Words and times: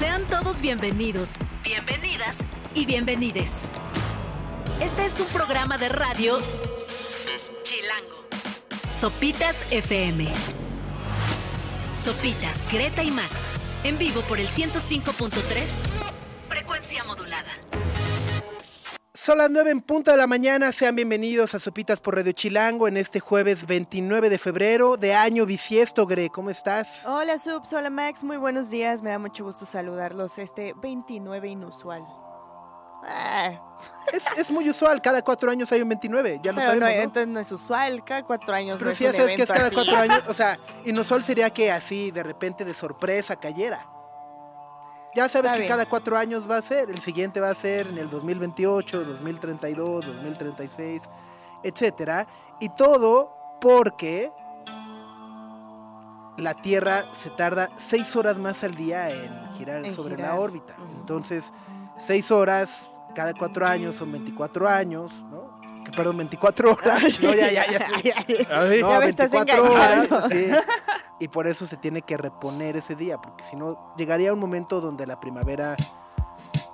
Sean 0.00 0.26
todos 0.28 0.62
bienvenidos, 0.62 1.34
bienvenidas 1.62 2.38
y 2.74 2.86
bienvenides. 2.86 3.64
Este 4.80 5.04
es 5.04 5.20
un 5.20 5.26
programa 5.26 5.76
de 5.76 5.90
radio 5.90 6.38
Chilango. 7.64 8.26
Sopitas 8.94 9.62
FM. 9.70 10.26
Sopitas, 11.98 12.56
Greta 12.72 13.04
y 13.04 13.10
Max. 13.10 13.34
En 13.84 13.98
vivo 13.98 14.22
por 14.22 14.40
el 14.40 14.48
105.3. 14.48 15.99
Son 19.22 19.36
las 19.36 19.50
9 19.50 19.70
en 19.70 19.82
punto 19.82 20.10
de 20.10 20.16
la 20.16 20.26
mañana, 20.26 20.72
sean 20.72 20.96
bienvenidos 20.96 21.54
a 21.54 21.58
Sopitas 21.58 22.00
por 22.00 22.14
Radio 22.14 22.32
Chilango 22.32 22.88
en 22.88 22.96
este 22.96 23.20
jueves 23.20 23.66
29 23.66 24.30
de 24.30 24.38
febrero 24.38 24.96
de 24.96 25.12
año 25.14 25.44
bisiesto, 25.44 26.06
Gre, 26.06 26.30
¿cómo 26.30 26.48
estás? 26.48 27.04
Hola 27.06 27.38
Subs, 27.38 27.70
hola 27.74 27.90
Max, 27.90 28.24
muy 28.24 28.38
buenos 28.38 28.70
días, 28.70 29.02
me 29.02 29.10
da 29.10 29.18
mucho 29.18 29.44
gusto 29.44 29.66
saludarlos 29.66 30.38
este 30.38 30.72
29 30.80 31.48
inusual. 31.48 32.02
Ah, 33.04 33.60
Es, 34.10 34.24
es 34.38 34.50
muy 34.50 34.70
usual, 34.70 35.02
cada 35.02 35.20
cuatro 35.20 35.50
años 35.50 35.70
hay 35.70 35.82
un 35.82 35.90
29, 35.90 36.40
ya 36.42 36.52
lo 36.52 36.56
pero 36.56 36.74
no, 36.76 36.80
sabemos, 36.80 36.96
¿no? 36.96 37.02
entonces 37.02 37.28
no 37.28 37.40
es 37.40 37.52
usual, 37.52 38.02
cada 38.02 38.22
cuatro 38.22 38.54
años 38.54 38.78
Pero 38.78 38.90
no 38.92 38.96
si 38.96 39.04
es 39.04 39.12
ya 39.12 39.18
sabes 39.18 39.34
que 39.36 39.42
es 39.42 39.48
cada 39.50 39.66
así. 39.66 39.74
cuatro 39.74 39.96
años, 39.98 40.24
o 40.28 40.34
sea, 40.34 40.58
inusual 40.86 41.22
sería 41.24 41.50
que 41.50 41.70
así 41.70 42.10
de 42.10 42.22
repente 42.22 42.64
de 42.64 42.72
sorpresa 42.72 43.36
cayera. 43.36 43.86
Ya 45.14 45.28
sabes 45.28 45.46
Está 45.46 45.54
que 45.54 45.60
bien. 45.62 45.68
cada 45.72 45.86
cuatro 45.88 46.16
años 46.16 46.48
va 46.48 46.58
a 46.58 46.62
ser, 46.62 46.88
el 46.90 47.00
siguiente 47.00 47.40
va 47.40 47.50
a 47.50 47.54
ser 47.54 47.88
en 47.88 47.98
el 47.98 48.08
2028, 48.10 49.04
2032, 49.04 50.06
2036, 50.06 51.02
etcétera, 51.64 52.26
y 52.60 52.68
todo 52.70 53.34
porque 53.60 54.30
la 56.38 56.54
Tierra 56.54 57.06
se 57.22 57.30
tarda 57.30 57.70
seis 57.76 58.14
horas 58.16 58.38
más 58.38 58.62
al 58.64 58.74
día 58.74 59.10
en 59.10 59.48
girar 59.58 59.84
En 59.84 59.94
sobre 59.94 60.16
girar. 60.16 60.30
la 60.34 60.40
órbita. 60.40 60.74
Entonces, 61.00 61.52
seis 61.98 62.30
horas 62.30 62.88
cada 63.14 63.34
cuatro 63.34 63.66
años 63.66 63.96
son 63.96 64.12
24 64.12 64.68
años, 64.68 65.12
¿no? 65.30 65.49
Que, 65.84 65.92
perdón, 65.92 66.16
24 66.18 66.72
horas. 66.72 67.20
No, 67.20 67.34
ya, 67.34 67.50
ya, 67.50 67.66
ya. 67.70 67.86
No, 68.80 68.90
Ya 68.92 68.98
me 69.00 69.08
estás 69.08 69.30
24 69.30 69.72
horas, 69.72 70.08
sí. 70.30 70.46
Y 71.20 71.28
por 71.28 71.46
eso 71.46 71.66
se 71.66 71.76
tiene 71.76 72.00
que 72.02 72.16
reponer 72.16 72.76
ese 72.76 72.94
día, 72.94 73.18
porque 73.18 73.44
si 73.50 73.54
no, 73.56 73.92
llegaría 73.98 74.32
un 74.32 74.38
momento 74.38 74.80
donde 74.80 75.06
la 75.06 75.20
primavera 75.20 75.76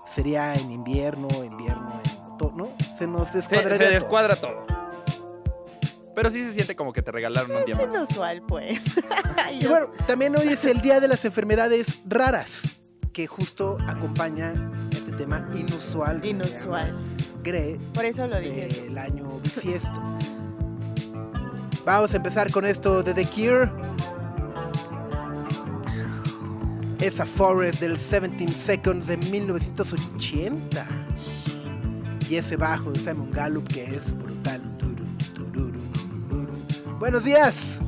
sería 0.07 0.55
en 0.55 0.71
invierno, 0.71 1.27
invierno, 1.45 2.01
en 2.05 2.33
otoño, 2.33 2.57
¿no? 2.57 2.69
Se 2.97 3.07
nos 3.09 3.29
Se, 3.29 3.39
descuadraría 3.39 3.79
se 3.79 3.85
todo. 3.85 4.01
descuadra 4.01 4.37
todo. 4.37 4.67
Pero 6.15 6.31
sí 6.31 6.45
se 6.45 6.55
siente 6.55 6.75
como 6.77 6.93
que 6.93 7.03
te 7.03 7.13
regalaron 7.13 7.51
un 7.57 7.65
día 7.67 7.75
Es 7.75 7.87
más. 7.87 7.95
inusual, 7.95 8.43
pues. 8.43 8.83
Y 9.61 9.67
bueno, 9.67 9.89
también 10.07 10.35
hoy 10.37 10.49
es 10.49 10.65
el 10.65 10.81
Día 10.81 11.01
de 11.01 11.09
las 11.09 11.25
Enfermedades 11.25 12.03
Raras, 12.07 12.79
que 13.13 13.27
justo 13.27 13.77
acompaña 13.87 14.55
tema 15.17 15.47
inusual. 15.55 16.25
Inusual. 16.25 16.95
Gre 17.43 17.79
Por 17.93 18.05
eso 18.05 18.27
lo 18.27 18.39
dije. 18.39 18.69
del 18.69 18.99
año 18.99 19.41
bisiesto. 19.41 19.91
Vamos 21.85 22.13
a 22.15 22.17
empezar 22.17 22.51
con 22.51 22.67
esto 22.67 23.03
de 23.03 23.15
The 23.15 23.25
Cure. 23.27 23.71
Esa 27.01 27.27
Forest 27.27 27.81
del 27.81 27.97
17 27.97 28.49
Seconds 28.49 29.07
de 29.07 29.17
1980. 29.17 30.87
Y 32.29 32.35
ese 32.37 32.57
bajo 32.57 32.91
de 32.91 32.99
Simon 32.99 33.31
Gallup 33.31 33.69
que 33.69 33.85
es 33.85 34.17
brutal. 34.19 34.61
Buenos 36.99 37.25
días. 37.25 37.79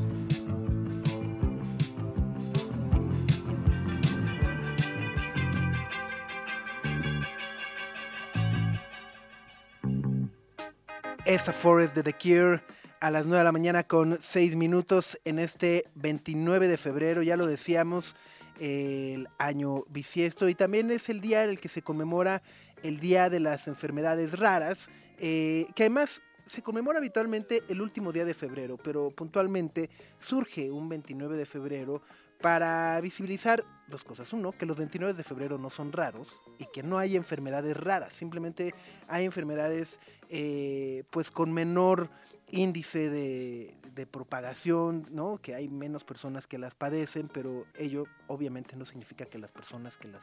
Esa 11.28 11.52
Forest 11.52 11.94
de 11.94 12.02
The 12.02 12.14
Cure 12.14 12.62
a 13.00 13.10
las 13.10 13.26
9 13.26 13.36
de 13.40 13.44
la 13.44 13.52
mañana 13.52 13.84
con 13.84 14.16
6 14.18 14.56
minutos 14.56 15.18
en 15.26 15.38
este 15.38 15.84
29 15.96 16.68
de 16.68 16.78
febrero, 16.78 17.22
ya 17.22 17.36
lo 17.36 17.44
decíamos, 17.44 18.16
el 18.58 19.28
año 19.36 19.84
bisiesto. 19.90 20.48
Y 20.48 20.54
también 20.54 20.90
es 20.90 21.10
el 21.10 21.20
día 21.20 21.44
en 21.44 21.50
el 21.50 21.60
que 21.60 21.68
se 21.68 21.82
conmemora 21.82 22.40
el 22.82 22.98
Día 22.98 23.28
de 23.28 23.40
las 23.40 23.68
Enfermedades 23.68 24.38
Raras, 24.38 24.88
eh, 25.18 25.66
que 25.74 25.82
además 25.82 26.22
se 26.46 26.62
conmemora 26.62 26.96
habitualmente 26.96 27.62
el 27.68 27.82
último 27.82 28.10
día 28.10 28.24
de 28.24 28.32
febrero, 28.32 28.78
pero 28.82 29.10
puntualmente 29.10 29.90
surge 30.18 30.70
un 30.70 30.88
29 30.88 31.36
de 31.36 31.44
febrero 31.44 32.00
para 32.40 33.00
visibilizar 33.00 33.64
dos 33.88 34.04
cosas. 34.04 34.32
Uno, 34.32 34.52
que 34.52 34.66
los 34.66 34.76
29 34.76 35.14
de 35.14 35.24
febrero 35.24 35.58
no 35.58 35.70
son 35.70 35.92
raros 35.92 36.28
y 36.58 36.66
que 36.66 36.82
no 36.82 36.98
hay 36.98 37.16
enfermedades 37.16 37.76
raras, 37.76 38.14
simplemente 38.14 38.74
hay 39.08 39.24
enfermedades 39.24 39.98
eh, 40.28 41.04
pues 41.10 41.30
con 41.30 41.52
menor 41.52 42.10
índice 42.50 43.10
de, 43.10 43.74
de 43.94 44.06
propagación, 44.06 45.06
¿no? 45.10 45.38
Que 45.38 45.54
hay 45.54 45.68
menos 45.68 46.04
personas 46.04 46.46
que 46.46 46.58
las 46.58 46.74
padecen, 46.74 47.28
pero 47.28 47.66
ello 47.74 48.04
obviamente 48.26 48.76
no 48.76 48.84
significa 48.84 49.26
que 49.26 49.38
las 49.38 49.52
personas 49.52 49.96
que 49.96 50.08
las 50.08 50.22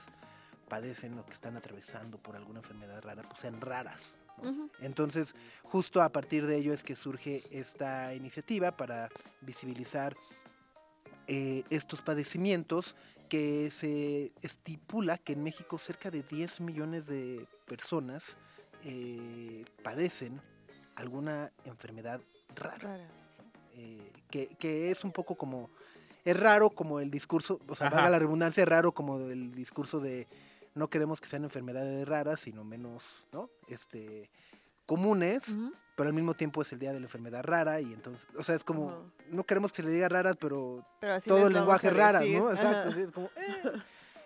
padecen 0.66 1.18
o 1.20 1.26
que 1.26 1.34
están 1.34 1.58
atravesando 1.58 2.18
por 2.18 2.36
alguna 2.36 2.60
enfermedad 2.60 3.02
rara 3.02 3.24
pues 3.24 3.42
sean 3.42 3.62
raras. 3.62 4.18
Entonces, 4.82 5.34
justo 5.64 6.02
a 6.02 6.10
partir 6.10 6.46
de 6.46 6.58
ello 6.58 6.74
es 6.74 6.84
que 6.84 6.96
surge 6.96 7.44
esta 7.52 8.14
iniciativa 8.14 8.76
para 8.76 9.10
visibilizar 9.42 10.16
eh, 11.28 11.64
estos 11.70 12.02
padecimientos 12.02 12.96
que 13.30 13.72
se 13.72 14.32
estipula 14.42 15.18
que 15.18 15.34
en 15.34 15.44
México 15.44 15.80
cerca 15.80 16.12
de 16.12 16.22
10 16.22 16.62
millones 16.62 17.08
de 17.08 17.48
personas 17.66 18.38
eh, 18.84 19.66
padecen 19.84 20.40
alguna 20.96 21.52
enfermedad 21.66 22.22
rara, 22.56 22.78
Rara. 22.78 23.10
eh, 23.76 24.12
que, 24.30 24.48
que 24.60 24.92
es 24.92 25.04
un 25.04 25.12
poco 25.12 25.36
como, 25.36 25.70
es 26.24 26.40
raro 26.40 26.70
como 26.70 27.00
el 27.00 27.10
discurso, 27.10 27.60
o 27.68 27.76
sea, 27.76 27.90
valga 27.90 28.10
la 28.12 28.20
redundancia, 28.20 28.64
es 28.64 28.70
raro 28.70 28.92
como 28.94 29.18
el 29.20 29.54
discurso 29.54 30.00
de 30.00 30.28
no 30.76 30.90
queremos 30.90 31.20
que 31.20 31.28
sean 31.28 31.44
enfermedades 31.44 32.08
raras, 32.08 32.42
sino 32.42 32.64
menos, 32.64 33.04
¿no? 33.32 33.50
Este, 33.68 34.30
comunes. 34.86 35.46
Pero 35.96 36.08
al 36.10 36.14
mismo 36.14 36.34
tiempo 36.34 36.62
es 36.62 36.72
el 36.74 36.80
día 36.80 36.92
de 36.94 37.00
la 37.00 37.06
enfermedad 37.06 37.44
rara 37.44 37.80
y 37.82 37.94
entonces, 37.94 38.28
o 38.38 38.44
sea, 38.44 38.56
es 38.56 38.64
como, 38.64 39.12
no 39.30 39.44
queremos 39.44 39.72
que 39.72 39.78
se 39.78 39.84
le 39.84 39.92
diga 39.92 40.10
raras, 40.10 40.36
pero 40.40 40.86
Pero 41.00 41.14
así 41.14 41.30
todo 41.30 41.48
el 41.48 41.54
lenguaje 41.54 41.90
rara. 41.90 42.20
¿no? 42.22 42.52
Exacto, 42.52 42.92
sí, 42.94 43.02
es 43.02 43.12
como, 43.12 43.28
eh, 43.38 43.82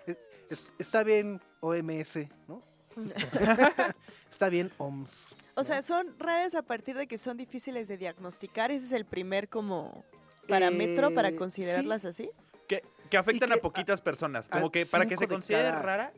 es- 0.08 0.18
es- 0.50 0.66
está 0.80 1.04
bien 1.04 1.40
OMS, 1.62 2.28
¿no? 2.48 2.62
está 4.32 4.50
bien 4.50 4.72
OMS. 4.78 5.36
O 5.56 5.64
sea, 5.64 5.82
son 5.82 6.18
raras 6.20 6.56
a 6.56 6.62
partir 6.62 6.96
de 6.98 7.08
que 7.08 7.18
son 7.18 7.38
difíciles 7.38 7.88
de 7.88 7.98
diagnosticar. 7.98 8.72
Ese 8.72 8.86
es 8.86 8.92
el 8.94 9.06
primer 9.06 9.50
como 9.50 10.04
parámetro 10.48 11.14
para 11.14 11.30
Eh, 11.30 11.36
considerarlas 11.36 12.06
así. 12.06 12.30
Que, 12.68 12.84
que 13.10 13.18
afectan 13.18 13.50
que 13.50 13.56
a 13.60 13.62
poquitas 13.62 14.00
personas. 14.02 14.48
a 14.48 14.52
Como 14.52 14.72
que 14.72 14.86
para 14.86 15.06
que 15.06 15.16
se 15.18 15.26
de 15.26 15.28
considere 15.28 15.70
cada- 15.70 15.82
rara, 15.82 16.14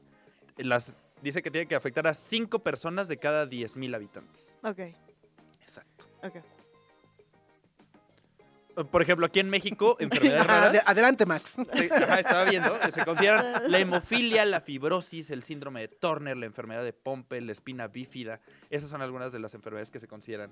las, 0.57 0.93
dice 1.21 1.41
que 1.41 1.49
tiene 1.49 1.67
que 1.67 1.75
afectar 1.75 2.05
a 2.07 2.13
5 2.13 2.59
personas 2.59 3.07
de 3.07 3.17
cada 3.17 3.45
10.000 3.47 3.95
habitantes. 3.95 4.53
Ok, 4.63 4.79
Eh, 6.23 6.41
Por 8.89 9.01
ejemplo, 9.01 9.25
aquí 9.25 9.39
en 9.39 9.49
México, 9.49 9.97
enfermedades 9.99 10.47
raras. 10.47 10.83
adelante, 10.85 11.25
Max. 11.25 11.53
ajá, 11.57 12.19
estaba 12.19 12.45
viendo, 12.45 12.75
eh, 12.75 12.91
se 12.93 13.05
consideran 13.05 13.63
la 13.71 13.79
hemofilia, 13.79 14.45
la 14.45 14.61
fibrosis, 14.61 15.29
el 15.31 15.43
síndrome 15.43 15.81
de 15.81 15.87
Turner, 15.89 16.37
la 16.37 16.45
enfermedad 16.45 16.83
de 16.83 16.93
Pompe, 16.93 17.41
la 17.41 17.51
espina 17.51 17.87
bífida. 17.87 18.39
Esas 18.69 18.89
son 18.89 19.01
algunas 19.01 19.31
de 19.33 19.39
las 19.39 19.53
enfermedades 19.53 19.91
que 19.91 19.99
se 19.99 20.07
consideran 20.07 20.51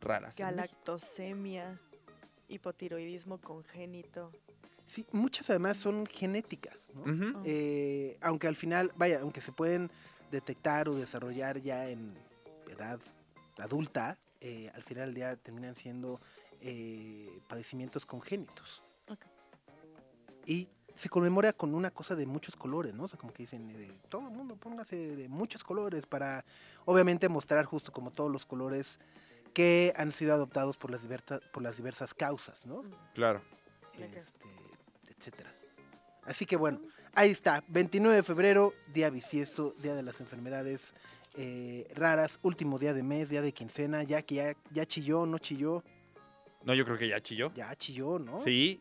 raras. 0.00 0.36
Galactosemia, 0.36 1.78
hipotiroidismo 2.48 3.38
congénito. 3.38 4.30
Sí, 4.86 5.04
muchas 5.12 5.48
además 5.50 5.76
son 5.76 6.06
genéticas, 6.06 6.76
¿no? 6.94 7.02
Ujú. 7.02 7.42
Eh, 7.44 8.16
aunque 8.22 8.48
al 8.48 8.56
final, 8.56 8.90
vaya, 8.96 9.20
aunque 9.20 9.40
se 9.40 9.52
pueden 9.52 9.90
detectar 10.32 10.88
o 10.88 10.96
desarrollar 10.96 11.60
ya 11.60 11.88
en 11.88 12.12
edad 12.68 12.98
adulta, 13.58 14.18
eh, 14.40 14.70
al 14.74 14.82
final 14.82 15.06
del 15.06 15.14
día 15.14 15.36
terminan 15.36 15.74
siendo 15.76 16.20
eh, 16.60 17.40
padecimientos 17.48 18.06
congénitos. 18.06 18.82
Ok. 19.08 19.24
Y 20.46 20.68
se 20.94 21.08
conmemora 21.08 21.52
con 21.52 21.74
una 21.74 21.90
cosa 21.90 22.14
de 22.14 22.26
muchos 22.26 22.56
colores, 22.56 22.94
¿no? 22.94 23.04
O 23.04 23.08
sea, 23.08 23.18
como 23.18 23.32
que 23.32 23.44
dicen, 23.44 23.70
eh, 23.70 23.98
todo 24.08 24.28
el 24.28 24.34
mundo 24.34 24.56
póngase 24.56 24.96
de 25.16 25.28
muchos 25.28 25.64
colores 25.64 26.06
para, 26.06 26.44
obviamente, 26.84 27.28
mostrar 27.28 27.64
justo 27.64 27.92
como 27.92 28.10
todos 28.10 28.30
los 28.30 28.44
colores 28.44 28.98
que 29.54 29.92
han 29.96 30.12
sido 30.12 30.34
adoptados 30.34 30.76
por 30.76 30.90
las, 30.90 31.02
diversas 31.02 31.40
por 31.52 31.62
las 31.62 31.76
diversas 31.76 32.14
causas, 32.14 32.66
¿no? 32.66 32.84
Claro. 33.14 33.42
Ok. 33.88 34.00
este, 34.00 34.48
etcétera. 35.08 35.50
Así 36.24 36.46
que 36.46 36.56
bueno, 36.56 36.80
ahí 37.14 37.30
está, 37.30 37.64
29 37.68 38.16
de 38.16 38.22
febrero, 38.22 38.74
día 38.92 39.10
bisiesto, 39.10 39.74
día 39.82 39.94
de 39.94 40.02
las 40.02 40.20
enfermedades 40.20 40.94
eh, 41.42 41.86
raras, 41.94 42.38
último 42.42 42.78
día 42.78 42.92
de 42.92 43.02
mes, 43.02 43.30
día 43.30 43.40
de 43.40 43.52
quincena, 43.52 44.02
ya 44.02 44.20
que 44.22 44.34
ya, 44.34 44.52
ya 44.72 44.84
chilló, 44.84 45.24
no 45.24 45.38
chilló, 45.38 45.82
No, 46.64 46.74
yo 46.74 46.84
creo 46.84 46.98
que 46.98 47.08
ya 47.08 47.20
chilló. 47.20 47.50
ya 47.54 47.74
chilló, 47.76 48.18
¿no? 48.18 48.42
Sí. 48.42 48.80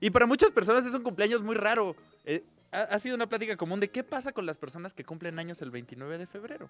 Y 0.00 0.10
para 0.10 0.26
muchas 0.26 0.50
personas 0.50 0.84
es 0.84 0.92
un 0.94 1.02
cumpleaños 1.04 1.42
muy 1.42 1.54
raro. 1.54 1.94
Eh, 2.24 2.42
ha, 2.72 2.82
ha 2.82 2.98
sido 2.98 3.14
una 3.14 3.28
plática 3.28 3.56
común 3.56 3.78
de 3.78 3.88
qué 3.90 4.02
pasa 4.02 4.32
con 4.32 4.44
las 4.46 4.58
personas 4.58 4.92
que 4.92 5.04
cumplen 5.04 5.38
años 5.38 5.62
el 5.62 5.70
29 5.70 6.18
de 6.18 6.26
febrero. 6.26 6.68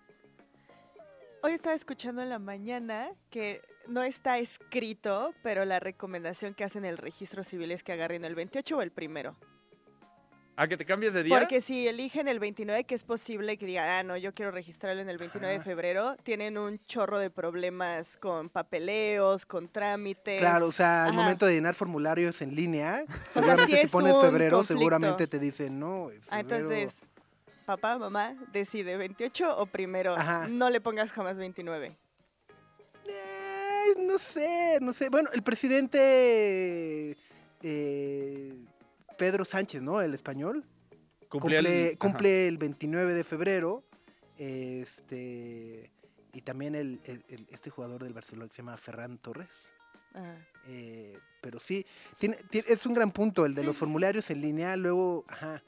Hoy 1.42 1.52
estaba 1.52 1.75
escuchando 1.75 2.20
en 2.20 2.28
la 2.28 2.38
mañana 2.38 3.08
que 3.31 3.62
no 3.88 4.02
está 4.02 4.38
escrito, 4.38 5.32
pero 5.42 5.64
la 5.64 5.81
recomendación 5.81 6.52
que 6.52 6.64
hacen 6.64 6.84
el 6.84 6.98
registro 6.98 7.44
civil 7.44 7.70
es 7.70 7.82
que 7.82 7.92
agarren 7.92 8.26
el 8.26 8.34
28 8.34 8.76
o 8.76 8.82
el 8.82 8.90
primero. 8.90 9.37
¿A 10.60 10.68
que 10.68 10.76
te 10.76 10.84
cambies 10.84 11.14
de 11.14 11.22
día? 11.22 11.38
Porque 11.38 11.62
si 11.62 11.88
eligen 11.88 12.28
el 12.28 12.38
29, 12.38 12.84
que 12.84 12.94
es 12.94 13.02
posible 13.02 13.56
que 13.56 13.64
digan, 13.64 13.88
ah, 13.88 14.02
no, 14.02 14.18
yo 14.18 14.34
quiero 14.34 14.50
registrarlo 14.50 15.00
en 15.00 15.08
el 15.08 15.16
29 15.16 15.54
de 15.56 15.64
febrero, 15.64 16.16
tienen 16.22 16.58
un 16.58 16.78
chorro 16.84 17.18
de 17.18 17.30
problemas 17.30 18.18
con 18.18 18.50
papeleos, 18.50 19.46
con 19.46 19.68
trámites. 19.68 20.38
Claro, 20.38 20.66
o 20.66 20.72
sea, 20.72 21.04
al 21.04 21.12
Ajá. 21.12 21.18
momento 21.22 21.46
de 21.46 21.54
llenar 21.54 21.74
formularios 21.74 22.42
en 22.42 22.54
línea, 22.54 23.04
sea, 23.06 23.16
seguramente 23.32 23.72
sí 23.72 23.78
si 23.78 23.84
es 23.86 23.90
pones 23.90 24.12
febrero, 24.20 24.58
conflicto. 24.58 24.78
seguramente 24.80 25.26
te 25.26 25.38
dicen, 25.38 25.80
no, 25.80 26.10
Ah, 26.28 26.42
febrero". 26.42 26.66
entonces, 26.66 26.94
papá, 27.64 27.96
mamá, 27.96 28.34
decide 28.52 28.98
28 28.98 29.56
o 29.56 29.64
primero. 29.64 30.14
Ajá. 30.14 30.46
No 30.46 30.68
le 30.68 30.82
pongas 30.82 31.10
jamás 31.10 31.38
29. 31.38 31.96
Eh, 33.06 33.94
no 33.98 34.18
sé, 34.18 34.76
no 34.82 34.92
sé. 34.92 35.08
Bueno, 35.08 35.30
el 35.32 35.42
presidente 35.42 37.16
eh, 37.62 38.54
Pedro 39.20 39.44
Sánchez, 39.44 39.82
¿no? 39.82 40.00
El 40.00 40.14
español. 40.14 40.64
Cumple, 41.99 42.49
el 42.49 42.56
29 42.56 43.12
de 43.12 43.22
febrero. 43.22 43.84
Este. 44.38 45.90
Y 46.32 46.40
también 46.40 46.75
el, 46.75 47.00
el- 47.05 47.22
el- 47.28 47.46
este 47.50 47.69
jugador 47.69 48.02
del 48.02 48.14
Barcelona 48.14 48.49
que 48.49 48.55
se 48.55 48.62
llama 48.62 48.78
Ferran 48.78 49.19
Torres. 49.19 49.69
Ajá. 50.14 50.37
Eh, 50.69 51.19
pero 51.43 51.58
sí, 51.58 51.84
tiene, 52.19 52.37
tiene- 52.50 52.69
es 52.70 52.87
un 52.87 52.94
gran 52.94 53.11
punto 53.12 53.44
el 53.44 53.55
de 53.55 53.61
Sí, 53.61 53.67
los 53.67 53.76
formularios 53.76 54.31
en 54.31 54.40
línea. 54.40 54.75
Luego, 54.76 55.25
ajá. 55.28 55.62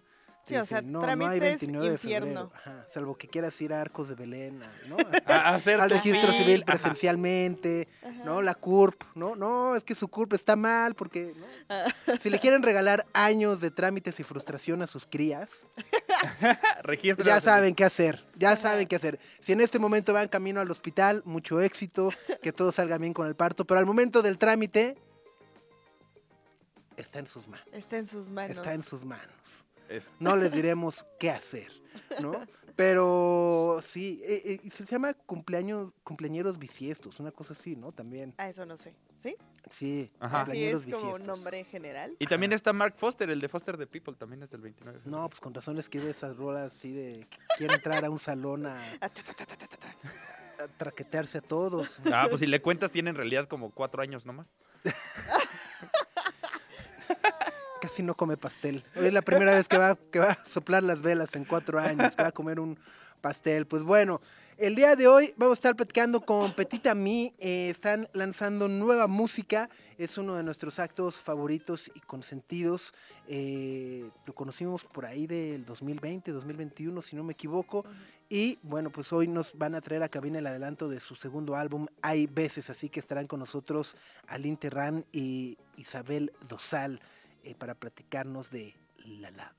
O 0.51 0.65
sea, 0.67 0.83
no, 0.83 1.01
no 1.01 1.07
hay 1.07 1.39
trámites, 1.39 1.41
29 1.61 1.87
de 1.89 1.93
infierno. 1.95 2.51
Ajá, 2.55 2.85
salvo 2.93 3.17
que 3.17 3.29
quieras 3.29 3.59
ir 3.61 3.73
a 3.73 3.81
Arcos 3.81 4.09
de 4.09 4.15
Belén, 4.17 4.63
a- 4.63 4.73
¿no? 4.89 4.97
A- 5.27 5.35
a 5.51 5.55
hacer 5.55 5.81
al 5.81 5.89
registro 5.89 6.33
civil 6.33 6.65
ajá. 6.67 6.79
presencialmente, 6.79 7.89
Ajá. 8.03 8.25
¿no? 8.25 8.43
La 8.43 8.55
CURP, 8.55 9.03
¿no? 9.15 9.37
No, 9.37 9.77
es 9.77 9.85
que 9.85 9.95
su 9.95 10.09
CURP 10.09 10.33
está 10.35 10.57
mal 10.57 10.95
porque, 10.95 11.33
¿no? 11.37 11.47
Ah. 11.69 11.85
Si 12.21 12.29
le 12.29 12.39
quieren 12.41 12.63
regalar 12.63 13.07
años 13.13 13.61
de 13.61 13.71
trámites 13.71 14.19
y 14.21 14.25
frustración 14.25 14.83
a 14.83 14.87
sus 14.87 15.07
crías, 15.07 15.65
ya 17.25 17.37
en- 17.37 17.43
saben 17.43 17.75
qué 17.75 17.85
hacer, 17.85 18.25
ya 18.37 18.53
Ajá. 18.53 18.63
saben 18.63 18.89
qué 18.89 18.97
hacer. 18.97 19.19
Si 19.43 19.53
en 19.53 19.61
este 19.61 19.79
momento 19.79 20.13
van 20.13 20.29
camino 20.29 20.61
al 20.61 20.71
hospital, 20.71 21.23
mucho 21.25 21.61
éxito, 21.61 22.11
que 22.43 22.53
todo 22.53 22.73
salga 22.73 22.99
bien 22.99 23.15
con 23.15 23.27
el 23.27 23.37
parto, 23.37 23.65
pero 23.65 23.79
al 23.81 23.87
momento 23.87 24.23
del 24.23 24.39
trámite, 24.39 24.99
está 26.97 27.21
en 27.21 27.27
sus 27.27 27.47
manos, 27.49 27.67
Está 27.73 27.97
en 27.99 28.07
sus 28.07 28.29
manos. 28.29 28.51
está 28.57 28.75
en 28.75 28.83
sus 28.83 29.05
manos. 29.05 29.62
Eso. 29.93 30.11
No 30.21 30.37
les 30.37 30.53
diremos 30.53 31.05
qué 31.19 31.31
hacer, 31.31 31.71
¿no? 32.21 32.33
Pero 32.75 33.81
sí, 33.85 34.21
eh, 34.25 34.59
eh, 34.65 34.71
se 34.71 34.85
llama 34.87 35.13
cumpleaños, 35.15 35.93
cumpleañeros 36.03 36.59
bisiestos, 36.59 37.21
una 37.21 37.31
cosa 37.31 37.53
así, 37.53 37.77
¿no? 37.77 37.93
También. 37.93 38.33
Ah, 38.39 38.49
eso 38.49 38.65
no 38.65 38.77
sé. 38.79 38.95
¿Sí? 39.23 39.37
Sí, 39.71 40.11
Ajá. 40.19 40.43
Así 40.43 40.65
es 40.65 40.81
como 40.81 40.97
un 40.97 41.03
bisiestos. 41.03 41.27
nombre 41.27 41.65
general. 41.65 42.17
Y 42.19 42.27
también 42.27 42.53
está 42.55 42.73
Mark 42.73 42.95
Foster, 42.97 43.29
el 43.31 43.41
de 43.41 43.49
Foster 43.49 43.77
the 43.77 43.87
People, 43.87 44.15
también 44.15 44.43
es 44.43 44.51
del 44.51 44.63
29 44.63 44.99
de 44.99 45.03
febrero. 45.05 45.23
No, 45.23 45.29
pues 45.29 45.41
con 45.41 45.53
razón 45.55 45.75
le 45.75 45.81
escribe 45.83 46.11
esas 46.11 46.37
rolas 46.37 46.73
así 46.75 46.93
de 46.93 47.27
que 47.31 47.39
quiere 47.59 47.75
entrar 47.75 48.05
a 48.05 48.11
un 48.11 48.19
salón 48.19 48.67
a, 48.67 48.77
a 49.03 49.11
traquetearse 50.79 51.39
a 51.39 51.43
todos. 51.43 52.01
Ah, 52.13 52.27
pues 52.29 52.41
si 52.41 52.47
le 52.47 52.61
cuentas, 52.63 52.91
tiene 52.91 53.11
en 53.11 53.17
realidad 53.17 53.47
como 53.49 53.71
cuatro 53.71 54.03
años 54.03 54.25
nomás. 54.27 54.49
Casi 57.93 58.03
no 58.03 58.15
come 58.15 58.39
pastel. 58.39 58.83
Hoy 58.97 59.09
es 59.09 59.13
la 59.13 59.21
primera 59.21 59.55
vez 59.55 59.69
que 59.69 59.77
va, 59.77 59.99
que 60.11 60.19
va 60.19 60.31
a 60.31 60.49
soplar 60.49 60.83
las 60.83 61.03
velas 61.03 61.37
en 61.37 61.45
cuatro 61.45 61.79
años, 61.79 62.17
que 62.17 62.23
va 62.23 62.31
a 62.31 62.33
comer 62.33 62.59
un 62.59 62.79
pastel. 63.21 63.67
Pues 63.67 63.83
bueno, 63.83 64.23
el 64.57 64.75
día 64.75 64.97
de 64.97 65.09
hoy 65.09 65.35
vamos 65.37 65.53
a 65.53 65.59
estar 65.59 65.77
platicando 65.77 66.23
con 66.23 66.55
Petita 66.55 66.95
Mi. 66.95 67.35
eh, 67.39 67.69
están 67.69 68.09
lanzando 68.15 68.67
nueva 68.67 69.09
música. 69.09 69.69
Es 69.99 70.17
uno 70.17 70.37
de 70.37 70.43
nuestros 70.43 70.79
actos 70.79 71.17
favoritos 71.17 71.93
y 71.95 72.01
consentidos. 72.01 72.95
Eh, 73.29 74.09
lo 74.25 74.35
conocimos 74.35 74.85
por 74.85 75.05
ahí 75.05 75.27
del 75.27 75.67
2020, 75.67 76.33
2021, 76.33 77.03
si 77.03 77.15
no 77.15 77.23
me 77.25 77.35
equivoco. 77.35 77.85
Y 78.31 78.59
bueno, 78.63 78.89
pues 78.89 79.13
hoy 79.13 79.29
nos 79.29 79.53
van 79.59 79.75
a 79.75 79.83
traer 79.83 80.03
a 80.03 80.09
cabina 80.09 80.39
el 80.39 80.47
adelanto 80.47 80.89
de 80.89 80.99
su 80.99 81.15
segundo 81.15 81.57
álbum, 81.57 81.89
Hay 82.01 82.27
veces, 82.27 82.71
así 82.71 82.89
que 82.89 83.01
estarán 83.01 83.27
con 83.27 83.41
nosotros 83.41 83.97
Aline 84.29 84.57
Terrán 84.57 85.05
y 85.13 85.59
Isabel 85.77 86.33
Dosal 86.49 86.99
eh, 87.43 87.55
para 87.55 87.75
platicarnos 87.75 88.51
de 88.51 88.75
La 89.05 89.31
Lave. 89.31 89.53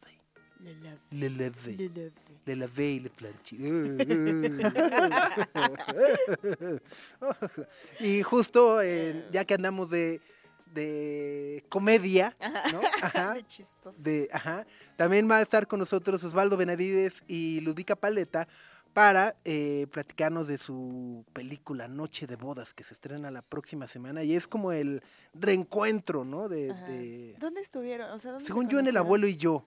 Le 0.59 0.73
lave, 0.75 0.99
Le 1.11 1.29
Lave. 1.29 1.75
le 1.77 1.87
lave. 1.89 2.13
Le 2.45 2.55
y 2.91 2.99
le 3.01 3.09
planché. 3.09 3.57
y 7.99 8.21
justo 8.21 8.81
eh, 8.81 9.27
ya 9.31 9.43
que 9.43 9.55
andamos 9.55 9.89
de, 9.89 10.21
de 10.73 11.65
comedia, 11.67 12.37
¿no? 12.71 12.79
Ajá. 13.01 13.33
Qué 13.33 13.43
chistoso. 13.43 14.01
de, 14.01 14.29
ajá, 14.31 14.65
también 14.95 15.29
va 15.29 15.37
a 15.37 15.41
estar 15.41 15.67
con 15.67 15.79
nosotros 15.79 16.23
Osvaldo 16.23 16.55
Benavides 16.55 17.21
y 17.27 17.59
Ludica 17.61 17.97
Paleta 17.97 18.47
para 18.93 19.35
eh, 19.43 19.87
platicarnos 19.91 20.47
de 20.47 20.57
su 20.57 21.25
película 21.33 21.87
Noche 21.87 22.27
de 22.27 22.35
Bodas 22.35 22.73
que 22.73 22.83
se 22.83 22.93
estrena 22.93 23.31
la 23.31 23.41
próxima 23.41 23.87
semana 23.87 24.23
y 24.23 24.35
es 24.35 24.47
como 24.47 24.71
el 24.71 25.01
reencuentro, 25.33 26.23
¿no? 26.23 26.47
De, 26.47 27.35
¿Dónde 27.39 27.61
estuvieron? 27.61 28.11
O 28.11 28.19
sea, 28.19 28.31
¿dónde 28.31 28.43
se 28.45 28.47
según 28.47 28.69
yo 28.69 28.79
en 28.79 28.87
El? 28.87 28.97
Abuelo 28.97 29.27
y 29.27 29.35
yo. 29.35 29.65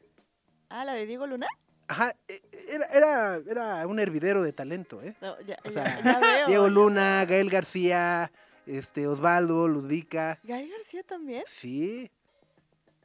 Ah, 0.68 0.84
la 0.84 0.94
de 0.94 1.06
Diego 1.06 1.26
Luna. 1.26 1.46
Ajá, 1.88 2.14
eh, 2.28 2.40
era, 2.68 2.86
era, 2.86 3.40
era 3.48 3.86
un 3.86 3.98
hervidero 3.98 4.42
de 4.42 4.52
talento, 4.52 5.02
¿eh? 5.02 5.14
No, 5.20 5.40
ya, 5.42 5.56
O 5.64 5.70
sea, 5.70 6.02
ya 6.02 6.18
veo, 6.18 6.46
Diego 6.48 6.68
Luna. 6.68 7.24
Gael 7.24 7.50
García, 7.50 8.30
este 8.66 9.06
Osvaldo, 9.06 9.68
Ludica. 9.68 10.38
Gael 10.44 10.70
García 10.70 11.02
también. 11.02 11.42
Sí, 11.46 12.10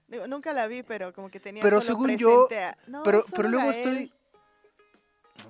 Digo, 0.08 0.28
nunca 0.28 0.52
la 0.52 0.68
vi, 0.68 0.84
pero 0.84 1.14
como 1.14 1.30
que 1.32 1.40
tenía 1.40 1.64
Pero 1.64 1.80
solo 1.80 1.94
según 2.00 2.18
yo- 2.18 2.50
a- 2.52 2.76
No, 2.88 3.02
pero, 3.04 3.24
pero 3.34 3.48
luego 3.48 3.70
Gael. 3.70 3.78
estoy. 3.80 4.14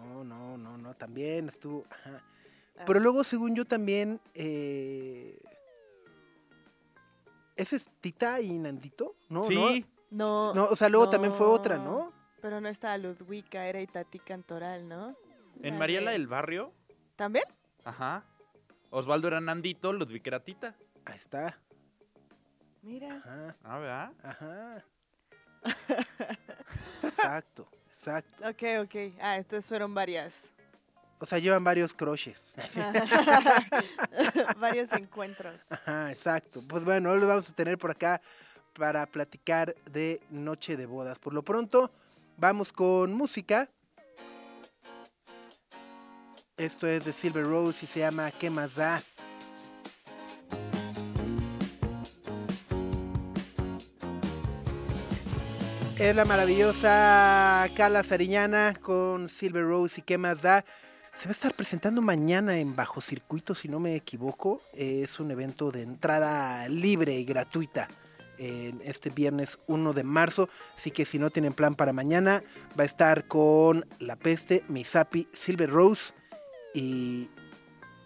No, 0.02 0.24
no, 0.24 0.58
no, 0.58 0.78
no, 0.78 0.94
también 0.96 1.48
estuvo. 1.50 1.86
Ajá. 1.90 2.24
Ah. 2.78 2.84
Pero 2.88 3.00
luego, 3.00 3.24
según 3.24 3.56
yo, 3.56 3.66
también. 3.66 4.20
Eh... 4.34 5.40
¿Ese 7.56 7.76
es 7.76 7.90
Tita 8.02 8.42
y 8.42 8.58
Nandito? 8.58 9.16
No, 9.30 9.44
sí, 9.44 9.86
No, 10.10 10.54
no. 10.54 10.54
No, 10.54 10.64
o 10.72 10.76
sea, 10.76 10.90
luego 10.90 11.10
también 11.10 11.34
fue 11.34 11.46
otra, 11.48 11.78
¿no? 11.78 12.12
Pero 12.42 12.60
no 12.60 12.70
estaba 12.70 12.98
Ludwika, 12.98 13.68
era 13.68 13.82
Itatí 13.82 14.18
Cantoral, 14.20 14.88
¿no? 14.88 15.16
en 15.62 15.74
La 15.74 15.80
Mariela 15.80 16.12
de- 16.12 16.18
del 16.18 16.28
Barrio, 16.28 16.72
¿También? 17.16 17.46
ajá. 17.84 18.26
Osvaldo 18.90 19.28
era 19.28 19.40
Nandito, 19.42 19.94
Ludwig 19.94 20.24
era 20.26 20.44
Tita. 20.44 20.76
Ahí 21.06 21.16
está. 21.18 21.60
Mira. 22.82 23.18
Ajá, 23.18 23.56
Ah, 23.64 23.78
¿verdad? 23.80 24.14
ajá. 24.24 24.86
Exacto, 27.04 27.68
exacto. 28.02 28.50
Ok, 28.50 28.64
ok. 28.84 29.14
Ah, 29.22 29.38
entonces 29.38 29.68
fueron 29.68 29.94
varias. 29.94 30.34
O 31.20 31.26
sea, 31.26 31.38
llevan 31.38 31.64
varios 31.64 31.94
crushes. 31.94 32.56
Varios 34.58 34.92
encuentros. 34.94 35.72
Ajá, 35.72 36.12
exacto. 36.12 36.64
Pues 36.68 36.84
bueno, 36.84 37.12
hoy 37.12 37.20
lo 37.20 37.28
vamos 37.28 37.48
a 37.48 37.54
tener 37.54 37.78
por 37.78 37.92
acá 37.92 38.20
para 38.74 39.06
platicar 39.06 39.76
de 39.92 40.20
Noche 40.32 40.76
de 40.76 40.88
Bodas. 40.88 41.20
Por 41.20 41.34
lo 41.34 41.44
pronto, 41.44 41.92
vamos 42.38 42.74
con 42.74 43.14
música. 43.14 43.70
Esto 46.58 46.88
es 46.88 47.06
de 47.06 47.14
Silver 47.14 47.46
Rose 47.46 47.86
y 47.86 47.88
se 47.88 48.00
llama 48.00 48.32
¿Qué 48.32 48.50
más 48.50 48.74
da? 48.76 49.02
Es 56.02 56.16
la 56.16 56.26
maravillosa 56.26 57.70
Carla 57.76 58.04
Sariñana 58.04 58.74
con 58.82 59.30
Silver 59.30 59.64
Rose 59.64 60.00
y 60.00 60.02
¿Qué 60.02 60.18
más 60.18 60.42
da? 60.42 60.66
Se 61.16 61.26
va 61.26 61.30
a 61.30 61.34
estar 61.34 61.54
presentando 61.54 62.02
mañana 62.02 62.58
en 62.58 62.76
Bajo 62.76 63.02
Circuito, 63.02 63.54
si 63.54 63.68
no 63.68 63.80
me 63.80 63.96
equivoco. 63.96 64.60
Es 64.74 65.20
un 65.20 65.30
evento 65.30 65.70
de 65.70 65.84
entrada 65.84 66.68
libre 66.70 67.14
y 67.14 67.24
gratuita 67.24 67.88
en 68.40 68.82
este 68.84 69.12
viernes 69.12 69.60
1 69.68 69.94
de 69.94 70.04
marzo. 70.04 70.50
Así 70.76 70.90
que 70.90 71.06
si 71.06 71.20
no 71.20 71.30
tienen 71.30 71.54
plan 71.54 71.76
para 71.76 71.94
mañana, 71.94 72.42
va 72.78 72.82
a 72.82 72.88
estar 72.88 73.28
con 73.28 73.86
La 74.00 74.16
Peste, 74.16 74.64
Misapi, 74.70 75.28
Silver 75.34 75.70
Rose 75.70 76.16
y 76.74 77.30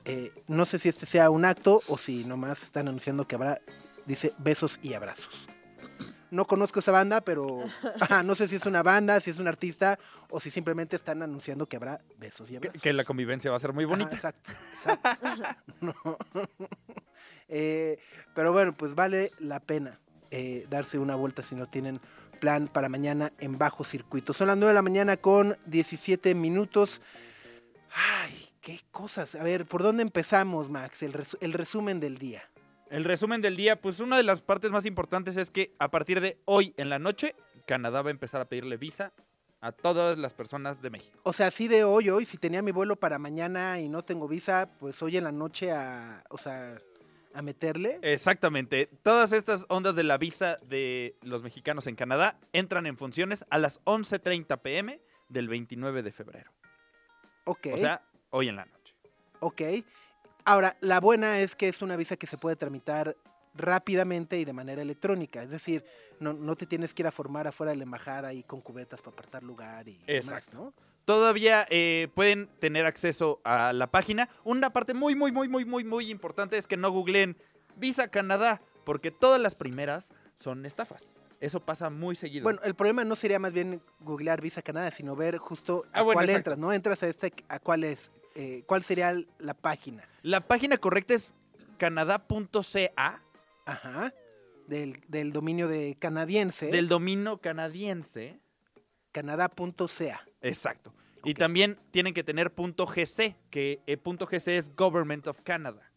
eh, 0.03 0.33
no 0.49 0.65
sé 0.65 0.79
si 0.79 0.89
este 0.89 1.05
sea 1.05 1.29
un 1.29 1.45
acto 1.45 1.81
o 1.87 1.97
si 1.97 2.25
nomás 2.25 2.61
están 2.61 2.89
anunciando 2.89 3.25
que 3.25 3.35
habrá, 3.35 3.61
dice, 4.05 4.33
besos 4.39 4.81
y 4.83 4.95
abrazos. 4.95 5.54
No 6.35 6.45
conozco 6.45 6.79
esa 6.81 6.91
banda, 6.91 7.21
pero 7.21 7.63
ajá, 8.01 8.21
no 8.23 8.35
sé 8.35 8.47
si 8.47 8.57
es 8.57 8.65
una 8.65 8.83
banda, 8.83 9.19
si 9.21 9.29
es 9.31 9.39
un 9.39 9.47
artista 9.47 9.97
o 10.29 10.39
si 10.39 10.51
simplemente 10.51 10.95
están 10.97 11.21
anunciando 11.23 11.65
que 11.67 11.77
habrá 11.77 12.01
besos 12.17 12.49
y 12.49 12.51
Que, 12.51 12.57
abrazos. 12.57 12.81
que 12.81 12.93
la 12.93 13.03
convivencia 13.05 13.49
va 13.51 13.57
a 13.57 13.59
ser 13.61 13.71
muy 13.73 13.85
Ajá, 13.85 13.91
bonita. 13.91 14.15
exacto, 14.15 14.51
exacto. 14.73 15.09
No. 15.81 15.93
Eh, 17.47 17.99
pero 18.33 18.51
bueno, 18.51 18.73
pues 18.73 18.95
vale 18.95 19.31
la 19.37 19.59
pena 19.59 19.99
eh, 20.31 20.65
darse 20.69 20.97
una 20.97 21.15
vuelta 21.15 21.43
si 21.43 21.55
no 21.55 21.67
tienen 21.67 21.99
plan 22.39 22.67
para 22.67 22.89
mañana 22.89 23.31
en 23.39 23.57
bajo 23.59 23.83
circuito. 23.83 24.33
Son 24.33 24.47
las 24.47 24.57
9 24.57 24.69
de 24.69 24.73
la 24.73 24.81
mañana 24.81 25.17
con 25.17 25.55
17 25.67 26.33
minutos. 26.33 27.01
Ay, 27.93 28.49
qué 28.61 28.81
cosas. 28.91 29.35
A 29.35 29.43
ver, 29.43 29.65
¿por 29.67 29.83
dónde 29.83 30.01
empezamos, 30.01 30.69
Max? 30.71 31.03
El, 31.03 31.13
resu- 31.13 31.37
el 31.39 31.53
resumen 31.53 31.99
del 31.99 32.17
día. 32.17 32.43
El 32.95 33.03
resumen 33.03 33.41
del 33.41 33.57
día, 33.57 33.81
pues 33.81 33.99
una 33.99 34.15
de 34.15 34.23
las 34.23 34.39
partes 34.39 34.71
más 34.71 34.85
importantes 34.85 35.35
es 35.35 35.51
que 35.51 35.75
a 35.79 35.91
partir 35.91 36.21
de 36.21 36.37
hoy 36.45 36.73
en 36.77 36.87
la 36.87 36.97
noche, 36.97 37.35
Canadá 37.67 38.01
va 38.01 38.09
a 38.09 38.11
empezar 38.11 38.39
a 38.39 38.45
pedirle 38.45 38.77
visa 38.77 39.11
a 39.59 39.73
todas 39.73 40.17
las 40.17 40.31
personas 40.31 40.81
de 40.81 40.91
México. 40.91 41.19
O 41.23 41.33
sea, 41.33 41.51
sí 41.51 41.67
de 41.67 41.83
hoy, 41.83 42.09
hoy, 42.09 42.23
si 42.23 42.37
tenía 42.37 42.61
mi 42.61 42.71
vuelo 42.71 42.95
para 42.95 43.19
mañana 43.19 43.81
y 43.81 43.89
no 43.89 44.05
tengo 44.05 44.29
visa, 44.29 44.69
pues 44.79 45.03
hoy 45.03 45.17
en 45.17 45.25
la 45.25 45.33
noche 45.33 45.73
a, 45.73 46.23
o 46.29 46.37
sea, 46.37 46.77
a 47.33 47.41
meterle. 47.41 47.99
Exactamente. 48.01 48.89
Todas 49.03 49.33
estas 49.33 49.65
ondas 49.67 49.97
de 49.97 50.05
la 50.05 50.17
visa 50.17 50.57
de 50.65 51.17
los 51.21 51.43
mexicanos 51.43 51.87
en 51.87 51.97
Canadá 51.97 52.39
entran 52.53 52.85
en 52.85 52.95
funciones 52.95 53.43
a 53.49 53.57
las 53.57 53.83
11.30 53.83 54.61
pm 54.61 55.01
del 55.27 55.49
29 55.49 56.01
de 56.01 56.13
febrero. 56.13 56.49
ok, 57.43 57.67
O 57.73 57.77
sea, 57.77 58.03
hoy 58.29 58.47
en 58.47 58.55
la 58.55 58.63
noche. 58.63 58.95
ok. 59.41 59.61
Ahora, 60.45 60.77
la 60.79 60.99
buena 60.99 61.39
es 61.39 61.55
que 61.55 61.67
es 61.67 61.81
una 61.81 61.95
visa 61.95 62.17
que 62.17 62.27
se 62.27 62.37
puede 62.37 62.55
tramitar 62.55 63.17
rápidamente 63.55 64.37
y 64.37 64.45
de 64.45 64.53
manera 64.53 64.81
electrónica. 64.81 65.41
Es 65.41 65.49
decir, 65.49 65.83
no, 66.19 66.33
no 66.33 66.55
te 66.55 66.65
tienes 66.65 66.93
que 66.93 67.01
ir 67.03 67.07
a 67.07 67.11
formar 67.11 67.47
afuera 67.47 67.71
de 67.71 67.77
la 67.77 67.83
embajada 67.83 68.33
y 68.33 68.43
con 68.43 68.61
cubetas 68.61 69.01
para 69.01 69.13
apartar 69.13 69.43
lugar 69.43 69.87
y 69.87 69.97
demás, 70.05 70.25
Exacto. 70.25 70.57
¿no? 70.57 70.73
Todavía 71.05 71.65
eh, 71.69 72.09
pueden 72.15 72.47
tener 72.59 72.85
acceso 72.85 73.39
a 73.43 73.73
la 73.73 73.87
página. 73.87 74.29
Una 74.43 74.71
parte 74.71 74.93
muy, 74.93 75.15
muy, 75.15 75.31
muy, 75.31 75.47
muy, 75.47 75.65
muy, 75.65 75.83
muy 75.83 76.09
importante 76.11 76.57
es 76.57 76.67
que 76.67 76.77
no 76.77 76.91
googleen 76.91 77.37
Visa 77.75 78.07
Canadá, 78.09 78.61
porque 78.85 79.11
todas 79.11 79.39
las 79.39 79.55
primeras 79.55 80.07
son 80.39 80.65
estafas. 80.65 81.07
Eso 81.39 81.59
pasa 81.59 81.89
muy 81.89 82.15
seguido. 82.15 82.43
Bueno, 82.43 82.59
el 82.63 82.75
problema 82.75 83.03
no 83.03 83.15
sería 83.15 83.39
más 83.39 83.53
bien 83.53 83.81
googlear 83.99 84.41
Visa 84.41 84.61
Canadá, 84.61 84.91
sino 84.91 85.15
ver 85.15 85.37
justo 85.37 85.85
a 85.93 85.99
Ah, 85.99 86.01
bueno, 86.01 86.17
cuál 86.17 86.29
exacto. 86.29 86.51
entras, 86.51 86.57
¿no? 86.57 86.73
Entras 86.73 87.03
a 87.03 87.07
este, 87.07 87.33
a 87.49 87.59
cuál 87.59 87.83
es, 87.83 88.11
eh, 88.35 88.63
cuál 88.67 88.83
sería 88.83 89.15
la 89.39 89.53
página. 89.53 90.07
la 90.21 90.41
página 90.47 90.77
correcta 90.77 91.13
es 91.15 91.33
canadá.ca 91.77 93.21
Ajá. 93.65 94.13
Del, 94.67 95.01
del 95.07 95.31
dominio 95.31 95.67
de 95.67 95.95
canadiense. 95.99 96.67
del 96.67 96.87
dominio 96.87 97.37
canadiense. 97.39 98.39
Canadá.ca. 99.11 100.27
Exacto. 100.41 100.93
Y 101.23 101.33
también 101.33 101.79
tienen 101.91 102.13
que 102.13 102.23
tener 102.23 102.53
punto 102.53 102.85
.gc, 102.85 103.35
que 103.49 103.81
eh, 103.87 103.97
punto 103.97 104.25
.gc 104.27 104.47
es 104.47 104.75
Government 104.75 105.25
of 105.27 105.41
Canada. 105.41 105.91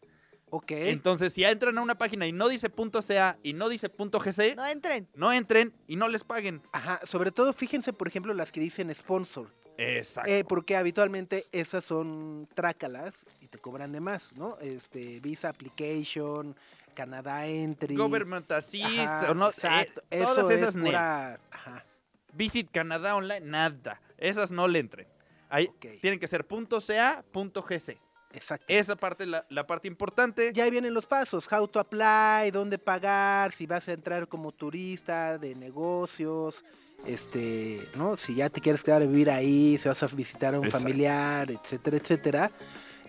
Ok. 0.51 0.71
Entonces, 0.71 1.33
si 1.33 1.41
ya 1.41 1.51
entran 1.51 1.77
a 1.77 1.81
una 1.81 1.97
página 1.97 2.25
y 2.25 2.31
no 2.31 2.47
dice 2.47 2.69
punto 2.69 3.03
.ca 3.03 3.37
y 3.43 3.53
no 3.53 3.69
dice 3.69 3.89
punto 3.89 4.19
.gc, 4.19 4.55
No 4.55 4.65
entren. 4.65 5.07
no 5.13 5.31
entren 5.31 5.73
y 5.87 5.95
no 5.95 6.07
les 6.07 6.23
paguen. 6.23 6.61
Ajá. 6.71 6.99
Sobre 7.05 7.31
todo, 7.31 7.53
fíjense, 7.53 7.93
por 7.93 8.07
ejemplo, 8.07 8.33
las 8.33 8.51
que 8.51 8.59
dicen 8.59 8.93
sponsors. 8.95 9.51
Exacto. 9.79 10.29
Eh, 10.31 10.43
porque 10.43 10.75
habitualmente 10.75 11.47
esas 11.51 11.85
son 11.85 12.47
trácalas 12.53 13.25
y 13.41 13.47
te 13.47 13.57
cobran 13.57 13.91
de 13.91 13.99
más, 14.01 14.35
¿no? 14.35 14.57
Este, 14.59 15.19
Visa 15.21 15.49
Application, 15.49 16.55
Canadá 16.93 17.47
Entry. 17.47 17.95
Government 17.95 18.51
Assist, 18.51 18.85
Ajá, 18.85 19.21
eh, 19.31 19.93
todas 20.19 20.37
Eso 20.37 20.49
esas 20.51 20.69
es 20.69 20.75
nel. 20.75 20.85
pura- 20.85 21.39
Ajá. 21.51 21.85
Visit 22.33 22.69
Canadá 22.71 23.15
Online, 23.15 23.39
nada. 23.41 24.01
Esas 24.17 24.51
no 24.51 24.67
le 24.67 24.79
entren. 24.79 25.07
Ahí 25.49 25.67
tienen 26.01 26.19
que 26.19 26.27
ser 26.27 26.45
punto 26.45 26.79
.ca, 26.85 27.23
punto 27.31 27.63
.gc. 27.63 27.97
Exacto. 28.31 28.65
Esa 28.67 28.95
parte 28.95 29.25
la, 29.25 29.43
la 29.49 29.65
parte 29.65 29.87
importante. 29.87 30.51
Ya 30.53 30.65
ahí 30.65 30.69
vienen 30.69 30.93
los 30.93 31.07
pasos, 31.07 31.51
how 31.51 31.67
to 31.67 31.79
apply, 31.79 32.51
dónde 32.51 32.77
pagar, 32.77 33.51
si 33.53 33.65
vas 33.65 33.87
a 33.87 33.93
entrar 33.93 34.27
como 34.27 34.51
turista 34.51 35.39
de 35.39 35.55
negocios, 35.55 36.63
este, 37.05 37.87
¿no? 37.95 38.17
Si 38.17 38.35
ya 38.35 38.49
te 38.49 38.61
quieres 38.61 38.83
quedar 38.83 39.01
a 39.01 39.05
vivir 39.05 39.29
ahí, 39.29 39.77
si 39.77 39.87
vas 39.87 40.01
a 40.03 40.07
visitar 40.07 40.53
a 40.55 40.59
un 40.59 40.65
Exacto. 40.65 40.83
familiar, 40.87 41.51
etcétera, 41.51 41.97
etcétera, 41.97 42.51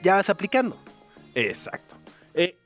ya 0.02 0.14
vas 0.14 0.30
aplicando. 0.30 0.76
Exacto. 1.35 1.97
Eh, 2.35 2.56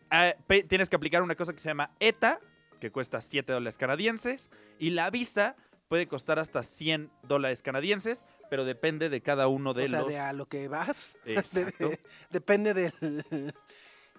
tienes 0.69 0.89
que 0.89 0.97
aplicar 0.97 1.23
una 1.23 1.35
cosa 1.35 1.53
que 1.53 1.61
se 1.61 1.69
llama 1.69 1.91
ETA, 2.01 2.39
que 2.81 2.91
cuesta 2.91 3.21
7 3.21 3.53
dólares 3.53 3.79
canadienses, 3.79 4.51
y 4.79 4.91
la 4.91 5.11
visa 5.11 5.57
puede 5.89 6.07
costar 6.07 6.39
hasta 6.39 6.63
100 6.63 7.11
dólares 7.23 7.63
canadienses, 7.63 8.25
pero 8.51 8.65
depende 8.65 9.09
de 9.09 9.21
cada 9.21 9.49
uno 9.49 9.75
de 9.75 9.85
o 9.85 9.89
sea, 9.89 9.99
los... 10.01 10.09
de 10.09 10.19
a 10.19 10.33
lo 10.33 10.47
que 10.47 10.69
vas. 10.69 11.17
Exacto. 11.25 11.89
de- 11.89 12.01
depende 12.31 12.75
del... 12.75 13.55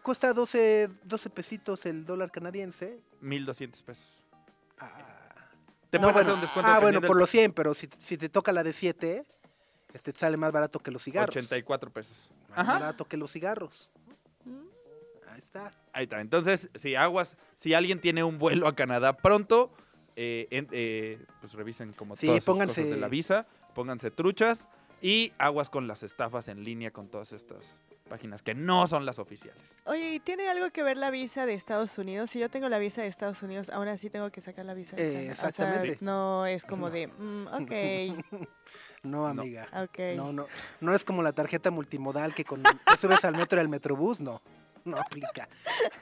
Cuesta 0.02 0.34
12, 0.34 0.90
12 1.04 1.30
pesitos 1.32 1.86
el 1.88 2.06
dólar 2.06 2.30
canadiense. 2.32 3.00
1.200 3.24 3.84
pesos. 3.84 4.06
Ah, 4.78 5.15
Te 5.98 6.02
no, 6.02 6.12
pueden 6.12 6.16
hacer 6.18 6.26
bueno, 6.26 6.34
un 6.36 6.42
descuento 6.42 6.72
ah, 6.72 6.80
bueno, 6.80 7.02
por 7.02 7.10
del 7.16 7.20
los 7.20 7.30
100, 7.30 7.54
pero 7.54 7.74
si, 7.74 7.90
si 8.00 8.18
te 8.18 8.30
toca 8.30 8.52
la 8.52 8.64
de 8.64 8.74
7, 8.74 9.24
este 9.94 10.14
te 10.14 10.20
sale 10.20 10.38
más 10.38 10.52
barato 10.52 10.80
que 10.80 10.92
los 10.92 11.04
cigarros. 11.04 11.30
84 11.36 11.90
pesos. 11.92 12.14
Más 12.50 12.60
Ajá. 12.60 12.74
barato 12.74 13.06
que 13.06 13.18
los 13.18 13.32
cigarros. 13.32 13.90
Ahí 15.32 15.40
está. 15.40 15.72
Ahí 15.94 16.04
está. 16.04 16.22
Entonces, 16.22 16.70
si 16.76 16.96
aguas, 16.96 17.38
si 17.56 17.74
alguien 17.74 18.00
tiene 18.00 18.24
un 18.24 18.38
vuelo 18.38 18.68
a 18.68 18.76
Canadá 18.76 19.18
pronto, 19.18 19.72
eh, 20.16 20.48
en- 20.50 20.68
eh, 20.72 21.20
pues 21.42 21.54
revisen 21.54 21.92
como 21.94 22.16
Sí, 22.16 22.28
todas 22.28 22.44
sus 22.44 22.54
pónganse- 22.56 22.68
cosas 22.68 22.90
de 22.90 22.98
la 22.98 23.08
visa, 23.10 23.46
pónganse 23.74 24.12
truchas 24.12 24.66
y 25.02 25.34
aguas 25.38 25.70
con 25.70 25.88
las 25.88 26.04
estafas 26.04 26.48
en 26.48 26.64
línea 26.64 26.92
con 26.92 27.08
todas 27.08 27.32
estas 27.34 27.78
páginas 28.10 28.42
que 28.44 28.54
no 28.54 28.86
son 28.88 29.06
las 29.06 29.18
oficiales. 29.20 29.62
Oye, 29.86 30.14
¿y 30.14 30.20
tiene 30.20 30.48
algo 30.48 30.70
que 30.70 30.84
ver 30.84 30.96
la 30.98 31.10
visa 31.10 31.46
de 31.46 31.54
Estados 31.56 31.98
Unidos? 31.98 32.30
Si 32.32 32.40
yo 32.40 32.50
tengo 32.50 32.70
la 32.70 32.78
visa 32.78 33.02
de 33.02 33.08
Estados 33.08 33.42
Unidos, 33.42 33.70
aún 33.72 33.88
así 33.88 34.10
tengo 34.10 34.30
que 34.30 34.42
sacar 34.42 34.66
la 34.66 34.74
visa 34.76 34.96
de 34.96 35.04
Eh, 35.04 35.14
Canadá. 35.14 35.34
O 35.34 35.36
sea, 35.36 35.50
exactamente. 35.50 35.98
no 36.02 36.46
es 36.46 36.66
como 36.66 36.90
de, 36.92 37.08
mm, 37.08 37.48
ok, 37.48 37.72
No, 39.04 39.28
amiga. 39.28 39.68
ok. 39.84 40.00
No, 40.16 40.34
no. 40.34 40.48
No 40.82 40.96
es 40.96 41.04
como 41.04 41.22
la 41.24 41.32
tarjeta 41.34 41.70
multimodal 41.72 42.34
que 42.34 42.44
con 42.46 42.62
te 42.64 42.98
subes 43.00 43.24
al 43.26 43.36
metro 43.36 43.58
y 43.60 43.62
al 43.62 43.70
metrobús, 43.70 44.20
no. 44.20 44.42
No 44.84 44.98
aplica. 44.98 45.48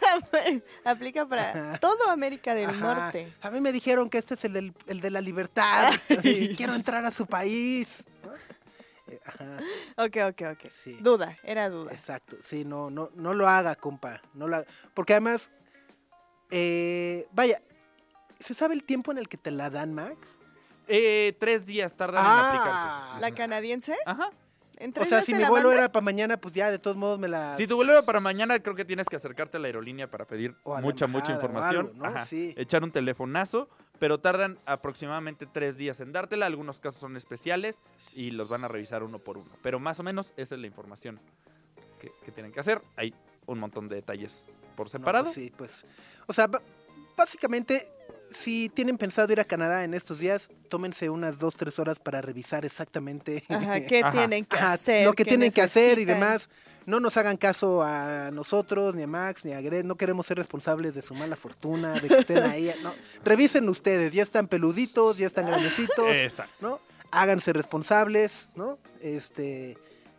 Aplica 0.84 1.26
para 1.26 1.50
Ajá. 1.52 1.80
todo 1.80 2.10
América 2.10 2.54
del 2.54 2.70
Ajá. 2.70 2.80
Norte. 2.96 3.32
A 3.42 3.50
mí 3.50 3.62
me 3.62 3.72
dijeron 3.72 4.10
que 4.10 4.18
este 4.18 4.34
es 4.34 4.44
el, 4.46 4.54
del- 4.54 4.74
el 4.88 5.00
de 5.02 5.10
la 5.10 5.22
libertad. 5.22 5.94
y 6.24 6.54
quiero 6.56 6.74
entrar 6.76 7.06
a 7.06 7.12
su 7.12 7.26
país. 7.26 8.04
Eh, 9.14 9.20
Ajá, 9.26 9.58
Ok, 9.98 10.18
ok, 10.30 10.42
ok. 10.54 10.72
sí. 10.72 10.98
Duda, 11.02 11.38
era 11.44 11.70
duda. 11.70 11.92
Exacto. 11.92 12.38
Sí, 12.44 12.66
no, 12.66 12.90
no, 12.90 13.10
no 13.16 13.34
lo 13.34 13.48
haga, 13.48 13.76
compa. 13.76 14.22
No 14.34 14.48
lo 14.48 14.58
haga. 14.58 14.66
Porque 14.94 15.14
además, 15.14 15.52
eh, 16.52 17.28
vaya, 17.32 17.62
¿se 18.40 18.54
sabe 18.54 18.74
el 18.76 18.84
tiempo 18.84 19.12
en 19.12 19.18
el 19.18 19.28
que 19.28 19.38
te 19.38 19.52
la 19.52 19.70
dan, 19.70 19.94
Max? 19.94 20.38
Eh, 20.88 21.36
tres 21.40 21.66
días 21.66 21.94
tardan 21.96 22.26
en 22.26 22.32
Ah. 22.32 22.48
aplicarse. 22.50 23.22
¿La 23.22 23.32
canadiense? 23.32 23.96
Ajá. 24.06 24.30
¿En 24.78 24.92
O 25.00 25.06
sea, 25.06 25.22
si 25.22 25.34
mi 25.34 25.46
vuelo 25.46 25.72
era 25.72 25.90
para 25.92 26.04
mañana, 26.04 26.36
pues 26.38 26.54
ya 26.56 26.70
de 26.72 26.80
todos 26.80 26.98
modos 26.98 27.18
me 27.20 27.28
la... 27.28 27.56
Si 27.56 27.68
tu 27.68 27.76
vuelo 27.76 27.94
era 27.94 28.02
para 28.04 28.20
mañana, 28.20 28.60
creo 28.60 28.76
que 28.76 28.84
tienes 28.84 29.08
que 29.08 29.16
acercarte 29.16 29.56
a 29.58 29.60
la 29.60 29.68
aerolínea 29.68 30.10
para 30.10 30.26
pedir 30.26 30.56
mucha, 30.66 31.08
mucha 31.08 31.32
embajada 31.34 31.34
información. 31.36 31.86
algo, 31.88 31.98
¿no? 32.00 32.06
Ajá. 32.06 32.26
Sí. 32.26 32.54
Echar 32.58 32.84
un 32.84 32.92
telefonazo, 32.92 33.70
pero 34.00 34.20
tardan 34.20 34.58
aproximadamente 34.66 35.46
tres 35.46 35.78
días 35.78 36.00
en 36.00 36.12
dártela. 36.12 36.46
Algunos 36.46 36.80
casos 36.80 37.00
son 37.02 37.16
especiales 37.18 37.82
y 38.16 38.32
los 38.32 38.50
van 38.50 38.64
a 38.64 38.68
revisar 38.68 39.04
uno 39.04 39.20
por 39.20 39.38
uno. 39.38 39.50
Pero 39.62 39.80
más 39.80 40.00
o 40.00 40.04
menos 40.04 40.34
esa 40.38 40.56
es 40.56 40.62
la 40.62 40.68
información 40.68 41.20
que, 42.00 42.12
que 42.26 42.32
tienen 42.32 42.52
que 42.52 42.60
hacer. 42.60 42.82
Hay 42.96 43.14
un 43.46 43.60
montón 43.60 43.88
de 43.90 43.96
detalles 43.98 44.46
por 44.76 44.88
No, 44.88 44.92
separado. 44.92 45.26
pues 45.26 45.36
sí, 45.36 45.52
pues. 45.56 45.86
O 46.28 46.34
sea, 46.34 46.50
básicamente, 47.16 47.88
si 48.32 48.70
tienen 48.70 48.98
pensado 48.98 49.32
ir 49.32 49.40
a 49.40 49.46
Canadá 49.46 49.84
en 49.84 49.94
estos 49.94 50.20
días, 50.20 50.50
tómense 50.70 51.10
unas 51.10 51.38
dos, 51.38 51.56
tres 51.56 51.78
horas 51.80 52.00
para 52.00 52.22
revisar 52.22 52.66
exactamente 52.66 53.44
Ajá, 53.48 53.82
¿qué 53.82 54.00
Ajá. 54.04 54.12
tienen 54.12 54.46
que 54.46 54.58
Ajá, 54.58 54.74
hacer? 54.74 55.06
lo 55.06 55.14
que 55.14 55.24
¿Qué 55.24 55.30
tienen 55.30 55.52
que 55.52 55.62
hacer 55.62 56.00
y 56.00 56.06
necesitan? 56.06 56.20
demás. 56.20 56.50
No 56.86 57.00
nos 57.00 57.16
hagan 57.18 57.38
caso 57.38 57.82
a 57.84 58.30
nosotros, 58.32 58.96
ni 58.96 59.04
a 59.04 59.08
Max, 59.08 59.46
ni 59.46 59.54
a 59.54 59.62
Gret. 59.62 59.86
No 59.86 59.96
queremos 59.96 60.26
ser 60.28 60.38
responsables 60.38 60.94
de 60.94 61.02
su 61.02 61.14
mala 61.16 61.36
fortuna, 61.36 61.94
de 61.94 62.08
que 62.08 62.18
estén 62.20 62.44
ahí. 62.44 62.72
No. 62.84 62.94
Revisen 63.24 63.68
ustedes, 63.70 64.12
ya 64.12 64.24
están 64.24 64.48
peluditos, 64.48 65.18
ya 65.18 65.28
están 65.28 65.48
grandecitos, 65.48 66.10
Exacto. 66.12 66.54
¿no? 66.60 66.80
Háganse 67.12 67.54
responsables, 67.54 68.48
¿no? 68.56 68.78
Este, 69.02 69.78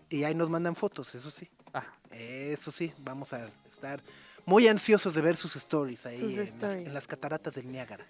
y 0.08 0.24
ahí 0.24 0.34
nos 0.34 0.48
mandan 0.48 0.74
fotos, 0.76 1.14
eso 1.14 1.30
sí. 1.30 1.48
Ajá. 1.72 1.92
Eso 2.10 2.70
sí, 2.72 2.92
vamos 3.00 3.32
a 3.32 3.48
estar 3.70 4.00
muy 4.46 4.68
ansiosos 4.68 5.14
de 5.14 5.20
ver 5.20 5.36
sus 5.36 5.56
stories 5.56 6.06
ahí 6.06 6.20
Sus 6.20 6.30
en, 6.30 6.36
la- 6.36 6.42
stories. 6.44 6.86
en 6.86 6.94
las 6.94 7.06
cataratas 7.06 7.54
del 7.54 7.70
Niágara. 7.72 8.04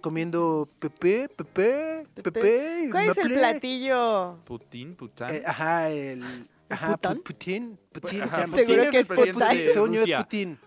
Comiendo 0.00 0.68
pepe, 0.78 1.28
pepe, 1.30 2.06
Pepe. 2.22 2.88
¿Cuál 2.90 3.08
es 3.10 3.18
el 3.18 3.32
platillo? 3.32 4.36
Putin, 4.44 4.94
Pután. 4.96 5.34
Eh, 5.34 5.42
ajá, 5.46 5.88
el... 5.90 6.22
Ajá, 6.68 6.92
pután? 6.92 7.18
Putin. 7.20 7.78
Putin 7.92 8.22
Ajá, 8.22 8.40
llama. 8.42 8.56
Seguro 8.56 8.76
Putin 8.84 8.90
que 8.90 8.98
es 9.00 9.08
de 9.08 9.72
Según 9.72 9.92
yo 9.92 10.02
es. 10.04 10.16
Putin. 10.24 10.58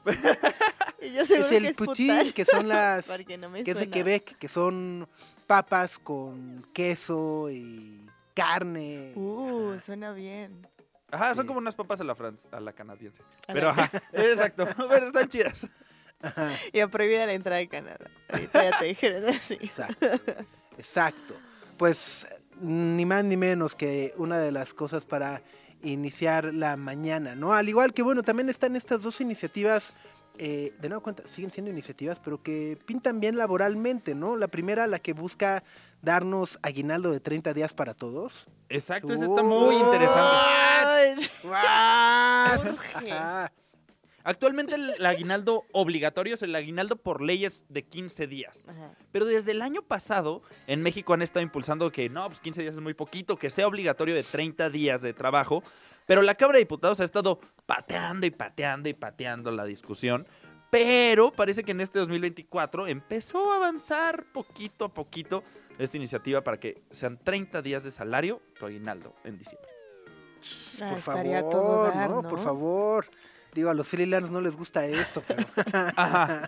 Y 1.01 1.13
yo 1.13 1.25
seguro 1.25 1.45
Es 1.45 1.49
que 1.49 1.57
el 1.57 1.65
es 1.65 1.75
Putin, 1.75 2.07
pután. 2.07 2.31
que 2.33 2.45
son 2.45 2.67
las... 2.67 3.05
Porque 3.07 3.37
no 3.37 3.49
me 3.49 3.63
que 3.63 3.71
es 3.71 3.79
de. 3.79 3.89
Quebec, 3.89 4.37
que 4.37 4.47
son 4.47 5.07
papas 5.47 5.97
con 5.99 6.65
queso 6.73 7.49
y 7.49 8.05
carne. 8.33 9.13
Uh, 9.15 9.79
suena 9.79 10.11
bien. 10.11 10.67
Ajá, 11.09 11.33
son 11.35 11.47
como 11.47 11.59
unas 11.59 11.73
papas 11.75 12.01
a 12.01 12.03
la, 12.03 12.15
franc- 12.15 12.37
a 12.53 12.59
la 12.59 12.73
canadiense. 12.73 13.21
A 13.47 13.53
Pero 13.53 13.67
la- 13.67 13.83
ajá, 13.83 14.03
exacto. 14.13 14.67
Pero 14.89 15.07
están 15.07 15.29
chidas. 15.29 15.67
Ajá, 16.21 16.51
Y 16.73 16.79
a 16.79 16.87
prohibida 16.89 17.25
la 17.25 17.33
entrada 17.33 17.57
de 17.59 17.67
Canadá. 17.69 18.09
Ahorita 18.29 18.69
ya 18.71 18.77
te 18.79 18.85
dijeron 18.85 19.23
así. 19.29 19.53
exacto. 19.55 20.07
Exacto. 20.77 21.33
Pues 21.77 22.27
ni 22.59 23.05
más 23.05 23.23
ni 23.23 23.37
menos 23.37 23.75
que 23.75 24.13
una 24.17 24.37
de 24.39 24.51
las 24.51 24.73
cosas 24.73 25.05
para 25.05 25.41
iniciar 25.83 26.53
la 26.53 26.75
mañana, 26.77 27.35
¿no? 27.35 27.53
Al 27.53 27.69
igual 27.69 27.93
que, 27.93 28.01
bueno, 28.01 28.23
también 28.23 28.49
están 28.49 28.75
estas 28.75 29.01
dos 29.01 29.21
iniciativas, 29.21 29.93
eh, 30.37 30.73
de 30.79 30.89
nuevo 30.89 31.03
cuenta, 31.03 31.27
siguen 31.27 31.51
siendo 31.51 31.71
iniciativas, 31.71 32.19
pero 32.19 32.41
que 32.41 32.77
pintan 32.85 33.19
bien 33.19 33.37
laboralmente, 33.37 34.15
¿no? 34.15 34.35
La 34.35 34.47
primera, 34.47 34.87
la 34.87 34.99
que 34.99 35.13
busca 35.13 35.63
darnos 36.01 36.59
aguinaldo 36.61 37.11
de 37.11 37.19
30 37.19 37.53
días 37.53 37.73
para 37.73 37.93
todos. 37.93 38.47
Exacto, 38.69 39.13
eso 39.13 39.25
está 39.25 39.43
muy 39.43 39.75
interesante. 39.75 40.21
Ay, 40.21 41.15
Urge. 42.69 43.51
Actualmente 44.27 44.75
el, 44.75 45.05
aguinaldo 45.05 45.63
obligatorio 45.71 46.33
es 46.33 46.41
el 46.41 46.53
aguinaldo 46.53 46.97
por 46.97 47.21
leyes 47.21 47.63
de 47.69 47.83
15 47.83 48.27
días. 48.27 48.65
Ajá. 48.67 48.91
Pero 49.13 49.23
desde 49.23 49.51
el 49.51 49.61
año 49.61 49.83
pasado 49.83 50.41
en 50.67 50.83
México 50.83 51.13
han 51.13 51.21
estado 51.21 51.43
impulsando 51.43 51.89
que 51.93 52.09
no, 52.09 52.27
pues 52.27 52.41
15 52.41 52.61
días 52.61 52.75
es 52.75 52.81
muy 52.81 52.93
poquito, 52.93 53.37
que 53.37 53.49
sea 53.49 53.65
obligatorio 53.65 54.13
de 54.13 54.23
30 54.23 54.69
días 54.69 55.01
de 55.01 55.13
trabajo. 55.13 55.63
Pero 56.05 56.21
la 56.21 56.35
Cámara 56.35 56.57
de 56.57 56.63
Diputados 56.63 56.99
ha 56.99 57.05
estado 57.05 57.39
pateando 57.65 58.27
y 58.27 58.31
pateando 58.31 58.89
y 58.89 58.93
pateando 58.93 59.49
la 59.49 59.63
discusión. 59.63 60.27
Pero 60.69 61.31
parece 61.31 61.63
que 61.63 61.71
en 61.71 61.79
este 61.79 61.97
2024 61.99 62.87
empezó 62.87 63.53
a 63.53 63.55
avanzar 63.55 64.25
poquito 64.33 64.83
a 64.83 64.93
poquito 64.93 65.41
esta 65.79 65.95
iniciativa 65.95 66.41
para 66.41 66.59
que 66.59 66.81
sean 66.91 67.15
30 67.15 67.61
días 67.61 67.85
de 67.85 67.91
salario 67.91 68.41
tu 68.59 68.65
aguinaldo 68.65 69.15
en 69.23 69.37
diciembre. 69.37 69.71
Ah, 70.81 70.89
por 70.89 70.99
estaría 70.99 71.39
favor, 71.39 71.51
todo 71.51 71.83
dar, 71.85 72.09
¿no? 72.09 72.21
¿no? 72.23 72.29
Por 72.29 72.43
favor. 72.43 73.05
Digo, 73.57 73.71
a 73.71 73.73
los 73.73 73.87
freelancers 73.87 74.31
no 74.31 74.39
les 74.39 74.55
gusta 74.55 74.85
esto, 74.85 75.23
pero... 75.27 75.43
Ajá. 75.95 76.47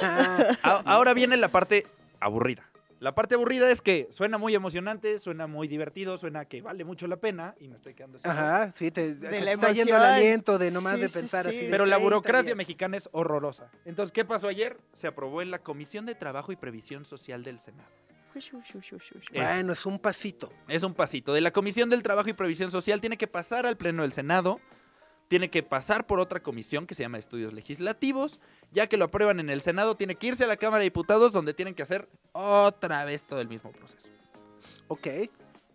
Ahora 0.86 1.12
viene 1.12 1.36
la 1.36 1.48
parte 1.48 1.86
aburrida. 2.18 2.66
La 2.98 3.14
parte 3.14 3.34
aburrida 3.34 3.70
es 3.70 3.82
que 3.82 4.08
suena 4.10 4.38
muy 4.38 4.54
emocionante, 4.54 5.18
suena 5.18 5.46
muy 5.46 5.68
divertido, 5.68 6.16
suena 6.16 6.46
que 6.46 6.62
vale 6.62 6.84
mucho 6.84 7.06
la 7.08 7.16
pena 7.16 7.54
y 7.60 7.68
me 7.68 7.76
estoy 7.76 7.92
quedando 7.92 8.18
sin. 8.20 8.30
Ajá, 8.30 8.72
sí, 8.74 8.90
te, 8.90 9.10
se 9.12 9.16
te 9.20 9.52
está 9.52 9.70
yendo 9.72 9.94
el 9.94 10.02
aliento 10.02 10.56
de 10.56 10.70
nomás 10.70 10.94
Sí, 10.94 11.02
de 11.02 11.08
pensar 11.10 11.44
sí. 11.44 11.56
así. 11.56 11.64
de 11.66 11.70
Pero 11.70 11.84
la 11.84 11.96
30 11.96 12.04
burocracia 12.04 12.54
mexicana 12.54 12.96
es 12.96 13.10
horrorosa. 13.12 13.70
Entonces, 13.84 14.12
¿qué 14.14 14.24
pasó 14.24 14.48
ayer? 14.48 14.78
Se 14.94 15.08
aprobó 15.08 15.42
en 15.42 15.50
la 15.50 15.58
Comisión 15.58 16.06
de 16.06 16.14
Trabajo 16.14 16.52
y 16.52 16.56
Previsión 16.56 17.04
Social 17.04 17.44
del 17.44 17.58
Senado. 17.58 17.90
Bueno, 19.34 19.74
es 19.74 19.84
un 19.84 19.98
pasito. 19.98 20.50
Es 20.68 20.82
un 20.82 20.94
pasito. 20.94 21.34
De 21.34 21.42
la 21.42 21.50
Comisión 21.50 21.90
del 21.90 22.02
Trabajo 22.02 22.30
y 22.30 22.32
Previsión 22.32 22.70
Social 22.70 23.02
tiene 23.02 23.18
que 23.18 23.26
pasar 23.26 23.66
al 23.66 23.76
Pleno 23.76 24.02
del 24.02 24.14
Senado, 24.14 24.58
tiene 25.32 25.48
que 25.48 25.62
pasar 25.62 26.06
por 26.06 26.20
otra 26.20 26.40
comisión 26.40 26.86
que 26.86 26.94
se 26.94 27.04
llama 27.04 27.16
Estudios 27.16 27.54
Legislativos, 27.54 28.38
ya 28.70 28.86
que 28.86 28.98
lo 28.98 29.06
aprueban 29.06 29.40
en 29.40 29.48
el 29.48 29.62
Senado, 29.62 29.94
tiene 29.94 30.14
que 30.14 30.26
irse 30.26 30.44
a 30.44 30.46
la 30.46 30.58
Cámara 30.58 30.80
de 30.80 30.84
Diputados 30.84 31.32
donde 31.32 31.54
tienen 31.54 31.74
que 31.74 31.82
hacer 31.82 32.06
otra 32.32 33.06
vez 33.06 33.22
todo 33.22 33.40
el 33.40 33.48
mismo 33.48 33.72
proceso. 33.72 34.10
Ok. 34.88 35.08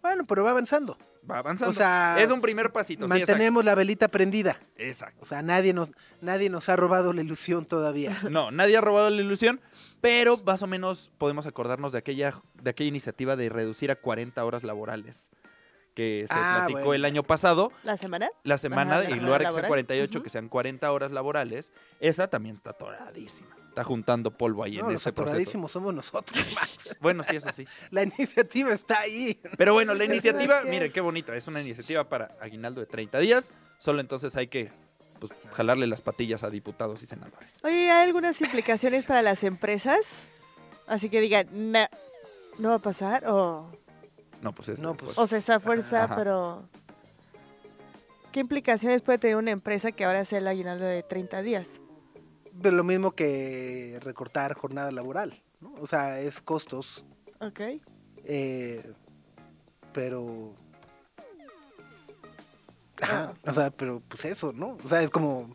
Bueno, 0.03 0.27
pero 0.27 0.43
va 0.43 0.51
avanzando. 0.51 0.95
Va 1.27 1.39
avanzando. 1.39 1.71
O 1.71 1.73
sea, 1.73 2.17
es 2.19 2.29
un 2.29 2.39
primer 2.39 2.71
pasito. 2.71 3.05
sí, 3.05 3.09
Mantenemos 3.09 3.65
la 3.65 3.73
velita 3.73 4.09
prendida. 4.09 4.51
exacto. 4.51 4.83
Exacto. 4.83 5.23
O 5.23 5.25
sea, 5.25 5.41
nadie 5.41 5.73
nos, 5.73 5.89
nadie 6.21 6.51
nos 6.51 6.69
ha 6.69 6.75
robado 6.75 7.11
la 7.11 7.21
ilusión 7.21 7.65
todavía. 7.65 8.15
No, 8.29 8.51
nadie 8.51 8.77
ha 8.77 8.81
robado 8.81 9.09
la 9.09 9.19
ilusión, 9.23 9.59
pero 10.01 10.37
más 10.37 10.61
o 10.61 10.67
menos 10.67 11.09
podemos 11.17 11.47
acordarnos 11.47 11.93
de 11.93 11.97
aquella, 11.97 12.39
de 12.61 12.69
aquella 12.69 12.89
iniciativa 12.89 13.35
de 13.35 13.49
reducir 13.49 13.89
a 13.89 13.95
40 13.95 14.45
horas 14.45 14.63
laborales 14.63 15.26
que 15.97 16.25
se 16.29 16.33
Ah, 16.33 16.57
platicó 16.67 16.79
bueno. 16.89 16.93
el 16.93 17.05
año 17.05 17.23
pasado. 17.23 17.71
¿La 17.83 17.97
semana? 17.97 18.29
La 18.43 18.59
semana, 18.59 18.91
Ajá, 18.91 18.99
la 18.99 19.03
en 19.05 19.09
semana 19.15 19.25
lugar 19.25 19.39
de 19.41 19.45
que 19.47 19.51
sean 19.51 19.55
laboral. 19.63 19.67
48, 19.69 20.17
Ujú. 20.19 20.23
que 20.23 20.29
sean 20.29 20.47
40 20.47 20.91
horas 20.91 21.11
laborales, 21.11 21.71
esa 21.99 22.27
también 22.27 22.55
está 22.57 22.69
atoradísima. 22.69 23.47
Está 23.69 23.83
juntando 23.83 24.29
polvo 24.29 24.63
ahí 24.63 24.77
No, 24.77 24.85
en 24.87 24.93
los 24.93 25.01
ese 25.01 25.11
proceso. 25.11 25.31
atoradísimos 25.33 25.71
somos 25.71 25.93
nosotros. 25.95 26.37
Max. 26.55 26.77
Bueno, 26.99 27.23
sí, 27.23 27.35
eso 27.37 27.49
sí. 27.51 27.65
la 27.89 28.03
iniciativa 28.03 28.73
está 28.73 28.99
ahí. 28.99 29.39
Pero 29.57 29.73
bueno, 29.73 29.95
la 29.95 30.05
iniciativa, 30.05 30.61
miren 30.61 30.91
qué 30.91 31.01
bonita, 31.01 31.35
es 31.35 31.47
una 31.47 31.61
iniciativa 31.61 32.03
para 32.07 32.35
aguinaldo 32.41 32.79
de 32.79 32.85
30 32.85 33.17
días, 33.17 33.49
solo 33.79 33.99
entonces 33.99 34.35
hay 34.35 34.47
que 34.47 34.71
pues, 35.19 35.31
jalarle 35.53 35.87
las 35.87 36.01
patillas 36.01 36.43
a 36.43 36.51
diputados 36.51 37.01
y 37.01 37.07
senadores. 37.07 37.49
Oye, 37.63 37.89
¿hay 37.89 38.05
algunas 38.07 38.39
implicaciones 38.39 39.03
para 39.05 39.23
las 39.23 39.43
empresas? 39.43 40.21
Así 40.85 41.09
que 41.09 41.19
digan, 41.21 41.47
"Na- 41.71 41.89
¿no 42.59 42.69
va 42.69 42.75
a 42.75 42.79
pasar? 42.79 43.25
O, 43.27 43.67
No, 44.41 44.53
pues 44.53 44.69
es... 44.69 44.79
No, 44.79 44.95
pues, 44.95 45.17
o 45.17 45.27
sea, 45.27 45.37
esa 45.37 45.59
fuerza, 45.59 46.03
Ajá. 46.03 46.15
pero... 46.15 46.63
¿Qué 48.31 48.41
implicaciones 48.41 49.01
puede 49.01 49.17
tener 49.17 49.35
una 49.35 49.51
empresa 49.51 49.91
que 49.91 50.05
ahora 50.05 50.23
sea 50.25 50.39
el 50.39 50.47
aguinaldo 50.47 50.85
de 50.85 51.01
30 51.01 51.41
días? 51.41 51.67
De 52.53 52.71
lo 52.71 52.83
mismo 52.83 53.11
que 53.11 53.99
recortar 54.03 54.53
jornada 54.53 54.91
laboral. 54.91 55.41
¿no? 55.59 55.73
O 55.81 55.87
sea, 55.87 56.19
es 56.19 56.41
costos. 56.41 57.03
Ok. 57.39 57.59
eh, 58.25 58.93
pero. 59.93 60.53
Ajá, 63.01 63.33
o 63.45 63.53
sea, 63.53 63.71
pero 63.71 64.01
pues 64.07 64.25
eso, 64.25 64.53
¿no? 64.53 64.77
O 64.83 64.89
sea, 64.89 65.01
es 65.01 65.09
como. 65.09 65.47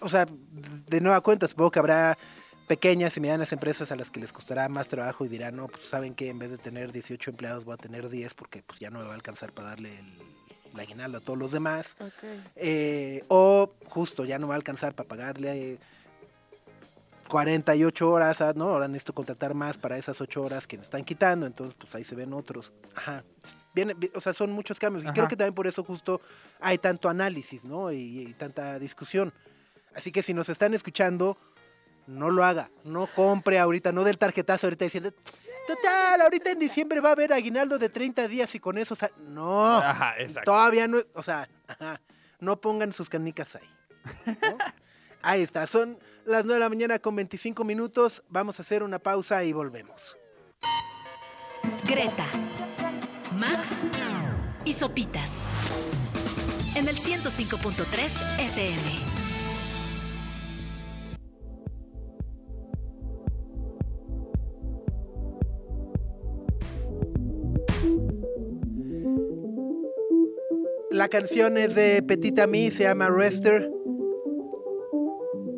O 0.00 0.08
sea, 0.08 0.26
de 0.26 1.00
nueva 1.00 1.20
cuenta, 1.20 1.46
supongo 1.46 1.70
que 1.70 1.78
habrá 1.78 2.18
pequeñas 2.66 3.16
y 3.16 3.20
medianas 3.20 3.52
empresas 3.52 3.92
a 3.92 3.96
las 3.96 4.10
que 4.10 4.20
les 4.20 4.32
costará 4.32 4.68
más 4.68 4.88
trabajo 4.88 5.24
y 5.24 5.28
dirán, 5.28 5.56
no, 5.56 5.68
pues 5.68 5.86
saben 5.86 6.14
que 6.14 6.28
en 6.28 6.38
vez 6.38 6.50
de 6.50 6.58
tener 6.58 6.92
18 6.92 7.30
empleados 7.30 7.64
voy 7.64 7.74
a 7.74 7.76
tener 7.76 8.08
10 8.08 8.34
porque 8.34 8.62
pues 8.62 8.80
ya 8.80 8.90
no 8.90 8.98
me 9.00 9.04
va 9.04 9.12
a 9.12 9.14
alcanzar 9.14 9.52
para 9.52 9.68
darle 9.68 9.98
el, 9.98 10.06
el 10.72 10.80
aguinaldo 10.80 11.18
a 11.18 11.20
todos 11.20 11.38
los 11.38 11.52
demás. 11.52 11.96
Eh, 12.56 13.24
o 13.28 13.72
justo 13.86 14.24
ya 14.24 14.38
no 14.38 14.48
va 14.48 14.54
a 14.54 14.56
alcanzar 14.56 14.94
para 14.94 15.08
pagarle 15.08 15.72
eh, 15.72 15.78
48 17.28 18.10
horas, 18.10 18.56
¿no? 18.56 18.70
Ahora 18.70 18.88
necesito 18.88 19.12
contratar 19.12 19.54
más 19.54 19.76
para 19.76 19.98
esas 19.98 20.20
8 20.20 20.42
horas 20.42 20.66
que 20.66 20.76
me 20.76 20.84
están 20.84 21.04
quitando, 21.04 21.46
entonces 21.46 21.76
pues 21.78 21.94
ahí 21.94 22.04
se 22.04 22.14
ven 22.14 22.32
otros. 22.32 22.72
Ajá. 22.94 23.22
Viene, 23.74 23.94
o 24.14 24.20
sea, 24.20 24.32
son 24.32 24.52
muchos 24.52 24.78
cambios 24.78 25.04
y 25.04 25.08
Ajá. 25.08 25.14
creo 25.14 25.28
que 25.28 25.36
también 25.36 25.54
por 25.54 25.66
eso 25.66 25.82
justo 25.82 26.20
hay 26.60 26.78
tanto 26.78 27.08
análisis, 27.08 27.64
¿no? 27.64 27.92
Y, 27.92 28.20
y 28.20 28.32
tanta 28.34 28.78
discusión. 28.78 29.32
Así 29.94 30.12
que 30.12 30.22
si 30.22 30.34
nos 30.34 30.48
están 30.48 30.74
escuchando, 30.74 31.36
no 32.06 32.30
lo 32.30 32.44
haga, 32.44 32.70
no 32.84 33.06
compre 33.06 33.58
ahorita, 33.58 33.92
no 33.92 34.04
del 34.04 34.18
tarjetazo 34.18 34.66
ahorita 34.66 34.84
diciendo, 34.84 35.12
total, 35.66 36.20
ahorita 36.20 36.50
en 36.50 36.58
diciembre 36.58 37.00
va 37.00 37.10
a 37.10 37.12
haber 37.12 37.32
aguinaldo 37.32 37.78
de 37.78 37.88
30 37.88 38.28
días 38.28 38.54
y 38.54 38.60
con 38.60 38.78
eso, 38.78 38.94
sa-". 38.94 39.10
no. 39.28 39.76
Ajá, 39.76 40.14
exacto. 40.18 40.52
Todavía 40.52 40.86
no, 40.86 40.98
o 41.14 41.22
sea, 41.22 41.48
ajá, 41.66 42.00
no 42.40 42.60
pongan 42.60 42.92
sus 42.92 43.08
canicas 43.08 43.56
ahí. 43.56 43.70
¿no? 44.26 44.58
ahí 45.22 45.42
está, 45.42 45.66
son 45.66 45.98
las 46.24 46.44
9 46.44 46.54
de 46.54 46.60
la 46.60 46.68
mañana 46.68 46.98
con 46.98 47.16
25 47.16 47.64
minutos. 47.64 48.22
Vamos 48.28 48.58
a 48.58 48.62
hacer 48.62 48.82
una 48.82 48.98
pausa 48.98 49.44
y 49.44 49.52
volvemos. 49.52 50.16
Greta, 51.86 52.26
Max 53.38 53.82
y 54.64 54.72
Sopitas. 54.72 55.48
En 56.76 56.88
el 56.88 56.96
105.3 56.96 58.40
FM. 58.40 59.23
La 70.94 71.08
canción 71.08 71.58
es 71.58 71.74
de 71.74 72.04
Petit 72.04 72.38
Ami, 72.38 72.70
se 72.70 72.84
llama 72.84 73.10
Rester. 73.10 73.68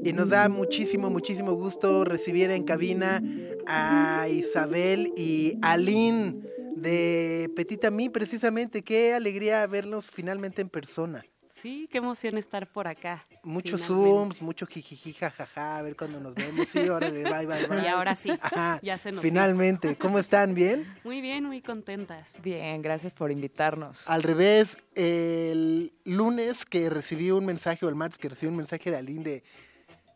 Y 0.03 0.15
nos 0.15 0.31
da 0.31 0.49
muchísimo, 0.49 1.11
muchísimo 1.11 1.53
gusto 1.53 2.07
recibir 2.07 2.51
en 2.51 2.65
cabina 2.65 3.23
a 3.67 4.29
Isabel 4.31 5.13
y 5.15 5.59
Aline 5.61 6.41
de 6.75 7.51
Petit 7.55 7.85
Ami, 7.85 8.09
precisamente. 8.09 8.81
Qué 8.81 9.13
alegría 9.13 9.67
verlos 9.67 10.09
finalmente 10.09 10.63
en 10.63 10.71
persona. 10.71 11.23
Sí, 11.67 11.89
qué 11.91 11.99
emoción 11.99 12.39
estar 12.39 12.69
por 12.69 12.87
acá. 12.87 13.27
Muchos 13.43 13.83
zooms, 13.83 14.41
mucho 14.41 14.69
jijiji, 14.69 15.15
jajaja, 15.15 15.79
a 15.79 15.83
ver 15.83 15.97
cuándo 15.97 16.21
nos 16.21 16.33
vemos. 16.33 16.69
Sí, 16.69 16.89
órale, 16.89 17.25
bye, 17.25 17.45
bye, 17.45 17.67
bye. 17.69 17.83
Y 17.83 17.87
ahora 17.89 18.15
sí, 18.15 18.31
Ajá, 18.41 18.79
ya 18.85 18.97
se 18.99 19.11
nos 19.11 19.21
finalmente. 19.21 19.97
¿Cómo 19.97 20.21
están? 20.21 20.55
¿Bien? 20.55 20.87
Muy 21.03 21.21
bien, 21.21 21.43
muy 21.43 21.61
contentas. 21.63 22.35
Bien, 22.41 22.83
gracias 22.83 23.13
por 23.13 23.33
invitarnos. 23.33 24.05
Al 24.07 24.23
revés, 24.23 24.79
el 24.95 25.93
lunes 26.05 26.65
que 26.65 26.89
recibí 26.89 27.33
un 27.33 27.45
mensaje, 27.45 27.85
o 27.85 27.89
el 27.89 27.97
martes 27.97 28.21
que 28.21 28.29
recibí 28.29 28.49
un 28.49 28.59
mensaje 28.59 28.93
de 28.93 28.99
Aline 28.99 29.25
de 29.25 29.43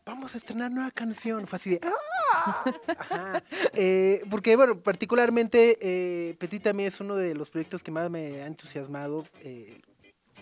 vamos 0.05 0.33
a 0.35 0.37
estrenar 0.37 0.71
nueva 0.71 0.91
canción. 0.91 1.47
Fue 1.47 1.57
así 1.57 1.71
de 1.71 1.81
¡Ah! 1.83 2.63
Ajá. 2.97 3.43
Eh, 3.73 4.23
porque, 4.29 4.55
bueno, 4.55 4.79
particularmente 4.79 5.77
eh, 5.81 6.33
Petit 6.39 6.63
también 6.63 6.87
es 6.87 7.01
uno 7.01 7.17
de 7.17 7.35
los 7.35 7.49
proyectos 7.49 7.83
que 7.83 7.91
más 7.91 8.09
me 8.09 8.41
ha 8.41 8.45
entusiasmado. 8.45 9.25
eh, 9.43 9.81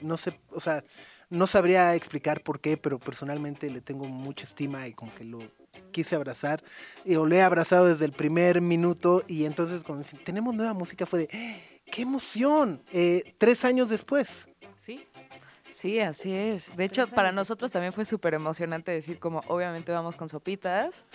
no 0.01 0.17
sé, 0.17 0.39
o 0.51 0.62
sea, 0.62 0.83
no 1.29 1.47
sabría 1.47 1.95
explicar 1.95 2.41
por 2.41 2.59
qué, 2.59 2.77
pero 2.77 2.99
personalmente 2.99 3.69
le 3.69 3.81
tengo 3.81 4.05
mucha 4.05 4.45
estima 4.45 4.88
y 4.88 4.93
como 4.93 5.13
que 5.13 5.23
lo 5.23 5.39
quise 5.91 6.15
abrazar. 6.15 6.63
Y 7.05 7.13
lo 7.13 7.29
he 7.29 7.41
abrazado 7.41 7.85
desde 7.85 8.05
el 8.05 8.12
primer 8.12 8.62
minuto. 8.62 9.23
Y 9.27 9.45
entonces, 9.45 9.83
cuando 9.83 10.03
dicen, 10.03 10.19
tenemos 10.23 10.55
nueva 10.55 10.73
música, 10.73 11.05
fue 11.05 11.19
de 11.19 11.27
¡qué 11.91 12.01
emoción! 12.01 12.81
Eh, 12.91 13.35
tres 13.38 13.63
años 13.65 13.89
después. 13.89 14.47
¿Sí? 14.77 15.05
Sí, 15.69 15.99
así 15.99 16.33
es. 16.33 16.75
De 16.75 16.83
hecho, 16.83 17.07
para 17.07 17.31
nosotros 17.31 17.71
también 17.71 17.93
fue 17.93 18.03
súper 18.03 18.33
emocionante 18.33 18.91
decir 18.91 19.19
como, 19.19 19.43
obviamente 19.47 19.91
vamos 19.91 20.15
con 20.15 20.27
sopitas, 20.27 21.05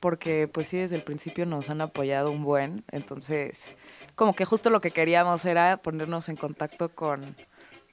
porque 0.00 0.48
pues 0.48 0.68
sí, 0.68 0.76
desde 0.76 0.96
el 0.96 1.02
principio 1.02 1.46
nos 1.46 1.70
han 1.70 1.80
apoyado 1.80 2.30
un 2.30 2.44
buen. 2.44 2.84
Entonces, 2.92 3.74
como 4.14 4.34
que 4.34 4.44
justo 4.44 4.70
lo 4.70 4.80
que 4.80 4.90
queríamos 4.90 5.44
era 5.44 5.78
ponernos 5.78 6.28
en 6.28 6.36
contacto 6.36 6.90
con 6.90 7.34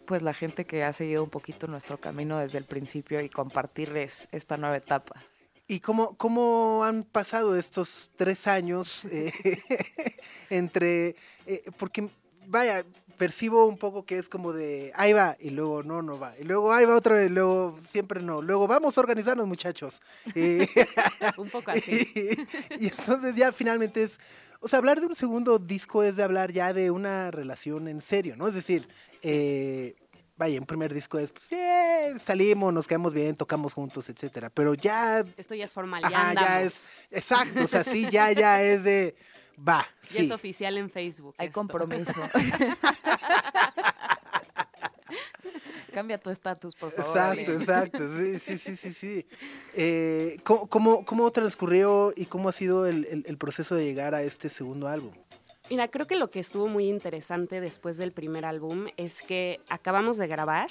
pues 0.09 0.23
la 0.23 0.33
gente 0.33 0.65
que 0.65 0.83
ha 0.83 0.91
seguido 0.91 1.23
un 1.23 1.29
poquito 1.29 1.67
nuestro 1.67 1.99
camino 1.99 2.39
desde 2.39 2.57
el 2.57 2.65
principio 2.65 3.21
y 3.21 3.29
compartirles 3.29 4.27
esta 4.31 4.57
nueva 4.57 4.75
etapa. 4.75 5.23
¿Y 5.67 5.81
cómo, 5.81 6.17
cómo 6.17 6.83
han 6.83 7.03
pasado 7.03 7.55
estos 7.55 8.09
tres 8.15 8.47
años 8.47 9.05
eh, 9.05 9.31
entre... 10.49 11.15
eh, 11.45 11.61
porque, 11.77 12.09
vaya, 12.47 12.83
percibo 13.19 13.67
un 13.67 13.77
poco 13.77 14.03
que 14.03 14.17
es 14.17 14.29
como 14.29 14.51
de, 14.51 14.91
ahí 14.95 15.13
va, 15.13 15.37
y 15.39 15.51
luego 15.51 15.83
no, 15.83 16.01
no 16.01 16.17
va, 16.17 16.33
y 16.39 16.43
luego 16.43 16.73
ahí 16.73 16.85
va 16.85 16.95
otra 16.95 17.13
vez, 17.13 17.29
luego 17.29 17.77
siempre 17.83 18.19
no, 18.19 18.41
luego 18.41 18.65
vamos 18.65 18.97
a 18.97 19.01
organizarnos 19.01 19.45
muchachos. 19.45 20.01
Eh, 20.33 20.67
Un 21.37 21.51
poco 21.51 21.69
así. 21.69 22.01
y, 22.79 22.83
y 22.85 22.87
entonces 22.87 23.35
ya 23.35 23.51
finalmente 23.51 24.01
es, 24.01 24.19
o 24.59 24.67
sea, 24.67 24.79
hablar 24.79 24.99
de 24.99 25.07
un 25.07 25.15
segundo 25.15 25.59
disco 25.59 26.03
es 26.03 26.15
de 26.15 26.23
hablar 26.23 26.51
ya 26.51 26.73
de 26.73 26.91
una 26.91 27.31
relación 27.31 27.87
en 27.87 28.01
serio, 28.01 28.35
¿no? 28.35 28.47
Es 28.47 28.53
decir, 28.53 28.87
eh, 29.21 29.95
vaya, 30.37 30.59
un 30.59 30.65
primer 30.65 30.93
disco 30.93 31.17
es, 31.19 31.31
pues, 31.31 31.51
eh, 31.51 32.15
salimos, 32.23 32.73
nos 32.73 32.87
quedamos 32.87 33.13
bien, 33.13 33.35
tocamos 33.35 33.73
juntos, 33.73 34.09
etcétera, 34.09 34.49
pero 34.49 34.73
ya 34.73 35.23
Esto 35.37 35.55
ya 35.55 35.65
es 35.65 35.73
formal, 35.73 36.01
ya 36.01 36.07
Ajá, 36.07 36.29
andamos. 36.29 36.49
ya 36.49 36.61
es, 36.61 36.89
exacto, 37.11 37.63
o 37.63 37.67
sea, 37.67 37.83
sí, 37.83 38.07
ya, 38.11 38.31
ya 38.31 38.61
es 38.61 38.83
de, 38.83 39.15
va, 39.57 39.87
Ya 40.03 40.09
sí. 40.09 40.17
es 40.25 40.31
oficial 40.31 40.77
en 40.77 40.89
Facebook. 40.89 41.35
Hay 41.37 41.47
esto. 41.47 41.59
compromiso. 41.59 42.13
Cambia 45.93 46.17
tu 46.17 46.29
estatus, 46.29 46.75
por 46.75 46.91
favor. 46.91 47.09
Exacto, 47.17 47.31
Ale. 47.31 47.41
exacto, 47.61 48.17
sí, 48.17 48.39
sí, 48.39 48.57
sí, 48.57 48.77
sí, 48.77 48.93
sí. 48.93 49.25
Eh, 49.73 50.37
¿cómo, 50.43 50.67
cómo, 50.67 51.05
cómo 51.05 51.31
transcurrió 51.31 52.13
y 52.15 52.25
cómo 52.25 52.49
ha 52.49 52.51
sido 52.51 52.85
el, 52.85 53.05
el- 53.05 53.23
el 53.27 53.37
proceso 53.37 53.75
de 53.75 53.85
llegar 53.85 54.13
a 54.15 54.21
este 54.23 54.49
segundo 54.49 54.87
álbum? 54.87 55.11
Mira, 55.69 55.87
creo 55.87 56.07
que 56.07 56.15
lo 56.15 56.29
que 56.31 56.39
estuvo 56.39 56.67
muy 56.67 56.87
interesante 56.87 57.61
después 57.61 57.97
del 57.97 58.11
primer 58.11 58.45
álbum 58.45 58.87
es 58.97 59.21
que 59.21 59.59
acabamos 59.69 60.17
de 60.17 60.27
grabar. 60.27 60.69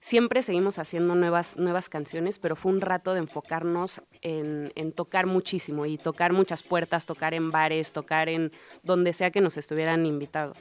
Siempre 0.00 0.42
seguimos 0.42 0.78
haciendo 0.78 1.16
nuevas, 1.16 1.56
nuevas 1.56 1.88
canciones, 1.88 2.38
pero 2.38 2.54
fue 2.54 2.70
un 2.70 2.80
rato 2.80 3.14
de 3.14 3.18
enfocarnos 3.18 4.00
en, 4.22 4.70
en 4.76 4.92
tocar 4.92 5.26
muchísimo 5.26 5.86
y 5.86 5.98
tocar 5.98 6.32
muchas 6.32 6.62
puertas, 6.62 7.04
tocar 7.04 7.34
en 7.34 7.50
bares, 7.50 7.90
tocar 7.90 8.28
en 8.28 8.52
donde 8.84 9.12
sea 9.12 9.32
que 9.32 9.40
nos 9.40 9.56
estuvieran 9.56 10.06
invitado. 10.06 10.52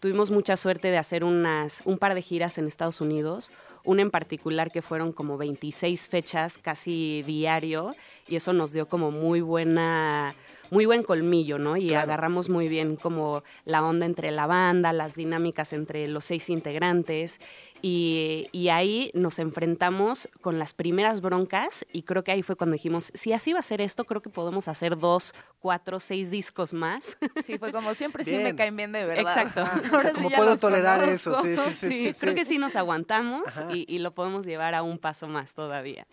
Tuvimos 0.00 0.30
mucha 0.30 0.56
suerte 0.56 0.88
de 0.88 0.98
hacer 0.98 1.24
unas, 1.24 1.82
un 1.84 1.96
par 1.98 2.14
de 2.14 2.22
giras 2.22 2.58
en 2.58 2.66
Estados 2.66 3.00
Unidos, 3.00 3.50
una 3.82 4.02
en 4.02 4.10
particular 4.10 4.70
que 4.70 4.82
fueron 4.82 5.12
como 5.12 5.38
26 5.38 6.08
fechas 6.08 6.58
casi 6.58 7.22
diario 7.26 7.94
y 8.28 8.36
eso 8.36 8.52
nos 8.52 8.72
dio 8.72 8.88
como 8.88 9.10
muy 9.10 9.40
buena 9.40 10.34
muy 10.70 10.86
buen 10.86 11.02
colmillo, 11.02 11.58
¿no? 11.58 11.76
Y 11.76 11.88
Claro. 11.88 12.02
agarramos 12.04 12.48
muy 12.48 12.68
bien 12.68 12.96
como 12.96 13.42
la 13.64 13.82
onda 13.84 14.06
entre 14.06 14.30
la 14.30 14.46
banda, 14.46 14.92
las 14.92 15.14
dinámicas 15.14 15.72
entre 15.72 16.08
los 16.08 16.24
seis 16.24 16.48
integrantes 16.50 17.40
y, 17.82 18.48
y 18.52 18.68
ahí 18.70 19.10
nos 19.14 19.38
enfrentamos 19.38 20.28
con 20.40 20.58
las 20.58 20.72
primeras 20.74 21.20
broncas 21.20 21.86
y 21.92 22.02
creo 22.02 22.24
que 22.24 22.32
ahí 22.32 22.42
fue 22.42 22.56
cuando 22.56 22.72
dijimos, 22.74 23.10
si 23.14 23.32
así 23.32 23.52
va 23.52 23.60
a 23.60 23.62
ser 23.62 23.80
esto, 23.80 24.04
creo 24.04 24.22
que 24.22 24.30
podemos 24.30 24.66
hacer 24.66 24.96
dos, 24.98 25.34
cuatro, 25.60 26.00
seis 26.00 26.30
discos 26.30 26.72
más. 26.72 27.16
Sí, 27.44 27.58
fue 27.58 27.70
como 27.72 27.94
siempre 27.94 28.24
sí 28.24 28.30
Bien. 28.32 28.42
me 28.44 28.56
caen 28.56 28.76
bien 28.76 28.92
de 28.92 29.04
verdad. 29.04 29.18
Exacto. 29.20 29.62
Ah, 29.64 29.80
Ahora 29.92 30.08
sí 30.10 30.14
¿Cómo 30.16 30.30
ya 30.30 30.36
puedo 30.38 30.56
tolerar 30.56 31.00
conozco. 31.00 31.30
eso? 31.30 31.42
Sí, 31.42 31.56
sí, 31.56 31.62
sí. 31.80 31.88
Sí, 31.88 32.12
sí, 32.12 32.14
creo 32.18 32.32
sí. 32.32 32.38
que 32.40 32.44
sí 32.44 32.58
nos 32.58 32.76
aguantamos 32.76 33.42
y, 33.72 33.84
y 33.88 33.98
lo 33.98 34.12
podemos 34.14 34.46
llevar 34.46 34.74
a 34.74 34.82
un 34.82 34.98
paso 34.98 35.28
más 35.28 35.54
todavía. 35.54 36.06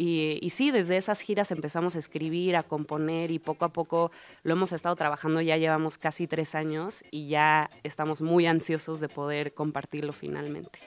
Y, 0.00 0.38
y 0.40 0.48
sí, 0.48 0.70
desde 0.70 0.96
esas 0.96 1.20
giras 1.20 1.50
empezamos 1.50 1.94
a 1.94 1.98
escribir, 1.98 2.56
a 2.56 2.62
componer 2.62 3.30
y 3.30 3.38
poco 3.38 3.66
a 3.66 3.68
poco 3.68 4.12
lo 4.44 4.52
hemos 4.54 4.72
estado 4.72 4.96
trabajando, 4.96 5.42
ya 5.42 5.58
llevamos 5.58 5.98
casi 5.98 6.26
tres 6.26 6.54
años 6.54 7.04
y 7.10 7.28
ya 7.28 7.68
estamos 7.82 8.22
muy 8.22 8.46
ansiosos 8.46 9.00
de 9.00 9.10
poder 9.10 9.52
compartirlo 9.52 10.14
finalmente. 10.14 10.78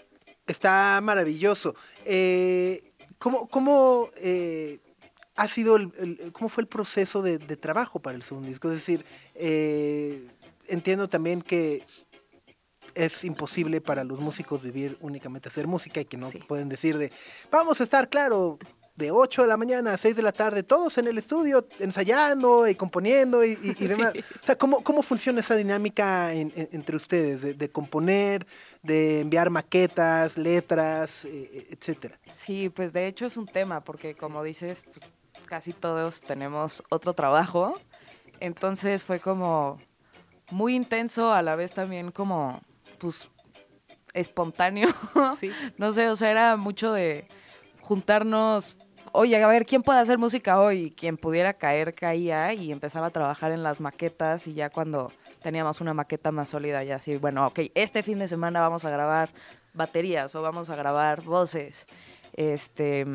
Está 0.47 0.99
maravilloso. 1.03 1.75
Eh, 2.05 2.91
¿Cómo, 3.19 3.47
cómo 3.49 4.09
eh, 4.17 4.79
ha 5.35 5.47
sido 5.47 5.75
el, 5.75 5.91
el- 5.99 6.31
cómo 6.31 6.49
fue 6.49 6.61
el 6.63 6.67
proceso 6.67 7.21
de, 7.21 7.37
de 7.37 7.55
trabajo 7.55 7.99
para 7.99 8.15
el 8.17 8.23
segundo 8.23 8.49
disco? 8.49 8.67
Es 8.69 8.75
decir, 8.75 9.05
eh, 9.35 10.27
entiendo 10.67 11.07
también 11.07 11.43
que 11.43 11.85
es 12.95 13.23
imposible 13.23 13.79
para 13.79 14.03
los 14.03 14.19
músicos 14.19 14.63
vivir 14.63 14.97
únicamente 15.01 15.49
hacer 15.49 15.67
música 15.67 16.01
y 16.01 16.05
que 16.05 16.17
no 16.17 16.31
Sí. 16.31 16.39
pueden 16.39 16.67
decir 16.67 16.97
de 16.97 17.11
vamos 17.51 17.79
a 17.79 17.83
estar 17.83 18.09
claro 18.09 18.57
de 18.95 19.09
8 19.11 19.41
de 19.41 19.47
la 19.47 19.57
mañana 19.57 19.93
a 19.93 19.97
6 19.97 20.15
de 20.15 20.21
la 20.21 20.31
tarde, 20.31 20.61
todos 20.61 20.97
en 20.99 21.07
el 21.07 21.17
estudio 21.17 21.67
ensayando 21.79 22.67
y 22.67 22.75
componiendo 22.75 23.43
y, 23.43 23.53
y- 23.63 23.75
y 23.83 23.87
demás. 23.87 24.11
Sí. 24.13 24.19
O 24.41 24.45
sea, 24.45 24.55
¿cómo, 24.55 24.83
¿cómo 24.83 25.01
funciona 25.01 25.39
esa 25.39 25.55
dinámica 25.55 26.31
en- 26.33 26.53
en- 26.55 26.69
entre 26.71 26.95
ustedes 26.95 27.41
de, 27.41 27.53
de 27.55 27.69
componer, 27.71 28.45
de 28.83 29.21
enviar 29.21 29.49
maquetas, 29.49 30.37
letras, 30.37 31.25
eh, 31.25 31.67
etcétera? 31.71 32.19
Sí, 32.31 32.69
pues 32.69 32.93
de 32.93 33.07
hecho 33.07 33.25
es 33.25 33.35
un 33.37 33.47
tema, 33.47 33.81
porque 33.83 34.13
como 34.15 34.43
dices, 34.43 34.85
pues, 34.93 35.45
casi 35.47 35.73
todos 35.73 36.21
tenemos 36.21 36.83
otro 36.89 37.13
trabajo. 37.13 37.79
Entonces 38.39 39.03
fue 39.03 39.19
como 39.19 39.79
muy 40.51 40.75
intenso, 40.75 41.31
a 41.33 41.41
la 41.41 41.55
vez 41.55 41.71
también 41.71 42.11
como, 42.11 42.61
pues, 42.99 43.27
espontáneo. 44.13 44.89
Sí. 45.39 45.49
no 45.79 45.93
sé, 45.93 46.09
o 46.09 46.15
sea, 46.15 46.29
era 46.29 46.57
mucho 46.57 46.91
de 46.93 47.27
juntarnos, 47.81 48.77
oye, 49.13 49.41
a 49.41 49.47
ver, 49.47 49.65
¿quién 49.65 49.83
puede 49.83 49.99
hacer 49.99 50.17
música 50.17 50.59
hoy? 50.59 50.91
Quien 50.91 51.17
pudiera 51.17 51.53
caer, 51.53 51.93
caía 51.93 52.53
y 52.53 52.71
empezaba 52.71 53.07
a 53.07 53.11
trabajar 53.11 53.51
en 53.51 53.63
las 53.63 53.79
maquetas 53.79 54.47
y 54.47 54.53
ya 54.53 54.69
cuando 54.69 55.11
teníamos 55.41 55.79
una 55.81 55.93
maqueta 55.93 56.31
más 56.31 56.49
sólida, 56.49 56.83
ya 56.83 56.95
así, 56.95 57.17
bueno, 57.17 57.47
ok, 57.47 57.59
este 57.75 58.03
fin 58.03 58.19
de 58.19 58.27
semana 58.27 58.59
vamos 58.59 58.83
a 58.85 58.89
grabar 58.89 59.29
baterías 59.73 60.33
o 60.35 60.41
vamos 60.41 60.69
a 60.69 60.75
grabar 60.75 61.21
voces. 61.21 61.87
Este, 62.33 63.05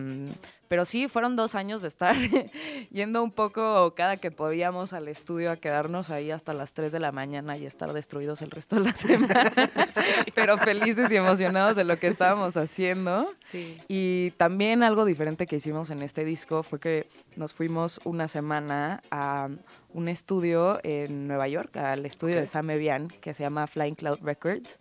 pero 0.68 0.84
sí, 0.84 1.08
fueron 1.08 1.34
dos 1.34 1.54
años 1.54 1.80
de 1.80 1.88
estar 1.88 2.14
yendo 2.90 3.22
un 3.22 3.32
poco 3.32 3.94
cada 3.94 4.18
que 4.18 4.30
podíamos 4.30 4.92
al 4.92 5.08
estudio 5.08 5.50
a 5.50 5.56
quedarnos 5.56 6.10
ahí 6.10 6.30
hasta 6.30 6.52
las 6.52 6.74
3 6.74 6.92
de 6.92 7.00
la 7.00 7.10
mañana 7.10 7.56
y 7.56 7.64
estar 7.64 7.92
destruidos 7.92 8.42
el 8.42 8.50
resto 8.50 8.76
de 8.76 8.82
la 8.82 8.92
semana. 8.96 9.52
Pero 10.34 10.58
felices 10.58 11.10
y 11.10 11.16
emocionados 11.16 11.74
de 11.74 11.84
lo 11.84 11.98
que 11.98 12.08
estábamos 12.08 12.56
haciendo. 12.56 13.32
Sí. 13.50 13.78
Y 13.88 14.32
también 14.32 14.82
algo 14.82 15.06
diferente 15.06 15.46
que 15.46 15.56
hicimos 15.56 15.90
en 15.90 16.02
este 16.02 16.24
disco 16.24 16.62
fue 16.62 16.78
que 16.78 17.08
nos 17.36 17.54
fuimos 17.54 18.00
una 18.04 18.28
semana 18.28 19.02
a 19.10 19.48
un 19.94 20.08
estudio 20.08 20.80
en 20.82 21.26
Nueva 21.26 21.48
York, 21.48 21.76
al 21.78 22.04
estudio 22.04 22.36
de 22.36 22.46
Sam 22.46 22.70
Evian, 22.70 23.08
que 23.08 23.32
se 23.32 23.42
llama 23.42 23.66
Flying 23.66 23.94
Cloud 23.94 24.18
Records. 24.22 24.78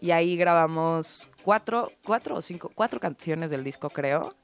Y 0.00 0.10
ahí 0.12 0.36
grabamos 0.36 1.28
cuatro, 1.42 1.90
cuatro 2.04 2.36
o 2.36 2.42
cinco, 2.42 2.70
cuatro 2.74 3.00
canciones 3.00 3.50
del 3.50 3.64
disco, 3.64 3.90
creo. 3.90 4.34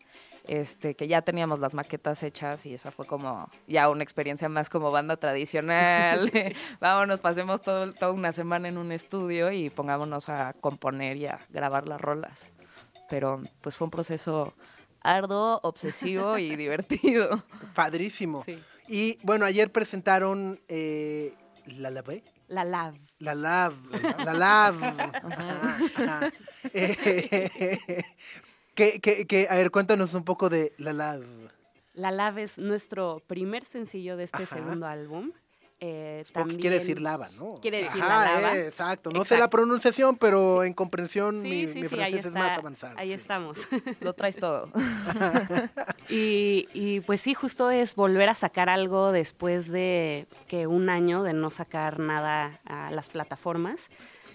Este, 0.47 0.95
que 0.95 1.09
ya 1.09 1.23
teníamos 1.23 1.59
las 1.59 1.73
maquetas 1.73 2.23
hechas 2.23 2.67
y 2.67 2.75
esa 2.75 2.91
fue 2.91 3.07
como 3.07 3.49
ya 3.67 3.89
una 3.89 4.03
experiencia 4.03 4.47
más 4.51 4.69
como 4.69 4.91
banda 4.91 5.17
tradicional. 5.17 6.31
Vámonos, 6.81 7.21
pasemos 7.21 7.63
todo, 7.63 7.91
toda 7.93 8.13
una 8.13 8.33
semana 8.33 8.69
en 8.69 8.77
un 8.77 8.93
estudio 8.93 9.51
y 9.53 9.71
pongámonos 9.71 10.29
a 10.29 10.53
componer 10.61 11.17
y 11.17 11.27
a 11.27 11.41
grabar 11.49 11.89
las 11.89 12.01
rolas. 12.01 12.49
Pero 13.09 13.43
pues 13.63 13.77
fue 13.77 13.87
un 13.87 13.91
proceso 13.91 14.55
arduo, 15.01 15.61
obsesivo 15.63 16.37
y 16.37 16.57
divertido. 16.57 17.45
Padrísimo. 17.75 18.45
Sí. 18.45 18.59
Y 18.87 19.19
bueno, 19.23 19.47
ayer 19.47 19.73
presentaron 19.73 20.61
eh, 20.69 21.33
La 21.67 21.91
Lave. 21.91 22.23
La 22.49 22.65
Lav. 22.65 22.97
La 23.19 23.35
Lav. 23.35 23.75
La 24.25 24.33
Lav. 24.35 24.85
Ajá, 24.85 25.79
ajá. 25.97 26.33
Eh, 26.73 28.03
que, 28.75 29.01
que, 29.01 29.27
que, 29.27 29.47
a 29.49 29.55
ver, 29.55 29.71
cuéntanos 29.71 30.15
un 30.15 30.25
poco 30.25 30.49
de 30.51 30.75
La 30.79 30.93
Lav. 30.93 31.23
La 31.95 32.11
Lav 32.11 32.39
es 32.39 32.59
nuestro 32.59 33.23
primer 33.27 33.65
sencillo 33.65 34.17
de 34.17 34.25
este 34.25 34.43
Ajá. 34.45 34.57
segundo 34.57 34.87
álbum. 34.87 35.31
Eh, 35.87 36.23
que 36.27 36.33
también- 36.33 36.61
quiere 36.61 36.79
decir 36.79 37.01
lava, 37.01 37.29
¿no? 37.37 37.57
Quiere 37.61 37.79
decir 37.79 38.01
Ajá, 38.03 38.25
la 38.25 38.41
lava. 38.41 38.57
eh, 38.57 38.69
exacto. 38.69 39.11
No 39.11 39.25
sé 39.27 39.37
la 39.37 39.51
pronunciación, 39.51 40.17
pero 40.17 40.65
en 40.65 40.73
comprensión 40.73 41.43
Sí, 41.43 41.49
mi, 41.49 41.69
sí, 41.69 41.81
mi 41.83 41.89
sí, 41.89 41.95
ahí 42.01 42.13
francés 42.13 42.15
está. 42.27 42.29
es 42.29 42.35
más 42.35 42.59
avanzado. 42.59 42.95
ahí 42.99 43.09
sí. 43.09 43.15
estamos. 43.15 43.69
Lo 44.01 44.13
traes 44.15 44.37
todo. 44.39 44.71
Y, 46.09 46.69
y, 46.75 47.01
pues 47.01 47.21
sí, 47.21 47.33
justo 47.35 47.71
es 47.71 47.95
volver 47.97 48.29
a 48.29 48.35
sacar 48.35 48.69
algo 48.69 49.11
después 49.13 49.69
de 49.69 50.27
que 50.49 50.67
un 50.67 50.91
año 50.91 51.23
de 51.23 51.33
no 51.33 51.51
sacar 51.51 51.99
nada 51.99 52.61
a 52.67 52.91
las 52.91 53.09
plataformas. 53.09 53.89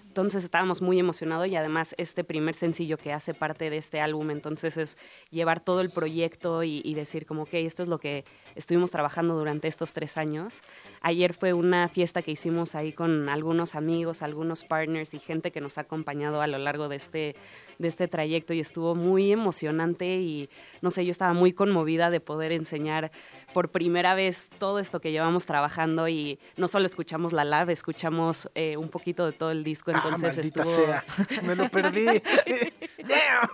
entonces 0.08 0.42
estábamos 0.42 0.82
muy 0.82 0.98
emocionados 0.98 1.46
y 1.46 1.54
además 1.54 1.94
este 1.96 2.24
primer 2.24 2.56
sencillo 2.56 2.96
que 2.98 3.12
hace 3.12 3.32
parte 3.34 3.70
de 3.70 3.76
este 3.76 4.00
álbum, 4.00 4.30
entonces 4.32 4.76
es 4.76 4.98
llevar 5.30 5.60
todo 5.60 5.80
el 5.80 5.90
proyecto 5.90 6.64
y, 6.64 6.82
y 6.84 6.94
decir 6.94 7.24
como, 7.26 7.42
ok, 7.42 7.54
esto 7.54 7.84
es 7.84 7.88
lo 7.88 8.00
que 8.00 8.24
estuvimos 8.54 8.90
trabajando 8.90 9.34
durante 9.34 9.68
estos 9.68 9.92
tres 9.92 10.16
años. 10.16 10.62
Ayer 11.00 11.34
fue 11.34 11.52
una 11.52 11.88
fiesta 11.88 12.22
que 12.22 12.32
hicimos 12.32 12.74
ahí 12.74 12.92
con 12.92 13.28
algunos 13.28 13.74
amigos, 13.74 14.22
algunos 14.22 14.64
partners 14.64 15.14
y 15.14 15.18
gente 15.18 15.50
que 15.50 15.60
nos 15.60 15.78
ha 15.78 15.82
acompañado 15.82 16.42
a 16.42 16.46
lo 16.46 16.58
largo 16.58 16.88
de 16.88 16.96
este, 16.96 17.36
de 17.78 17.88
este 17.88 18.08
trayecto 18.08 18.52
y 18.52 18.60
estuvo 18.60 18.94
muy 18.94 19.32
emocionante 19.32 20.16
y 20.16 20.50
no 20.80 20.90
sé, 20.90 21.04
yo 21.04 21.10
estaba 21.10 21.32
muy 21.32 21.52
conmovida 21.52 22.10
de 22.10 22.20
poder 22.20 22.52
enseñar 22.52 23.10
por 23.52 23.70
primera 23.70 24.14
vez 24.14 24.50
todo 24.58 24.78
esto 24.78 25.00
que 25.00 25.12
llevamos 25.12 25.46
trabajando 25.46 26.08
y 26.08 26.38
no 26.56 26.68
solo 26.68 26.86
escuchamos 26.86 27.32
la 27.32 27.44
lab, 27.44 27.70
escuchamos 27.70 28.48
eh, 28.54 28.76
un 28.76 28.88
poquito 28.88 29.26
de 29.26 29.32
todo 29.32 29.50
el 29.50 29.64
disco, 29.64 29.90
entonces 29.90 30.38
ah, 30.38 30.40
estuvo... 30.40 30.64
sea. 30.64 31.04
Me 31.42 31.54
lo 31.56 31.68
perdí. 31.68 32.06
Damn. 32.98 33.50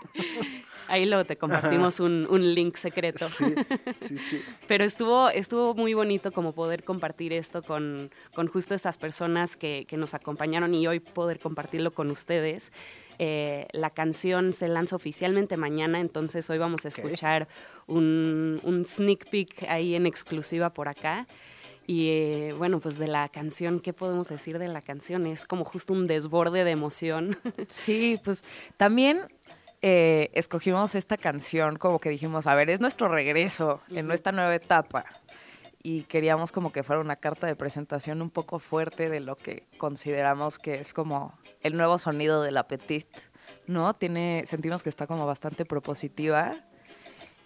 Ahí 0.89 1.07
luego 1.07 1.25
te 1.25 1.37
compartimos 1.37 2.01
un, 2.01 2.27
un 2.31 2.55
link 2.55 2.77
secreto. 2.77 3.29
Sí, 3.31 3.55
sí, 4.09 4.19
sí. 4.19 4.43
Pero 4.69 4.85
estuvo, 4.85 5.29
estuvo 5.31 5.75
muy 5.75 5.95
bonito 5.95 6.33
como 6.33 6.53
poder 6.53 6.85
compartir 6.85 7.33
esto 7.33 7.63
con, 7.63 8.11
con 8.35 8.49
justo 8.49 8.75
estas 8.75 8.99
personas 8.99 9.57
que, 9.57 9.87
que 9.89 9.97
nos 9.97 10.15
acompañaron 10.15 10.75
y 10.75 10.87
hoy 10.87 11.01
poder 11.01 11.39
compartirlo 11.39 11.93
con 11.93 12.11
ustedes. 12.11 12.73
Eh, 13.19 13.67
la 13.73 13.91
canción 13.91 14.53
se 14.53 14.69
lanza 14.69 14.97
oficialmente 14.97 15.57
mañana, 15.57 16.01
entonces 16.01 16.49
hoy 16.51 16.59
vamos 16.59 16.85
a 16.85 16.89
escuchar 16.89 17.49
un, 17.87 18.61
un 18.63 18.85
sneak 18.85 19.31
peek 19.31 19.65
ahí 19.69 19.95
en 19.95 20.07
exclusiva 20.07 20.71
por 20.71 20.89
acá. 20.89 21.27
Y 21.89 22.09
eh, 22.09 22.55
bueno, 22.59 22.81
pues 22.81 22.99
de 22.99 23.07
la 23.07 23.29
canción, 23.29 23.79
¿qué 23.79 23.93
podemos 23.93 24.29
decir 24.29 24.59
de 24.59 24.67
la 24.67 24.83
canción? 24.83 25.25
Es 25.27 25.47
como 25.47 25.65
justo 25.65 25.93
un 25.93 26.07
desborde 26.07 26.65
de 26.65 26.73
emoción. 26.73 27.39
Sí, 27.69 28.21
pues 28.25 28.45
también 28.77 29.21
eh, 29.83 30.31
escogimos 30.35 30.95
esta 30.95 31.17
canción 31.17 31.77
como 31.77 31.99
que 32.01 32.11
dijimos, 32.11 32.47
a 32.47 32.55
ver, 32.55 32.71
es 32.71 32.81
nuestro 32.81 33.09
regreso 33.09 33.81
en 33.91 34.07
nuestra 34.07 34.33
nueva 34.33 34.55
etapa. 34.55 35.05
Y 35.83 36.03
queríamos 36.03 36.51
como 36.51 36.73
que 36.73 36.83
fuera 36.83 37.01
una 37.01 37.17
carta 37.17 37.47
de 37.47 37.55
presentación 37.55 38.21
un 38.21 38.31
poco 38.31 38.59
fuerte 38.59 39.09
de 39.09 39.21
lo 39.21 39.37
que 39.37 39.67
consideramos 39.79 40.59
que 40.59 40.81
es 40.81 40.93
como 40.93 41.39
el 41.61 41.77
nuevo 41.77 41.99
sonido 41.99 42.43
del 42.43 42.57
Appetit, 42.57 43.07
¿no? 43.69 43.95
Tiene, 43.95 44.43
sentimos 44.47 44.83
que 44.83 44.89
está 44.89 45.07
como 45.07 45.27
bastante 45.27 45.65
propositiva. 45.65 46.57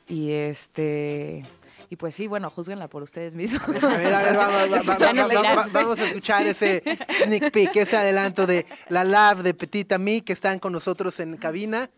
Y 0.08 0.32
este... 0.32 1.44
Y 1.92 1.96
pues 1.96 2.14
sí, 2.14 2.28
bueno, 2.28 2.48
juzguenla 2.50 2.86
por 2.88 3.02
ustedes 3.02 3.34
mismos. 3.34 3.62
A 3.82 3.96
ver, 3.96 4.14
a 4.14 4.22
ver, 4.22 4.36
vamos, 4.36 4.88
va- 4.88 5.68
vamos 5.72 5.98
a 6.00 6.06
escuchar 6.06 6.46
ese 6.46 6.82
sneak 7.24 7.50
peek, 7.50 7.74
ese 7.76 7.96
adelanto 7.96 8.46
de 8.46 8.64
la 8.88 9.02
lab 9.02 9.42
de 9.42 9.54
Petit 9.54 9.90
Ami 9.92 10.20
que 10.20 10.32
están 10.32 10.60
con 10.60 10.72
nosotros 10.72 11.18
en 11.18 11.36
cabina. 11.36 11.90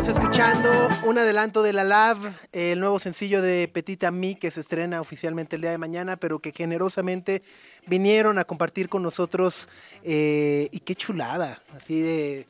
Estamos 0.00 0.18
escuchando 0.22 0.88
un 1.04 1.18
adelanto 1.18 1.62
de 1.62 1.74
la 1.74 1.84
Lab, 1.84 2.16
el 2.52 2.80
nuevo 2.80 2.98
sencillo 2.98 3.42
de 3.42 3.68
Petit 3.68 4.02
Ami 4.04 4.34
que 4.34 4.50
se 4.50 4.60
estrena 4.60 4.98
oficialmente 5.02 5.56
el 5.56 5.62
día 5.62 5.72
de 5.72 5.76
mañana, 5.78 6.16
pero 6.16 6.38
que 6.38 6.52
generosamente 6.56 7.42
vinieron 7.86 8.38
a 8.38 8.44
compartir 8.44 8.88
con 8.88 9.02
nosotros. 9.02 9.68
eh, 10.02 10.70
y 10.72 10.80
qué 10.80 10.94
chulada, 10.94 11.62
así 11.76 12.00
de 12.00 12.48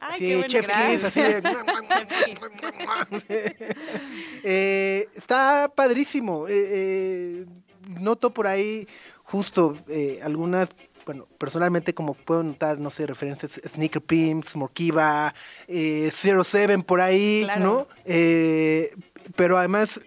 Ay, 0.00 0.18
Sí, 0.18 0.26
qué 0.40 0.46
Chef 0.48 0.66
Kiss, 0.66 1.04
así 1.04 1.20
de- 1.20 1.42
Eh, 4.42 5.08
está 5.14 5.70
padrísimo. 5.74 6.48
eh, 6.48 6.52
eh, 6.54 7.46
noto 8.00 8.32
por 8.32 8.46
ahí 8.46 8.88
justo 9.24 9.76
algunas, 10.22 10.70
bueno, 11.04 11.26
personalmente 11.38 11.94
como 11.94 12.14
puedo 12.14 12.42
notar, 12.42 12.78
no 12.78 12.90
sé, 12.90 13.06
referencias 13.06 13.60
Sneaker 13.66 14.02
Pimps, 14.02 14.54
Morkiva, 14.56 15.34
eh, 15.66 16.10
Zero 16.12 16.44
Seven 16.44 16.82
por 16.82 17.00
ahí, 17.00 17.42
Claro. 17.44 17.62
¿no? 17.62 17.88
Eh, 18.04 18.94
pero 19.36 19.58
además 19.58 20.00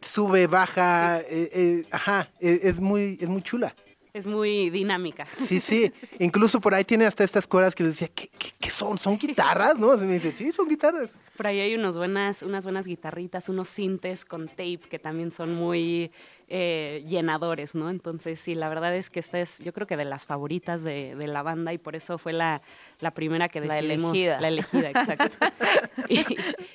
sube, 0.00 0.46
baja, 0.46 1.20
eh, 1.20 1.50
eh, 1.52 1.84
ajá, 1.90 2.30
es 2.40 2.78
muy, 2.80 3.18
es 3.20 3.28
muy 3.28 3.42
chula. 3.42 3.74
Es 4.12 4.26
muy 4.26 4.70
dinámica. 4.70 5.26
Sí, 5.36 5.60
sí. 5.60 5.92
Incluso 6.18 6.58
por 6.58 6.72
ahí 6.74 6.84
tiene 6.84 7.04
hasta 7.04 7.22
estas 7.22 7.46
cuerdas 7.46 7.74
que 7.74 7.82
le 7.82 7.90
decía, 7.90 8.08
¿qué, 8.08 8.28
qué, 8.38 8.48
qué 8.58 8.70
son? 8.70 8.96
¿Son 8.98 9.18
guitarras? 9.18 9.76
¿No? 9.76 9.92
Así 9.92 10.04
me 10.06 10.14
dice, 10.14 10.32
sí, 10.32 10.52
son 10.52 10.68
guitarras. 10.68 11.10
Por 11.36 11.46
ahí 11.48 11.60
hay 11.60 11.74
unos 11.74 11.98
buenas, 11.98 12.42
unas 12.42 12.64
buenas 12.64 12.86
guitarritas, 12.86 13.50
unos 13.50 13.68
sintes 13.68 14.24
con 14.24 14.48
tape 14.48 14.80
que 14.88 14.98
también 14.98 15.32
son 15.32 15.54
muy 15.54 16.10
eh, 16.48 17.04
llenadores, 17.08 17.74
¿no? 17.74 17.90
Entonces, 17.90 18.38
sí, 18.38 18.54
la 18.54 18.68
verdad 18.68 18.94
es 18.94 19.10
que 19.10 19.18
esta 19.18 19.40
es, 19.40 19.58
yo 19.58 19.72
creo 19.72 19.86
que 19.86 19.96
de 19.96 20.04
las 20.04 20.26
favoritas 20.26 20.84
de, 20.84 21.16
de 21.16 21.26
la 21.26 21.42
banda 21.42 21.72
y 21.72 21.78
por 21.78 21.96
eso 21.96 22.18
fue 22.18 22.32
la, 22.32 22.62
la 23.00 23.10
primera 23.10 23.48
que 23.48 23.60
La 23.60 23.74
decidimos. 23.74 24.12
elegida. 24.12 24.40
La 24.40 24.48
elegida, 24.48 24.90
exacto. 24.90 25.36
y, 26.08 26.24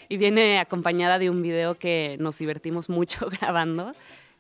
y 0.10 0.18
viene 0.18 0.60
acompañada 0.60 1.20
de 1.20 1.30
un 1.30 1.42
video 1.42 1.76
que 1.76 2.18
nos 2.20 2.38
divertimos 2.38 2.90
mucho 2.90 3.30
grabando. 3.42 3.94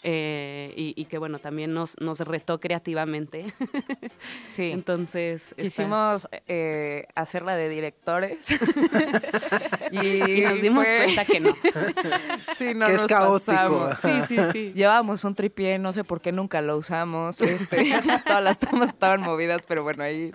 Eh, 0.03 0.73
y, 0.75 0.93
y 0.99 1.05
que 1.05 1.17
bueno, 1.17 1.39
también 1.39 1.73
nos, 1.73 1.99
nos 1.99 2.19
retó 2.21 2.59
creativamente. 2.59 3.45
Sí. 4.47 4.71
Entonces, 4.71 5.55
Quisimos 5.57 6.27
eh, 6.47 7.05
hacerla 7.15 7.55
de 7.55 7.69
directores. 7.69 8.49
y 9.91 10.41
nos 10.41 10.61
dimos 10.61 10.85
fue- 10.85 10.97
cuenta 11.05 11.25
que 11.25 11.39
no. 11.39 11.55
Sí, 12.55 12.73
no 12.73 12.85
Que 12.87 12.91
es 12.93 12.97
nos 12.99 13.07
caótico. 13.07 13.45
pasamos. 13.45 13.97
Sí, 14.01 14.11
sí, 14.27 14.37
sí. 14.51 14.73
Llevábamos 14.75 15.23
un 15.23 15.35
tripié, 15.35 15.79
no 15.79 15.93
sé 15.93 16.03
por 16.03 16.21
qué 16.21 16.31
nunca 16.31 16.61
lo 16.61 16.77
usamos. 16.77 17.39
Este, 17.41 17.93
todas 18.25 18.43
las 18.43 18.59
tomas 18.59 18.89
estaban 18.89 19.21
movidas, 19.21 19.61
pero 19.67 19.83
bueno, 19.83 20.03
ahí 20.03 20.31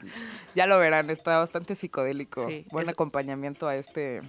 ya 0.54 0.66
lo 0.66 0.78
verán, 0.78 1.10
está 1.10 1.38
bastante 1.38 1.74
psicodélico. 1.74 2.46
Sí, 2.48 2.64
Buen 2.70 2.84
es- 2.86 2.90
acompañamiento 2.92 3.68
a 3.68 3.76
este, 3.76 4.22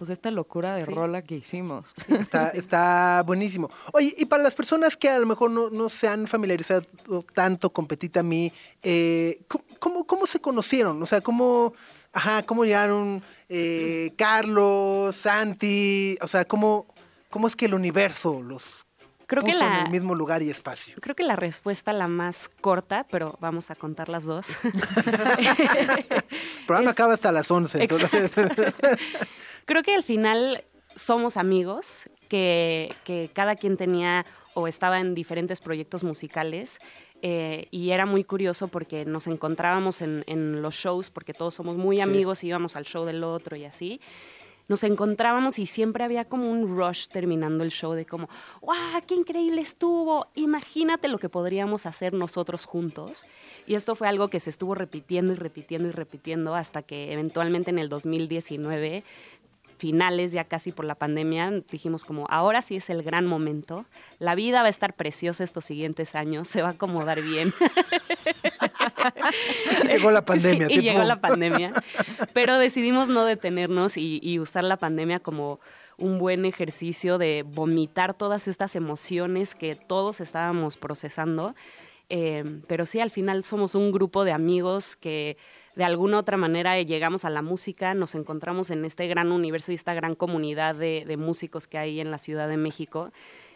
pues 0.00 0.08
esta 0.08 0.30
locura 0.30 0.76
de 0.76 0.86
Sí. 0.86 0.92
rola 0.94 1.20
que 1.20 1.34
hicimos. 1.34 1.92
Está, 2.08 2.48
está 2.54 3.22
buenísimo. 3.26 3.68
Oye, 3.92 4.14
y 4.16 4.24
para 4.24 4.42
las 4.42 4.54
personas 4.54 4.96
que 4.96 5.10
a 5.10 5.18
lo 5.18 5.26
mejor 5.26 5.50
no, 5.50 5.68
no 5.68 5.90
se 5.90 6.08
han 6.08 6.26
familiarizado 6.26 6.80
tanto 7.34 7.68
con 7.70 7.86
Petit 7.86 8.16
Ami, 8.16 8.50
eh, 8.82 9.42
¿cómo- 9.46 9.64
¿cómo, 9.78 10.06
¿cómo 10.06 10.26
se 10.26 10.40
conocieron? 10.40 11.02
O 11.02 11.06
sea, 11.06 11.20
¿cómo, 11.20 11.74
ajá, 12.14 12.42
cómo 12.44 12.64
llegaron 12.64 13.22
eh, 13.50 14.14
Carlos, 14.16 15.16
Santi? 15.16 16.16
O 16.22 16.28
sea, 16.28 16.46
¿cómo, 16.46 16.86
¿cómo 17.28 17.46
es 17.46 17.54
que 17.54 17.66
el 17.66 17.74
universo 17.74 18.40
los 18.42 18.86
Creo 19.26 19.44
que 19.44 19.52
puso 19.52 19.64
en 19.64 19.72
el 19.74 19.90
mismo 19.90 20.16
lugar 20.16 20.42
y 20.42 20.50
espacio? 20.50 20.96
Creo 21.00 21.14
que 21.14 21.22
la 21.22 21.36
respuesta 21.36 21.92
la 21.92 22.08
más 22.08 22.50
corta, 22.60 23.06
pero 23.12 23.36
vamos 23.40 23.70
a 23.70 23.76
contar 23.76 24.08
las 24.08 24.24
dos. 24.24 24.56
El 24.64 24.72
programa 26.66 26.90
Es- 26.90 26.96
acaba 26.96 27.14
hasta 27.14 27.30
las 27.30 27.48
11. 27.50 27.80
Entonces, 27.82 28.30
Creo 29.70 29.84
que 29.84 29.94
al 29.94 30.02
final 30.02 30.64
somos 30.96 31.36
amigos, 31.36 32.10
que, 32.28 32.92
que 33.04 33.30
cada 33.32 33.54
quien 33.54 33.76
tenía 33.76 34.26
o 34.54 34.66
estaba 34.66 34.98
en 34.98 35.14
diferentes 35.14 35.60
proyectos 35.60 36.02
musicales. 36.02 36.80
eh, 37.22 37.68
y 37.70 37.90
era 37.90 38.04
muy 38.04 38.24
curioso 38.24 38.66
porque 38.66 39.04
nos 39.04 39.28
encontrábamos 39.28 40.02
en, 40.02 40.24
en 40.26 40.60
los 40.60 40.74
shows, 40.74 41.08
porque 41.10 41.34
todos 41.34 41.54
somos 41.54 41.76
muy 41.76 41.98
Sí. 41.98 42.02
amigos, 42.02 42.42
íbamos 42.42 42.74
al 42.74 42.84
show 42.84 43.04
del 43.04 43.22
otro 43.22 43.54
y 43.56 43.64
así. 43.64 44.00
Nos 44.66 44.82
encontrábamos 44.84 45.58
y 45.58 45.66
siempre 45.66 46.02
había 46.04 46.24
como 46.24 46.50
un 46.50 46.76
rush 46.76 47.06
terminando 47.08 47.62
el 47.62 47.70
show 47.72 47.92
de 47.92 48.06
como, 48.06 48.28
¡guau! 48.60 49.02
¡Qué 49.06 49.14
increíble 49.16 49.60
estuvo! 49.60 50.28
Imagínate 50.34 51.08
lo 51.08 51.18
que 51.18 51.28
podríamos 51.28 51.86
hacer 51.86 52.12
nosotros 52.14 52.64
juntos. 52.64 53.26
Y 53.66 53.74
esto 53.74 53.94
fue 53.96 54.08
algo 54.08 54.28
que 54.28 54.40
se 54.40 54.48
estuvo 54.50 54.74
repitiendo 54.74 55.32
y 55.32 55.36
repitiendo 55.36 55.88
y 55.88 55.90
repitiendo 55.92 56.54
hasta 56.54 56.82
que 56.82 57.12
eventualmente 57.12 57.70
en 57.70 57.78
el 57.80 57.88
2019 57.88 59.02
finales, 59.80 60.32
ya 60.32 60.44
casi 60.44 60.72
por 60.72 60.84
la 60.84 60.94
pandemia, 60.94 61.50
dijimos 61.70 62.04
como, 62.04 62.26
ahora 62.28 62.60
sí 62.60 62.76
es 62.76 62.90
el 62.90 63.02
gran 63.02 63.26
momento, 63.26 63.86
la 64.18 64.34
vida 64.34 64.60
va 64.60 64.66
a 64.66 64.68
estar 64.68 64.94
preciosa 64.94 65.42
estos 65.42 65.64
siguientes 65.64 66.14
años, 66.14 66.48
se 66.48 66.60
va 66.60 66.68
a 66.68 66.72
acomodar 66.72 67.22
bien. 67.22 67.54
y 69.82 69.88
llegó 69.88 70.10
la 70.10 70.22
pandemia. 70.22 70.68
Sí, 70.68 70.74
y 70.74 70.82
llegó 70.82 71.02
la 71.02 71.22
pandemia. 71.22 71.72
Pero 72.34 72.58
decidimos 72.58 73.08
no 73.08 73.24
detenernos 73.24 73.96
y, 73.96 74.20
y 74.22 74.38
usar 74.38 74.64
la 74.64 74.76
pandemia 74.76 75.18
como 75.18 75.60
un 75.96 76.18
buen 76.18 76.44
ejercicio 76.44 77.16
de 77.16 77.42
vomitar 77.46 78.12
todas 78.12 78.48
estas 78.48 78.76
emociones 78.76 79.54
que 79.54 79.76
todos 79.76 80.20
estábamos 80.20 80.76
procesando. 80.76 81.54
Eh, 82.10 82.60
pero 82.66 82.84
sí, 82.84 83.00
al 83.00 83.10
final 83.10 83.44
somos 83.44 83.74
un 83.74 83.92
grupo 83.92 84.24
de 84.24 84.32
amigos 84.32 84.96
que 84.96 85.38
de 85.76 85.84
alguna 85.84 86.18
otra 86.18 86.36
manera 86.36 86.80
llegamos 86.82 87.24
a 87.24 87.30
la 87.30 87.42
música, 87.42 87.94
nos 87.94 88.14
encontramos 88.14 88.70
en 88.70 88.84
este 88.84 89.06
gran 89.06 89.32
universo 89.32 89.72
y 89.72 89.76
esta 89.76 89.94
gran 89.94 90.14
comunidad 90.14 90.74
de, 90.74 91.04
de 91.06 91.16
músicos 91.16 91.66
que 91.66 91.78
hay 91.78 92.00
en 92.00 92.10
la 92.10 92.18
Ciudad 92.18 92.48
de 92.48 92.56
México 92.56 93.12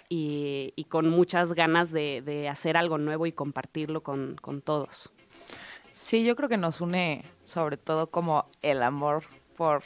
y, 0.09 0.73
y 0.77 0.85
con 0.85 1.09
muchas 1.09 1.55
ganas 1.55 1.91
de, 1.91 2.23
de 2.25 2.49
hacer 2.49 2.77
algo 2.77 2.99
nuevo 2.99 3.27
y 3.27 3.33
compartirlo 3.33 4.03
con, 4.03 4.37
con 4.41 4.61
todos. 4.61 5.13
Sí, 5.93 6.25
yo 6.25 6.37
creo 6.37 6.49
que 6.49 6.57
nos 6.57 6.81
une 6.81 7.25
sobre 7.45 7.77
todo 7.77 8.09
como 8.09 8.47
el 8.63 8.83
amor 8.83 9.25
por... 9.57 9.83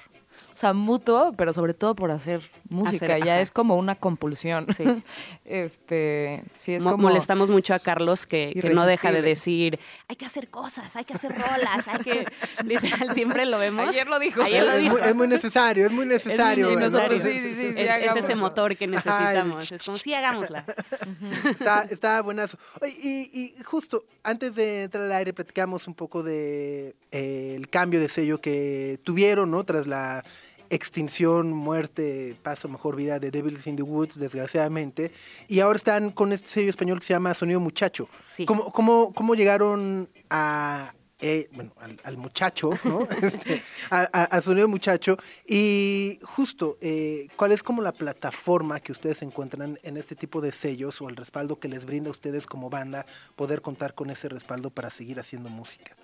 O 0.58 0.60
sea, 0.60 0.72
mutuo, 0.72 1.34
pero 1.36 1.52
sobre 1.52 1.72
todo 1.72 1.94
por 1.94 2.10
hacer 2.10 2.42
música. 2.68 3.06
Hacer, 3.06 3.24
ya 3.24 3.34
ajá. 3.34 3.42
es 3.42 3.52
como 3.52 3.76
una 3.76 3.94
compulsión. 3.94 4.66
Sí. 4.76 4.82
este, 5.44 6.42
sí, 6.52 6.74
es 6.74 6.82
Mo- 6.82 6.90
como... 6.90 7.04
Molestamos 7.04 7.48
mucho 7.48 7.74
a 7.74 7.78
Carlos 7.78 8.26
que, 8.26 8.58
que 8.60 8.70
no 8.70 8.84
deja 8.84 9.12
de 9.12 9.22
decir, 9.22 9.78
hay 10.08 10.16
que 10.16 10.26
hacer 10.26 10.48
cosas, 10.48 10.96
hay 10.96 11.04
que 11.04 11.14
hacer 11.14 11.30
rolas, 11.32 11.86
hay 11.86 11.98
que... 12.00 12.24
Literal, 12.64 13.14
siempre 13.14 13.46
lo 13.46 13.60
vemos. 13.60 13.88
Ayer 13.88 14.08
lo 14.08 14.18
dijo. 14.18 14.42
Ayer 14.42 14.64
lo 14.64 14.72
es, 14.72 14.78
dijo. 14.80 14.98
muy, 14.98 15.02
es 15.08 15.14
muy 15.14 15.28
necesario, 15.28 15.86
es 15.86 15.92
muy 15.92 16.06
necesario. 16.06 16.70
Es 16.70 16.92
sí, 17.22 17.30
sí, 17.30 17.38
sí, 17.38 17.54
sí, 17.54 17.74
es, 17.76 17.90
es 17.90 18.16
ese 18.16 18.34
motor 18.34 18.76
que 18.76 18.88
necesitamos. 18.88 19.70
Es 19.70 19.84
como, 19.84 19.96
sí, 19.96 20.12
hagámosla. 20.12 20.64
Está, 21.50 21.82
está 21.88 22.20
buenazo. 22.20 22.58
Oye, 22.80 22.96
y, 23.00 23.54
y 23.58 23.62
justo 23.62 24.02
antes 24.24 24.56
de 24.56 24.82
entrar 24.82 25.04
al 25.04 25.12
aire 25.12 25.32
platicamos 25.32 25.86
un 25.86 25.94
poco 25.94 26.24
de 26.24 26.96
eh, 27.12 27.54
el 27.56 27.68
cambio 27.68 28.00
de 28.00 28.08
sello 28.08 28.40
que 28.40 28.98
tuvieron, 29.04 29.52
¿no? 29.52 29.62
Tras 29.62 29.86
la 29.86 30.24
extinción, 30.70 31.52
muerte, 31.52 32.36
paso 32.42 32.68
mejor 32.68 32.96
vida 32.96 33.18
de 33.18 33.30
Devils 33.30 33.66
in 33.66 33.76
the 33.76 33.82
Woods, 33.82 34.18
desgraciadamente. 34.18 35.12
Y 35.48 35.60
ahora 35.60 35.76
están 35.76 36.10
con 36.10 36.32
este 36.32 36.48
sello 36.48 36.70
español 36.70 37.00
que 37.00 37.06
se 37.06 37.12
llama 37.14 37.34
Sonido 37.34 37.60
Muchacho. 37.60 38.06
Sí. 38.30 38.44
¿Cómo, 38.46 38.72
cómo, 38.72 39.12
cómo 39.14 39.34
llegaron 39.34 40.08
a 40.30 40.94
eh, 41.20 41.48
bueno, 41.52 41.72
al, 41.80 41.98
al 42.04 42.16
muchacho, 42.16 42.70
¿no? 42.84 43.00
Este, 43.22 43.60
a, 43.90 44.08
a- 44.12 44.24
a 44.24 44.40
Sonido 44.40 44.68
Muchacho. 44.68 45.16
Y 45.46 46.20
justo, 46.22 46.78
eh, 46.80 47.26
¿cuál 47.36 47.50
es 47.50 47.62
como 47.64 47.82
la 47.82 47.90
plataforma 47.92 48.78
que 48.78 48.92
ustedes 48.92 49.22
encuentran 49.22 49.80
en 49.82 49.96
este 49.96 50.14
tipo 50.14 50.40
de 50.40 50.52
sellos 50.52 51.00
o 51.00 51.08
el 51.08 51.16
respaldo 51.16 51.58
que 51.58 51.66
les 51.68 51.84
brinda 51.86 52.08
a 52.08 52.12
ustedes 52.12 52.46
como 52.46 52.70
banda 52.70 53.04
poder 53.34 53.62
contar 53.62 53.94
con 53.94 54.10
ese 54.10 54.28
respaldo 54.28 54.70
para 54.70 54.90
seguir 54.90 55.18
haciendo 55.18 55.48
música? 55.48 55.96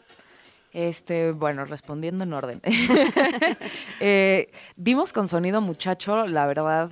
Este, 0.74 1.30
bueno, 1.32 1.64
respondiendo 1.64 2.24
en 2.24 2.32
orden. 2.34 2.60
Eh, 4.00 4.50
dimos 4.76 5.12
con 5.12 5.28
sonido 5.28 5.60
muchacho, 5.60 6.26
la 6.26 6.46
verdad, 6.46 6.90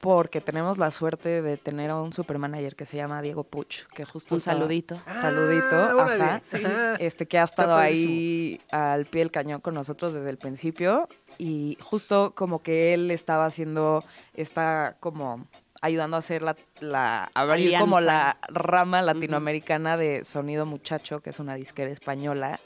porque 0.00 0.40
tenemos 0.40 0.78
la 0.78 0.90
suerte 0.90 1.40
de 1.42 1.56
tener 1.56 1.90
a 1.90 1.96
un 2.00 2.12
supermanager 2.12 2.74
que 2.74 2.86
se 2.86 2.96
llama 2.96 3.22
Diego 3.22 3.44
Puch, 3.44 3.86
que 3.94 4.04
justo 4.04 4.34
Un 4.34 4.40
saludito. 4.40 5.00
saludito, 5.06 5.74
Ah, 5.76 5.94
órale. 5.96 6.24
ajá. 6.24 6.96
Este 6.98 7.26
que 7.28 7.38
ha 7.38 7.44
estado 7.44 7.76
ahí 7.76 8.60
al 8.70 9.06
pie 9.06 9.20
del 9.20 9.30
cañón 9.30 9.60
con 9.60 9.74
nosotros 9.74 10.12
desde 10.12 10.30
el 10.30 10.38
principio 10.38 11.08
y 11.38 11.78
justo 11.80 12.34
como 12.34 12.62
que 12.62 12.92
él 12.94 13.10
estaba 13.10 13.46
haciendo 13.46 14.04
esta 14.34 14.96
como 15.00 15.46
ayudando 15.82 16.16
a 16.16 16.18
hacer 16.18 16.42
la, 16.42 16.56
la 16.80 17.30
abrir 17.34 17.66
Alianza. 17.68 17.80
como 17.80 18.00
la 18.00 18.36
rama 18.48 19.00
latinoamericana 19.02 19.96
de 19.96 20.24
Sonido 20.24 20.66
Muchacho, 20.66 21.20
que 21.20 21.30
es 21.30 21.38
una 21.38 21.54
disquera 21.54 21.90
española. 21.90 22.60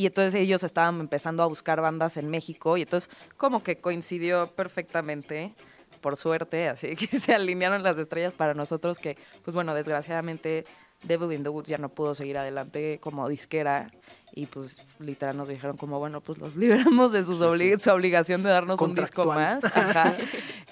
Y 0.00 0.06
entonces 0.06 0.34
ellos 0.34 0.62
estaban 0.62 0.98
empezando 0.98 1.42
a 1.42 1.46
buscar 1.46 1.82
bandas 1.82 2.16
en 2.16 2.30
México 2.30 2.78
y 2.78 2.82
entonces 2.82 3.10
como 3.36 3.62
que 3.62 3.76
coincidió 3.76 4.46
perfectamente, 4.54 5.52
por 6.00 6.16
suerte, 6.16 6.70
así 6.70 6.96
que 6.96 7.20
se 7.20 7.34
alinearon 7.34 7.82
las 7.82 7.98
estrellas 7.98 8.32
para 8.32 8.54
nosotros 8.54 8.98
que, 8.98 9.18
pues 9.44 9.54
bueno, 9.54 9.74
desgraciadamente 9.74 10.64
Devil 11.02 11.32
in 11.32 11.42
the 11.42 11.50
Woods 11.50 11.68
ya 11.68 11.76
no 11.76 11.90
pudo 11.90 12.14
seguir 12.14 12.38
adelante 12.38 12.98
como 13.02 13.28
disquera 13.28 13.90
y 14.32 14.46
pues 14.46 14.82
literal 15.00 15.36
nos 15.36 15.48
dijeron 15.48 15.76
como, 15.76 15.98
bueno, 15.98 16.22
pues 16.22 16.38
los 16.38 16.56
liberamos 16.56 17.12
de 17.12 17.22
sus 17.22 17.42
obli- 17.42 17.78
su 17.78 17.90
obligación 17.90 18.42
de 18.42 18.48
darnos 18.48 18.80
un 18.80 18.94
disco 18.94 19.26
más. 19.26 19.64
Ajá. 19.76 20.16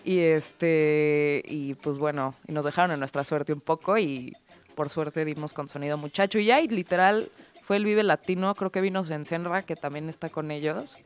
Y 0.07 0.21
este, 0.21 1.43
y 1.47 1.75
pues 1.75 1.99
bueno, 1.99 2.35
y 2.47 2.53
nos 2.53 2.65
dejaron 2.65 2.93
en 2.93 2.99
nuestra 3.01 3.25
suerte 3.25 3.53
un 3.53 3.61
poco 3.61 3.99
y 3.99 4.33
por 4.75 4.89
suerte 4.89 5.25
dimos 5.27 5.53
con 5.53 5.69
sonido 5.69 5.99
muchacho 5.99 6.39
y 6.39 6.47
ya, 6.47 6.61
y 6.63 6.69
literal 6.69 7.31
fue 7.69 7.77
el 7.77 7.85
Vive 7.85 8.03
Latino, 8.03 8.55
creo 8.55 8.73
que 8.73 8.81
vino 8.81 9.05
en 9.07 9.27
Senra, 9.27 9.61
que 9.67 9.77
también 9.77 10.09
está 10.09 10.31
con 10.31 10.51
ellos, 10.51 10.97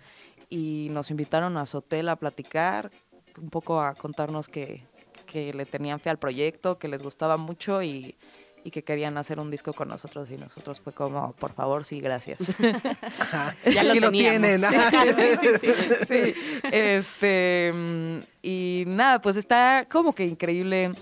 y 0.48 0.87
nos 0.92 1.11
invitaron 1.11 1.57
a 1.57 1.66
Sotel 1.66 2.09
a 2.09 2.14
platicar, 2.14 2.92
un 3.37 3.51
poco 3.51 3.81
a 3.83 3.94
contarnos 3.96 4.46
que, 4.46 4.85
que 5.27 5.53
le 5.53 5.66
tenían 5.66 5.98
fe 5.98 6.09
al 6.09 6.18
proyecto, 6.20 6.79
que 6.79 6.87
les 6.87 7.03
gustaba 7.03 7.37
mucho 7.37 7.83
y, 7.83 8.14
y 8.62 8.70
que 8.70 8.85
querían 8.85 9.18
hacer 9.18 9.40
un 9.40 9.51
disco 9.51 9.72
con 9.72 9.88
nosotros, 9.88 10.31
y 10.31 10.37
nosotros 10.37 10.81
fue 10.81 10.92
como, 10.92 11.33
por 11.33 11.53
favor, 11.53 11.85
sí, 11.85 11.98
gracias. 11.98 12.38
Ajá. 13.18 13.57
Ya 13.64 13.83
lo 13.83 13.90
Aquí 13.90 13.98
lo 13.98 14.12
teníamos. 14.12 14.40
tienen. 14.40 14.59
Sí, 14.61 14.64
ajá. 14.77 15.03
sí, 15.03 15.37
sí, 15.40 15.48
sí. 15.61 16.05
sí, 16.07 16.35
este, 16.70 17.72
y 18.40 18.85
nada, 18.87 19.20
pues 19.20 19.37
está 19.37 19.85
como 19.90 20.14
que 20.14 20.27
increíble 20.27 20.92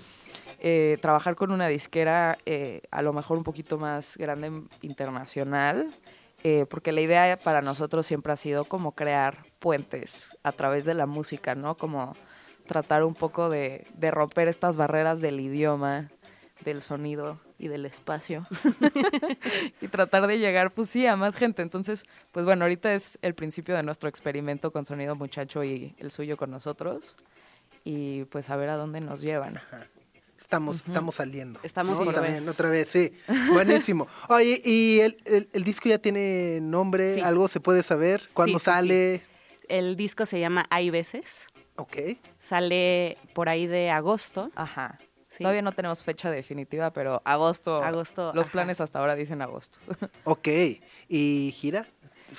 eh, 0.62 0.98
trabajar 1.00 1.36
con 1.36 1.52
una 1.52 1.68
disquera 1.68 2.36
eh, 2.44 2.82
a 2.90 3.00
lo 3.00 3.14
mejor 3.14 3.38
un 3.38 3.44
poquito 3.44 3.78
más 3.78 4.18
grande 4.18 4.52
internacional, 4.82 5.90
eh, 6.44 6.66
porque 6.68 6.92
la 6.92 7.00
idea 7.00 7.38
para 7.38 7.62
nosotros 7.62 8.06
siempre 8.06 8.34
ha 8.34 8.36
sido 8.36 8.66
como 8.66 8.92
crear 8.92 9.38
puentes 9.58 10.36
a 10.42 10.52
través 10.52 10.84
de 10.84 10.92
la 10.92 11.06
música, 11.06 11.54
¿no? 11.54 11.78
Como 11.78 12.14
tratar 12.66 13.04
un 13.04 13.14
poco 13.14 13.48
de, 13.48 13.86
romper 14.10 14.48
estas 14.48 14.76
barreras 14.76 15.22
del 15.22 15.40
idioma, 15.40 16.10
del 16.62 16.82
sonido 16.82 17.40
y 17.58 17.68
del 17.68 17.86
espacio 17.86 18.46
y 19.80 19.88
tratar 19.88 20.26
de 20.26 20.38
llegar, 20.38 20.72
pues 20.72 20.90
sí, 20.90 21.06
a 21.06 21.16
más 21.16 21.36
gente. 21.36 21.62
Entonces, 21.62 22.04
pues 22.32 22.44
bueno, 22.44 22.64
ahorita 22.66 22.92
es 22.92 23.18
el 23.22 23.34
principio 23.34 23.74
de 23.74 23.82
nuestro 23.82 24.10
experimento 24.10 24.72
con 24.72 24.84
Sonido 24.84 25.16
Muchacho 25.16 25.64
y 25.64 25.94
el 25.98 26.10
suyo 26.10 26.36
con 26.36 26.50
nosotros. 26.50 27.16
Y 27.82 28.24
pues 28.26 28.50
a 28.50 28.56
ver 28.56 28.68
a 28.68 28.76
dónde 28.76 29.00
nos 29.00 29.22
llevan. 29.22 29.58
Estamos, 30.50 30.82
estamos 30.84 31.14
saliendo. 31.14 31.60
Estamos 31.62 31.96
Sí, 31.96 31.98
por 32.02 32.06
ver. 32.12 32.14
también, 32.24 32.48
otra 32.48 32.68
vez, 32.68 32.88
sí. 32.88 33.12
Buenísimo. 33.52 34.08
Oye, 34.28 34.60
¿y 34.64 34.98
el, 34.98 35.16
el- 35.24 35.48
el 35.52 35.62
disco 35.62 35.88
ya 35.88 35.98
tiene 35.98 36.58
nombre? 36.60 37.14
Sí. 37.14 37.20
¿Algo 37.20 37.46
se 37.46 37.60
puede 37.60 37.84
saber? 37.84 38.24
¿Cuándo 38.34 38.58
Sí, 38.58 38.64
sí, 38.64 38.70
sale? 38.72 39.22
El 39.68 39.94
disco 39.94 40.26
se 40.26 40.40
llama 40.40 40.66
Hay 40.68 40.90
veces. 40.90 41.46
Ok. 41.76 41.96
Sale 42.40 43.16
por 43.32 43.48
ahí 43.48 43.68
de 43.68 43.90
agosto. 43.90 44.50
Ajá. 44.56 44.98
Sí. 45.28 45.44
Todavía 45.44 45.62
no 45.62 45.70
tenemos 45.70 46.02
fecha 46.02 46.32
definitiva, 46.32 46.92
pero 46.92 47.22
agosto. 47.24 47.84
Agosto, 47.84 48.32
Los 48.34 48.46
ajá. 48.48 48.52
planes 48.52 48.80
hasta 48.80 48.98
ahora 48.98 49.14
dicen 49.14 49.42
agosto. 49.42 49.78
Ok. 50.24 50.48
¿Y 51.08 51.54
gira? 51.56 51.86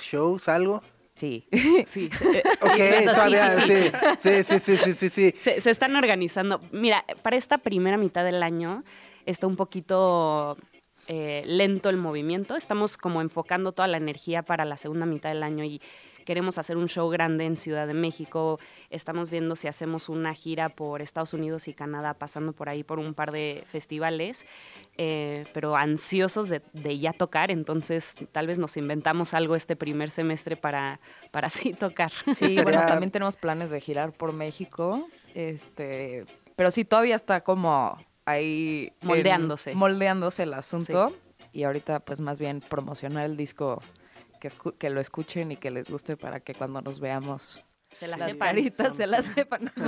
¿Shows? 0.02 0.50
¿Algo? 0.50 0.84
Sí. 1.16 1.48
Sí. 1.86 2.10
se- 2.14 2.44
Ok, 2.62 3.06
todavía, 3.06 3.56
sí, 3.58 3.62
sí, 3.62 3.72
sí. 3.72 3.92
Sí, 4.20 4.44
sí, 4.44 4.60
sí, 4.60 4.78
sí, 4.78 4.94
sí, 4.94 5.10
sí. 5.10 5.36
Se, 5.40 5.62
se 5.62 5.70
están 5.70 5.96
organizando. 5.96 6.62
Mira, 6.72 7.06
para 7.22 7.36
esta 7.38 7.58
primera 7.58 7.98
mitad 7.98 8.24
del 8.24 8.42
año 8.44 8.84
está 9.26 9.46
un 9.48 9.56
poquito 9.56 10.58
eh, 11.08 11.44
lento 11.46 11.90
el 11.90 11.98
movimiento. 11.98 12.56
Estamos 12.56 12.98
como 12.98 13.22
enfocando 13.22 13.72
toda 13.72 13.88
la 13.88 13.98
energía 13.98 14.42
para 14.44 14.66
la 14.66 14.78
segunda 14.78 15.06
mitad 15.06 15.30
del 15.30 15.44
año 15.44 15.64
y 15.64 15.82
queremos 16.26 16.58
hacer 16.58 16.78
un 16.78 16.88
show 16.88 17.10
grande 17.10 17.46
en 17.46 17.58
Ciudad 17.58 17.88
de 17.88 17.94
México. 17.94 18.60
Estamos 18.90 19.30
viendo 19.30 19.56
si 19.56 19.68
hacemos 19.68 20.10
una 20.10 20.34
gira 20.34 20.70
por 20.70 21.02
Estados 21.02 21.34
Unidos 21.34 21.68
y 21.68 21.74
Canadá, 21.74 22.14
pasando 22.14 22.54
por 22.54 22.70
ahí 22.70 22.84
por 22.84 23.00
un 23.00 23.14
par 23.14 23.32
de 23.32 23.64
festivales, 23.68 24.46
eh, 24.98 25.46
pero 25.54 25.76
ansiosos 25.76 26.50
de, 26.50 26.62
de 26.74 27.00
ya 27.00 27.14
tocar. 27.14 27.52
Entonces, 27.52 28.16
tal 28.32 28.48
vez 28.48 28.58
nos 28.60 28.78
inventamos 28.78 29.34
algo 29.34 29.56
este 29.56 29.76
primer 29.76 30.10
semestre 30.12 30.56
para, 30.56 31.00
para 31.32 31.48
así 31.48 31.74
tocar. 31.74 32.12
Sí, 32.36 32.60
bueno, 32.62 32.80
también 32.88 33.12
tenemos 33.12 33.36
planes 33.36 33.70
de 33.72 33.80
girar 33.80 34.12
por 34.14 34.34
México. 34.34 35.08
Este, 35.34 36.26
pero 36.56 36.72
sí, 36.72 36.86
todavía 36.86 37.16
está 37.16 37.42
como 37.42 37.98
ahí. 38.26 38.92
en- 39.02 39.08
Moldeándose. 39.08 39.76
moldeándose 39.76 40.44
el 40.44 40.54
asunto. 40.54 41.14
Y 41.54 41.64
ahorita, 41.64 42.00
pues 42.00 42.22
más 42.22 42.40
bien 42.40 42.62
promocionar 42.62 43.26
el 43.26 43.36
disco, 43.36 43.82
que, 44.42 44.50
escu- 44.50 44.76
que 44.78 44.90
lo 44.90 45.00
escuchen 45.00 45.52
y 45.54 45.56
que 45.56 45.72
les 45.72 45.90
guste 45.90 46.18
para 46.18 46.40
que 46.42 46.54
cuando 46.54 46.82
nos 46.82 47.00
veamos. 47.00 47.64
Se 47.92 48.08
la 48.08 48.18
las 48.18 48.36
caritas 48.38 48.96
se 48.96 49.06
las 49.08 49.26
sepan. 49.28 49.72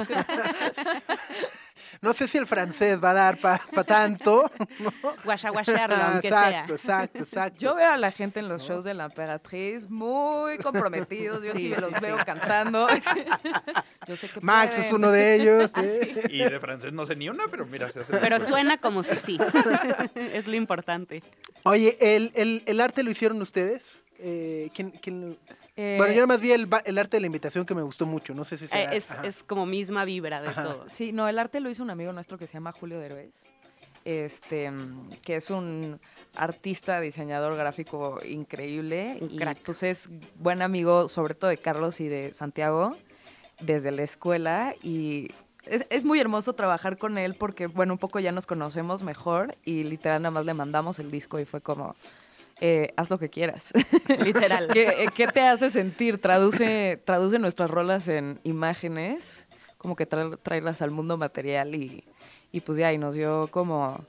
No 2.02 2.14
sé 2.14 2.28
si 2.28 2.38
el 2.38 2.48
francés 2.48 3.02
va 3.04 3.12
a 3.12 3.14
dar 3.14 3.38
para 3.40 3.60
tanto. 3.86 4.50
Guachaguachearlo, 5.24 5.96
Ah, 5.96 6.12
aunque 6.14 6.28
exacto, 6.28 6.78
sea. 6.78 7.04
exacto, 7.04 7.20
exacto. 7.20 7.60
Yo 7.60 7.76
veo 7.76 7.90
a 7.92 7.98
la 7.98 8.12
gente 8.12 8.40
en 8.40 8.50
los 8.50 8.64
shows 8.64 8.84
de 8.84 8.94
la 8.94 9.06
Emperatriz 9.06 9.90
muy 9.90 10.58
comprometidos. 10.58 11.44
Yo 11.44 11.54
sí, 11.54 11.60
Sí, 11.60 11.70
me 11.70 11.76
sí, 11.76 11.82
los 11.82 11.94
sí. 11.94 12.00
veo 12.02 12.18
cantando. 12.26 12.88
Yo 14.08 14.18
sé 14.18 14.28
que 14.30 14.42
Max 14.42 14.72
pueden. 14.76 14.86
es 14.86 14.94
uno 14.94 15.12
de 15.12 15.36
ellos. 15.36 15.72
Ah, 15.74 15.84
¿eh? 15.84 16.28
Y 16.30 16.40
de 16.40 16.60
francés 16.60 16.92
no 16.94 17.06
sé 17.06 17.16
ni 17.16 17.30
una, 17.30 17.48
pero 17.50 17.66
mira, 17.66 17.90
se 17.90 18.02
hace. 18.02 18.18
Pero 18.18 18.40
suena 18.40 18.78
como 18.78 19.04
si 19.04 19.16
sí. 19.16 19.38
es 20.16 20.46
lo 20.48 20.56
importante. 20.56 21.24
Oye, 21.64 21.98
¿el, 22.02 22.32
el, 22.36 22.64
el 22.66 22.82
arte 22.82 23.04
lo 23.04 23.12
hicieron 23.12 23.42
ustedes? 23.42 24.03
Eh, 24.26 24.70
¿quién, 24.74 24.92
quién 24.92 25.38
Eh, 25.76 25.96
Bueno, 25.98 26.14
yo 26.14 26.18
nada 26.22 26.28
más 26.28 26.40
vi 26.42 26.52
el, 26.52 26.66
ba- 26.66 26.82
el 26.86 26.98
arte 26.98 27.18
de 27.18 27.22
la 27.22 27.28
invitación 27.28 27.66
que 27.66 27.76
me 27.76 27.82
gustó 27.82 28.06
mucho. 28.06 28.34
No 28.34 28.46
sé 28.46 28.58
si 28.58 28.66
Eh, 28.66 28.68
será. 28.70 28.94
es, 28.96 29.12
ajá. 29.12 29.28
es 29.28 29.44
como 29.44 29.66
misma 29.66 30.06
vibra 30.06 30.42
de 30.42 30.48
Ajá. 30.50 30.64
todo. 30.64 30.86
Sí, 30.88 31.12
no, 31.12 31.28
el 31.28 31.38
arte 31.40 31.60
lo 31.60 31.70
hizo 31.70 31.84
un 31.84 31.90
amigo 31.90 32.14
nuestro 32.14 32.38
que 32.38 32.48
se 32.48 32.54
llama 32.54 32.72
Julio 32.72 33.00
Derbez, 33.00 33.34
este, 34.06 34.72
que 35.24 35.36
es 35.36 35.50
un 35.50 36.00
artista, 36.36 37.00
diseñador 37.02 37.56
gráfico 37.58 38.20
increíble 38.26 39.18
Un 39.22 39.32
y 39.32 39.38
crack. 39.38 39.60
pues 39.64 39.84
es 39.84 40.10
buen 40.36 40.62
amigo 40.62 41.08
sobre 41.08 41.34
todo 41.36 41.50
de 41.50 41.58
Carlos 41.58 42.00
y 42.00 42.08
de 42.08 42.34
Santiago 42.34 42.96
desde 43.62 43.92
la 43.92 44.04
escuela 44.04 44.76
y 44.84 45.32
es, 45.66 45.86
es 45.90 46.04
muy 46.04 46.20
hermoso 46.20 46.54
trabajar 46.54 46.98
con 46.98 47.18
él 47.18 47.36
porque, 47.36 47.68
bueno, 47.68 47.94
un 47.94 48.00
poco 48.00 48.20
ya 48.20 48.32
nos 48.34 48.46
conocemos 48.46 49.04
mejor 49.04 49.56
y 49.64 49.84
literal 49.84 50.22
nada 50.22 50.32
más 50.32 50.46
le 50.46 50.54
mandamos 50.54 51.00
el 51.00 51.10
disco 51.10 51.40
y 51.40 51.46
fue 51.46 51.62
como 51.62 51.96
eh, 52.66 52.94
haz 52.96 53.10
lo 53.10 53.20
que 53.20 53.30
quieras. 53.30 53.74
Literal. 54.24 54.70
¿Qué, 54.72 54.88
eh, 54.88 55.08
qué 55.14 55.28
te 55.28 55.42
hace 55.42 55.70
sentir? 55.70 56.22
Traduce, 56.22 56.98
traduce 57.04 57.38
nuestras 57.38 57.70
rolas 57.70 58.08
en 58.08 58.40
imágenes, 58.44 59.46
como 59.78 59.98
que 59.98 60.06
trae, 60.06 60.38
tráelas 60.38 60.82
al 60.82 60.90
mundo 60.90 61.18
material 61.18 61.76
y, 61.76 62.06
y 62.54 62.62
pues 62.62 62.78
ya, 62.78 62.94
y 62.94 62.98
nos 62.98 63.16
dio 63.16 63.50
como 63.52 64.06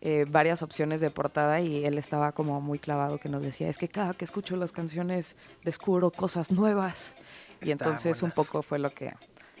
eh, 0.00 0.24
varias 0.26 0.62
opciones 0.62 1.02
de 1.02 1.10
portada 1.10 1.60
y 1.60 1.84
él 1.84 1.98
estaba 1.98 2.32
como 2.32 2.62
muy 2.62 2.78
clavado 2.78 3.18
que 3.18 3.28
nos 3.28 3.42
decía, 3.42 3.68
es 3.68 3.76
que 3.76 3.88
cada 3.88 4.14
que 4.14 4.24
escucho 4.24 4.56
las 4.56 4.72
canciones 4.72 5.36
descubro 5.62 6.10
cosas 6.10 6.50
nuevas. 6.50 7.14
Y 7.60 7.72
Está 7.72 7.84
entonces 7.84 8.22
un 8.22 8.30
poco 8.30 8.62
fue 8.62 8.78
lo 8.78 8.88
que 8.88 9.12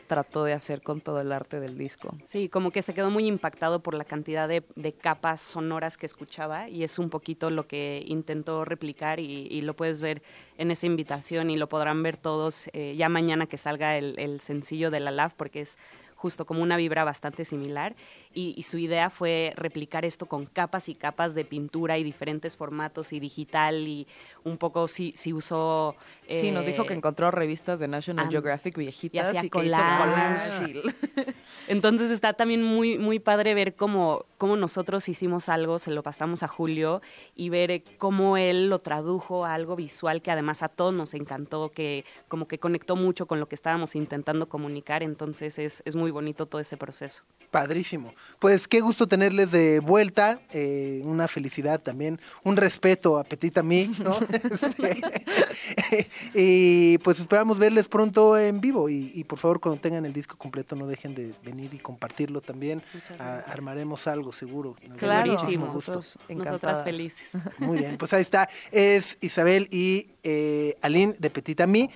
trató 0.08 0.42
de 0.42 0.54
hacer 0.54 0.82
con 0.82 1.00
todo 1.00 1.20
el 1.20 1.30
arte 1.30 1.60
del 1.60 1.78
disco. 1.78 2.16
Sí, 2.26 2.48
como 2.48 2.72
que 2.72 2.82
se 2.82 2.94
quedó 2.94 3.10
muy 3.10 3.26
impactado 3.26 3.80
por 3.80 3.94
la 3.94 4.04
cantidad 4.04 4.48
de, 4.48 4.64
de 4.74 4.92
capas 4.92 5.40
sonoras 5.40 5.96
que 5.96 6.06
escuchaba 6.06 6.68
y 6.68 6.82
es 6.82 6.98
un 6.98 7.10
poquito 7.10 7.50
lo 7.50 7.68
que 7.68 8.02
intentó 8.06 8.64
replicar 8.64 9.20
y, 9.20 9.46
y 9.48 9.60
lo 9.60 9.74
puedes 9.74 10.00
ver 10.00 10.22
en 10.56 10.72
esa 10.72 10.86
invitación 10.86 11.50
y 11.50 11.56
lo 11.56 11.68
podrán 11.68 12.02
ver 12.02 12.16
todos 12.16 12.68
eh, 12.72 12.96
ya 12.96 13.08
mañana 13.08 13.46
que 13.46 13.58
salga 13.58 13.96
el, 13.96 14.18
el 14.18 14.40
sencillo 14.40 14.90
de 14.90 15.00
la 15.00 15.10
LAV 15.12 15.34
porque 15.36 15.60
es 15.60 15.78
justo 16.16 16.46
como 16.46 16.62
una 16.62 16.76
vibra 16.76 17.04
bastante 17.04 17.44
similar 17.44 17.94
y, 18.38 18.54
y 18.56 18.62
su 18.62 18.78
idea 18.78 19.10
fue 19.10 19.52
replicar 19.56 20.04
esto 20.04 20.26
con 20.26 20.46
capas 20.46 20.88
y 20.88 20.94
capas 20.94 21.34
de 21.34 21.44
pintura 21.44 21.98
y 21.98 22.04
diferentes 22.04 22.56
formatos 22.56 23.12
y 23.12 23.18
digital 23.18 23.88
y 23.88 24.06
un 24.44 24.58
poco 24.58 24.86
sí, 24.86 25.12
sí 25.16 25.32
usó... 25.32 25.96
sí, 26.28 26.52
nos 26.52 26.64
dijo 26.64 26.84
eh, 26.84 26.86
que 26.86 26.94
encontró 26.94 27.32
revistas 27.32 27.80
de 27.80 27.88
National 27.88 28.30
Geographic 28.30 28.78
viejitas 28.78 29.26
hacía 29.26 29.44
y, 29.44 29.50
que 29.50 29.58
hizo 29.66 29.76
collage. 29.76 30.72
collage. 30.72 31.34
Entonces 31.66 32.12
está 32.12 32.32
también 32.32 32.62
muy, 32.62 32.96
muy 32.96 33.18
padre 33.18 33.54
ver 33.54 33.74
cómo, 33.74 34.24
cómo 34.38 34.54
nosotros 34.54 35.08
hicimos 35.08 35.48
algo, 35.48 35.80
se 35.80 35.90
lo 35.90 36.04
pasamos 36.04 36.44
a 36.44 36.48
Julio 36.48 37.02
y 37.34 37.48
ver 37.48 37.72
eh, 37.72 37.84
cómo 37.98 38.36
él 38.36 38.68
lo 38.68 38.78
tradujo 38.78 39.46
a 39.46 39.54
algo 39.54 39.74
visual 39.74 40.22
que 40.22 40.30
además 40.30 40.62
a 40.62 40.68
todos 40.68 40.94
nos 40.94 41.12
encantó, 41.14 41.72
que 41.72 42.04
como 42.28 42.46
que 42.46 42.60
conectó 42.60 42.94
mucho 42.94 43.26
con 43.26 43.40
lo 43.40 43.48
que 43.48 43.56
estábamos 43.56 43.96
intentando 43.96 44.48
comunicar. 44.48 45.02
Entonces 45.02 45.58
es, 45.58 45.82
es 45.84 45.96
muy 45.96 46.12
bonito 46.12 46.46
todo 46.46 46.60
ese 46.60 46.76
proceso. 46.76 47.24
Padrísimo. 47.50 48.14
Pues 48.38 48.68
qué 48.68 48.80
gusto 48.80 49.08
tenerles 49.08 49.50
de 49.50 49.80
vuelta, 49.80 50.38
eh, 50.52 51.00
una 51.04 51.26
felicidad 51.26 51.80
también, 51.82 52.20
un 52.44 52.56
respeto 52.56 53.18
a 53.18 53.24
Petit 53.24 53.58
a 53.58 53.62
mí, 53.64 53.90
¿no? 53.98 54.16
Este, 54.28 56.08
y 56.34 56.98
pues 56.98 57.18
esperamos 57.20 57.58
verles 57.58 57.88
pronto 57.88 58.38
en 58.38 58.60
vivo 58.60 58.88
y, 58.88 59.10
y 59.14 59.24
por 59.24 59.38
favor 59.38 59.60
cuando 59.60 59.80
tengan 59.80 60.04
el 60.06 60.12
disco 60.12 60.36
completo 60.36 60.76
no 60.76 60.86
dejen 60.86 61.14
de 61.14 61.34
venir 61.42 61.74
y 61.74 61.78
compartirlo 61.78 62.40
también. 62.40 62.82
A- 63.18 63.38
armaremos 63.50 64.06
algo 64.06 64.32
seguro. 64.32 64.76
Gusto. 64.88 65.06
nosotros 65.06 65.56
Nosotras 65.58 66.16
encantadas. 66.28 66.84
felices. 66.84 67.30
Muy 67.58 67.78
bien, 67.78 67.96
pues 67.98 68.12
ahí 68.12 68.22
está. 68.22 68.48
Es 68.70 69.18
Isabel 69.20 69.68
y 69.72 70.10
eh, 70.22 70.76
Aline 70.82 71.14
de 71.18 71.30
Petit 71.30 71.60
a 71.60 71.66
mí. 71.66 71.90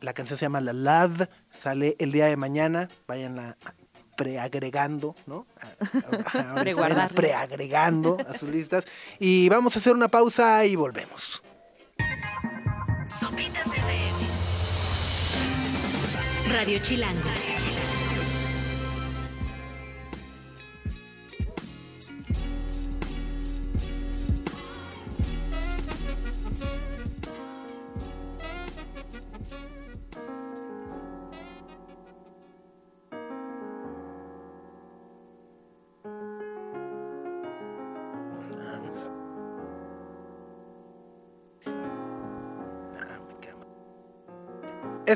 La 0.00 0.12
canción 0.14 0.38
se 0.38 0.44
llama 0.46 0.60
La 0.60 0.72
Lad. 0.72 1.28
Sale 1.60 1.96
el 1.98 2.12
día 2.12 2.26
de 2.26 2.36
mañana. 2.36 2.88
Váyanla 3.06 3.56
preagregando, 4.22 5.16
¿no? 5.26 5.46
Preagregando 7.14 8.18
a 8.28 8.38
sus 8.38 8.48
listas. 8.48 8.84
Y 9.18 9.48
vamos 9.48 9.74
a 9.74 9.80
hacer 9.80 9.94
una 9.94 10.08
pausa 10.08 10.64
y 10.64 10.76
volvemos. 10.76 11.42
Sopitas 13.04 13.66
FM. 13.66 14.18
Radio 16.48 16.78
Chilango. 16.78 17.51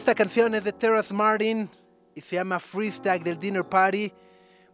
Esta 0.07 0.15
canción 0.15 0.55
es 0.55 0.63
de 0.63 0.73
Terrace 0.73 1.13
Martin 1.13 1.69
y 2.15 2.21
se 2.21 2.37
llama 2.37 2.61
Freestyle 2.61 3.25
del 3.25 3.41
Dinner 3.41 3.65
Party. 3.65 4.13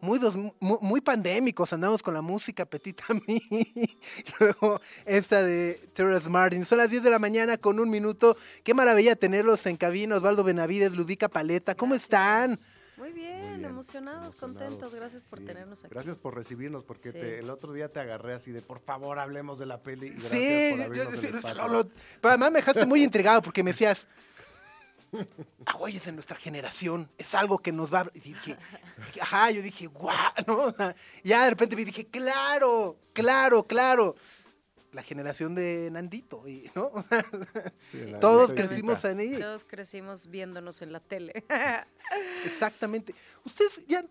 Muy, 0.03 0.19
dos- 0.19 0.37
mu- 0.37 0.53
muy, 0.83 1.01
pandémicos, 1.01 1.73
andamos 1.73 2.03
con 2.03 2.13
la 2.13 2.21
música 2.21 2.67
Petit 2.67 3.01
a 3.09 3.15
mí. 3.15 3.41
Luego 4.39 4.79
esta 5.07 5.43
de 5.43 5.89
Terrace 5.95 6.29
Martin. 6.29 6.67
Son 6.67 6.77
las 6.77 6.91
10 6.91 7.03
de 7.05 7.09
la 7.09 7.19
mañana 7.19 7.57
con 7.57 7.81
un 7.81 7.89
minuto. 7.89 8.37
Qué 8.63 8.75
maravilla 8.75 9.17
tenerlos 9.17 9.65
en 9.65 9.79
cabina. 9.79 10.17
Osvaldo 10.17 10.45
Benavides, 10.45 10.93
Ludica 10.93 11.31
Paleta. 11.31 11.75
¿Cómo 11.77 11.95
están? 11.95 12.59
Muy 12.99 13.13
bien, 13.13 13.39
Muy 13.39 13.49
bien, 13.57 13.65
emocionados, 13.65 14.37
contentos. 14.37 14.95
Gracias 14.95 15.25
por 15.25 15.39
sí. 15.39 15.47
tenernos 15.47 15.83
aquí. 15.83 15.95
Gracias 15.95 16.19
por 16.19 16.35
recibirnos, 16.35 16.85
porque 16.85 17.11
Sí. 17.11 17.19
te- 17.19 17.39
el 17.39 17.49
otro 17.49 17.73
día 17.73 17.89
te 17.89 18.01
agarré 18.01 18.35
así 18.35 18.53
de, 18.53 18.61
por 18.61 18.81
favor, 18.81 19.19
hablemos 19.19 19.59
de 19.59 19.65
la 19.65 19.79
peli. 19.83 20.11
Gracias 20.11 20.31
Sí, 20.31 20.75
por 20.77 20.95
yo- 20.95 21.03
el 21.65 21.73
lo- 21.73 21.85
pero 22.21 22.29
además 22.29 22.53
me 22.53 22.59
dejaste 22.59 22.85
muy 22.85 23.03
intrigado 23.03 23.41
porque 23.41 23.63
me 23.63 23.71
decías, 23.73 24.07
ah, 25.67 25.73
güey, 25.79 25.97
es 25.97 26.05
de 26.07 26.13
nuestra 26.13 26.37
generación, 26.37 27.11
es 27.19 27.35
algo 27.35 27.59
que 27.59 27.73
nos 27.73 27.93
va 27.93 28.01
a... 28.01 28.11
Y 28.15 28.21
dije, 28.21 28.57
dije, 29.07 29.21
ajá, 29.21 29.51
yo 29.51 29.63
dije, 29.63 29.87
guau, 29.87 30.17
¿no? 30.47 30.75
Ya 31.25 31.45
de 31.45 31.51
repente 31.51 31.77
me 31.77 31.85
dije, 31.85 32.07
claro, 32.07 32.97
claro, 33.13 33.67
claro. 33.67 34.17
La 34.93 35.03
generación 35.03 35.55
de 35.55 35.89
Nandito, 35.91 36.47
y, 36.47 36.71
¿no? 36.75 36.93
Sí, 37.91 38.13
Todos 38.21 38.53
crecimos 38.53 39.03
neta. 39.03 39.19
ahí. 39.19 39.39
Todos 39.39 39.65
crecimos 39.65 40.27
viéndonos 40.27 40.83
en 40.83 40.93
la 40.93 41.01
tele. 41.01 41.45
Exactamente. 42.45 43.15
Ustedes 43.45 43.87
ya 43.87 44.05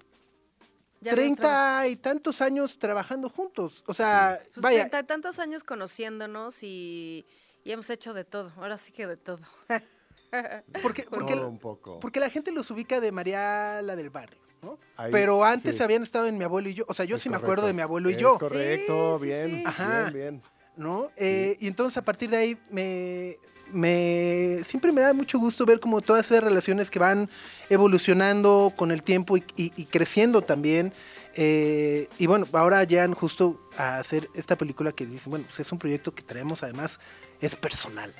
treinta 1.04 1.88
y 1.88 1.95
tantos 1.97 2.41
años 2.41 2.80
trabajando 2.80 3.30
juntos. 3.30 3.84
O 3.86 3.93
sea, 3.93 4.30
nuestro- 4.32 4.54
pues, 4.54 4.64
vaya, 4.64 4.78
treinta 4.80 4.99
y 4.99 5.04
tantos 5.04 5.39
años 5.39 5.64
conociéndonos 5.64 6.64
y, 6.64 7.26
y 7.64 7.72
hemos 7.72 7.89
hecho 7.91 8.14
de 8.16 8.24
todo. 8.24 8.52
Ahora 8.58 8.78
sí 8.80 8.91
que 8.91 9.06
de 9.06 9.18
todo. 9.18 9.39
porque, 10.82 11.04
porque, 11.10 11.36
Todo 11.36 11.48
un 11.50 11.60
poco. 11.60 12.00
porque 12.00 12.20
la 12.20 12.30
gente 12.30 12.52
los 12.52 12.70
ubica 12.72 13.00
de 13.00 13.12
María 13.12 13.82
la 13.82 13.96
del 13.96 14.10
barrio, 14.10 14.40
¿no? 14.62 14.78
Ahí, 14.98 15.12
Pero 15.12 15.44
antes 15.44 15.78
sí. 15.78 15.84
habían 15.84 16.04
estado 16.04 16.28
en 16.28 16.38
mi 16.38 16.44
abuelo 16.44 16.70
y 16.70 16.74
yo. 16.74 16.86
O 16.88 16.94
sea, 16.94 17.06
yo 17.06 17.18
Es 17.18 17.22
sí 17.24 17.30
me 17.30 17.38
acuerdo 17.38 17.68
de 17.68 17.74
mi 17.74 17.82
abuelo 17.82 18.10
y 18.10 18.14
Es 18.14 18.20
yo, 18.20 18.38
correcto, 18.40 19.18
Sí, 19.20 19.26
bien, 19.26 19.58
sí. 19.58 19.64
Ajá. 19.66 20.10
bien, 20.10 20.14
bien. 20.14 20.42
¿no? 20.78 21.12
Eh, 21.18 21.58
y 21.60 21.68
entonces 21.68 21.98
a 21.98 22.02
partir 22.04 22.30
de 22.30 22.38
ahí 22.38 22.58
me, 22.70 23.38
me 23.74 24.60
siempre 24.66 24.92
me 24.92 25.02
da 25.02 25.14
mucho 25.14 25.38
gusto 25.38 25.66
ver 25.66 25.80
como 25.82 26.02
todas 26.02 26.26
esas 26.26 26.44
relaciones 26.44 26.90
que 26.90 26.98
van 27.00 27.30
evolucionando 27.70 28.72
con 28.76 28.92
el 28.92 29.04
tiempo 29.04 29.36
y, 29.38 29.44
y- 29.58 29.74
y 29.76 29.86
creciendo 29.86 30.42
también. 30.42 30.94
Eh, 31.36 32.08
y 32.18 32.26
bueno, 32.28 32.46
ahora 32.54 32.84
llegan 32.84 33.14
justo 33.14 33.60
a 33.78 33.98
hacer 34.00 34.30
esta 34.36 34.58
película 34.58 34.92
que 34.92 35.06
dicen, 35.06 35.30
bueno, 35.32 35.46
pues 35.48 35.60
es 35.60 35.72
un 35.72 35.80
proyecto 35.80 36.14
que 36.14 36.22
traemos 36.24 36.64
además, 36.64 37.00
es 37.42 37.56
personal. 37.56 38.14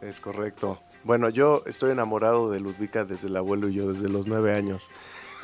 Es 0.00 0.20
correcto. 0.20 0.80
Bueno, 1.04 1.28
yo 1.30 1.62
estoy 1.66 1.92
enamorado 1.92 2.50
de 2.50 2.60
Ludwika 2.60 3.04
desde 3.04 3.28
el 3.28 3.36
abuelo 3.36 3.68
y 3.68 3.74
yo 3.74 3.92
desde 3.92 4.08
los 4.08 4.26
nueve 4.26 4.54
años. 4.54 4.90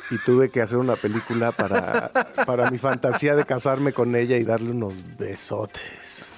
Y 0.09 0.17
tuve 0.19 0.49
que 0.49 0.61
hacer 0.61 0.77
una 0.77 0.95
película 0.95 1.51
para, 1.51 2.09
para 2.45 2.71
mi 2.71 2.77
fantasía 2.77 3.35
de 3.35 3.45
casarme 3.45 3.91
con 3.91 4.15
ella 4.15 4.37
y 4.37 4.43
darle 4.43 4.71
unos 4.71 4.93
besotes. 5.17 6.29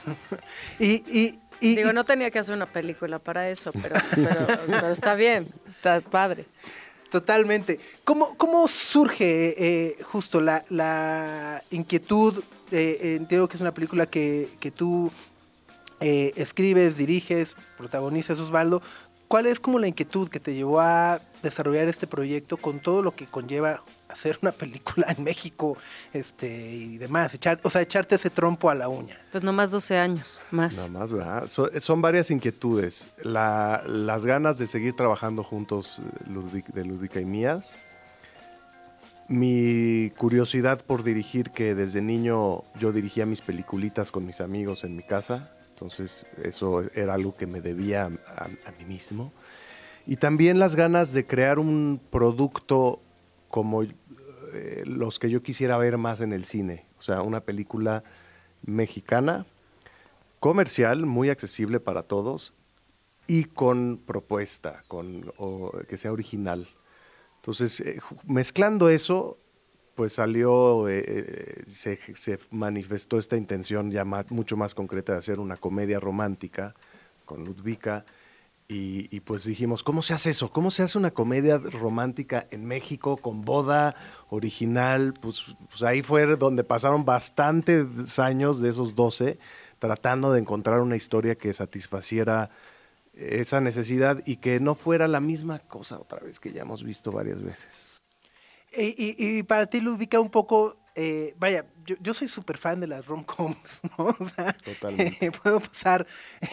Y, 0.79 1.03
y, 1.07 1.39
y- 1.61 1.75
Digo, 1.75 1.91
y- 1.91 1.93
no 1.93 2.03
tenía 2.03 2.31
que 2.31 2.39
hacer 2.39 2.55
una 2.55 2.65
película 2.65 3.19
para 3.19 3.49
eso, 3.49 3.71
pero, 3.73 3.95
pero, 4.15 4.47
pero 4.67 4.89
está 4.89 5.13
bien, 5.15 5.47
está 5.67 6.01
padre. 6.01 6.45
Totalmente. 7.11 7.79
¿Cómo, 8.03 8.35
cómo 8.37 8.67
surge 8.67 9.55
eh, 9.57 9.97
justo 10.03 10.39
la, 10.41 10.63
la 10.69 11.61
inquietud? 11.71 12.43
Eh, 12.71 12.99
eh, 13.01 13.15
entiendo 13.19 13.47
que 13.47 13.55
es 13.57 13.61
una 13.61 13.71
película 13.73 14.05
que, 14.05 14.47
que 14.59 14.69
tú 14.71 15.11
eh, 15.99 16.33
escribes, 16.37 16.97
diriges, 16.97 17.55
protagonizas, 17.77 18.39
Osvaldo. 18.39 18.81
¿Cuál 19.29 19.45
es 19.45 19.59
como 19.59 19.77
la 19.77 19.87
inquietud 19.87 20.27
que 20.27 20.39
te 20.39 20.55
llevó 20.55 20.79
a 20.81 21.21
desarrollar 21.43 21.87
este 21.87 22.07
proyecto 22.07 22.57
con 22.57 22.79
todo 22.79 23.03
lo 23.03 23.15
que 23.15 23.27
conlleva 23.27 23.79
hacer 24.07 24.39
una 24.41 24.51
película 24.51 25.05
en 25.15 25.23
México 25.23 25.77
este, 26.13 26.71
y 26.71 26.97
demás? 26.97 27.33
Echar, 27.35 27.59
o 27.61 27.69
sea, 27.69 27.81
echarte 27.81 28.15
ese 28.15 28.31
trompo 28.31 28.71
a 28.71 28.75
la 28.75 28.89
uña. 28.89 29.19
Pues 29.31 29.43
nomás 29.43 29.69
12 29.69 29.97
años, 29.99 30.41
más. 30.49 30.75
Nada 30.77 30.87
más, 30.89 31.11
¿verdad? 31.11 31.47
So- 31.47 31.69
son 31.79 32.01
varias 32.01 32.31
inquietudes. 32.31 33.09
La- 33.21 33.83
las 33.85 34.25
ganas 34.25 34.57
de 34.57 34.65
seguir 34.65 34.95
trabajando 34.95 35.43
juntos 35.43 35.99
eh, 35.99 36.23
Ludwig- 36.27 36.73
de 36.73 36.85
Ludwika 36.85 37.21
y 37.21 37.25
mías. 37.25 37.75
Mi 39.27 40.11
curiosidad 40.17 40.81
por 40.83 41.03
dirigir, 41.03 41.51
que 41.51 41.75
desde 41.75 42.01
niño 42.01 42.63
yo 42.79 42.91
dirigía 42.91 43.27
mis 43.27 43.41
peliculitas 43.41 44.09
con 44.09 44.25
mis 44.25 44.41
amigos 44.41 44.83
en 44.83 44.95
mi 44.95 45.03
casa. 45.03 45.51
Entonces 45.79 46.25
eso 46.43 46.83
era 46.93 47.13
algo 47.13 47.33
que 47.33 47.47
me 47.47 47.61
debía 47.61 48.07
a, 48.35 48.71
mí 48.77 48.85
mismo. 48.85 49.31
Y 50.05 50.17
también 50.17 50.59
las 50.59 50.75
ganas 50.75 51.13
de 51.13 51.25
crear 51.25 51.57
un 51.57 52.01
producto 52.11 52.99
como 53.47 53.83
eh, 53.83 54.83
los 54.85 55.19
que 55.19 55.29
yo 55.29 55.41
quisiera 55.41 55.77
ver 55.77 55.97
más 55.97 56.19
en 56.19 56.33
el 56.33 56.43
cine. 56.43 56.85
O 56.97 57.01
sea, 57.01 57.21
una 57.21 57.39
película 57.39 58.03
mexicana 58.61 59.45
comercial, 60.41 61.05
muy 61.05 61.29
accesible 61.29 61.79
para 61.79 62.03
todos 62.03 62.53
y 63.25 63.45
con 63.45 64.01
propuesta, 64.05 64.83
con 64.89 65.31
o 65.37 65.71
que 65.87 65.95
sea 65.95 66.11
original. 66.11 66.67
Entonces, 67.37 67.79
eh, 67.79 68.01
mezclando 68.25 68.89
eso, 68.89 69.37
pues 69.99 70.13
salió, 70.13 70.87
eh, 70.87 71.03
eh, 71.05 71.63
se, 71.67 72.39
manifestó 72.51 73.19
esta 73.19 73.35
intención 73.35 73.91
ya 73.91 74.05
ma- 74.05 74.25
mucho 74.29 74.55
más 74.55 74.73
concreta 74.73 75.11
de 75.11 75.19
hacer 75.19 75.41
una 75.41 75.57
comedia 75.57 75.99
romántica 75.99 76.73
con 77.25 77.43
Ludvika. 77.43 78.05
Y, 78.69 79.13
y 79.13 79.19
pues 79.19 79.43
dijimos, 79.43 79.83
¿cómo 79.83 80.01
se 80.01 80.13
hace 80.13 80.29
eso? 80.29 80.53
¿Cómo 80.53 80.71
se 80.71 80.83
hace 80.83 80.97
una 80.97 81.11
comedia 81.11 81.57
romántica 81.57 82.47
en 82.49 82.63
México 82.63 83.17
con 83.17 83.43
boda 83.43 83.93
original? 84.29 85.15
Pues, 85.21 85.47
pues 85.69 85.83
ahí 85.83 86.01
fue 86.01 86.25
donde 86.37 86.63
pasaron 86.63 87.03
bastantes 87.03 88.19
años 88.19 88.61
de 88.61 88.69
esos 88.69 88.95
12 88.95 89.37
tratando 89.79 90.31
de 90.31 90.39
encontrar 90.39 90.79
una 90.79 90.95
historia 90.95 91.35
que 91.35 91.51
satisfaciera 91.51 92.51
esa 93.13 93.59
necesidad 93.59 94.23
y 94.25 94.37
que 94.37 94.61
no 94.61 94.75
fuera 94.75 95.09
la 95.09 95.19
misma 95.19 95.59
cosa 95.59 95.99
otra 95.99 96.21
vez 96.21 96.39
que 96.39 96.53
ya 96.53 96.61
hemos 96.61 96.85
visto 96.85 97.11
varias 97.11 97.41
veces. 97.43 97.98
Y, 98.77 98.83
y- 98.97 99.15
y 99.39 99.43
para 99.43 99.65
ti, 99.65 99.81
Ludvika, 99.81 100.19
un 100.19 100.29
poco, 100.29 100.77
eh, 100.95 101.33
vaya, 101.39 101.65
yo, 101.85 101.95
yo 102.01 102.13
soy 102.13 102.27
súper 102.27 102.57
fan 102.57 102.79
de 102.79 102.87
las 102.87 103.05
rom-coms, 103.07 103.79
¿no? 103.97 104.05
O 104.19 104.29
sea, 104.29 104.53
Totalmente. 104.53 105.31
puedo 105.43 105.59
pasar 105.59 106.05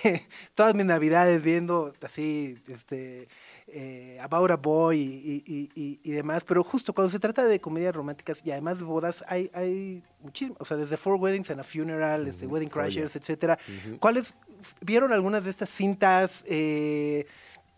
eh, 0.04 0.22
todas 0.54 0.74
mis 0.74 0.86
navidades 0.86 1.42
viendo 1.42 1.92
así, 2.00 2.56
este, 2.68 3.28
eh, 3.66 4.18
About 4.22 4.50
a 4.52 4.56
Boy 4.56 4.98
y, 5.00 5.42
y- 5.46 5.70
y- 5.74 6.00
y 6.02 6.10
demás, 6.12 6.44
pero 6.44 6.62
justo 6.64 6.92
cuando 6.94 7.10
se 7.10 7.18
trata 7.18 7.44
de 7.44 7.60
comedias 7.60 7.94
románticas 7.94 8.38
y 8.44 8.50
además 8.52 8.78
de 8.78 8.84
bodas, 8.84 9.24
hay, 9.28 9.50
hay 9.52 10.02
muchísimas, 10.20 10.60
o 10.60 10.64
sea, 10.64 10.76
desde 10.76 10.96
Four 10.96 11.16
Weddings 11.16 11.50
and 11.50 11.60
a 11.60 11.64
Funeral, 11.64 12.26
este, 12.28 12.46
Wedding. 12.46 12.68
Crashers, 12.70 13.16
etcétera. 13.16 13.58
¿Cuáles, 14.00 14.32
vieron 14.80 15.12
algunas 15.12 15.42
de 15.44 15.50
estas 15.50 15.68
cintas? 15.68 16.44
Eh, 16.46 17.26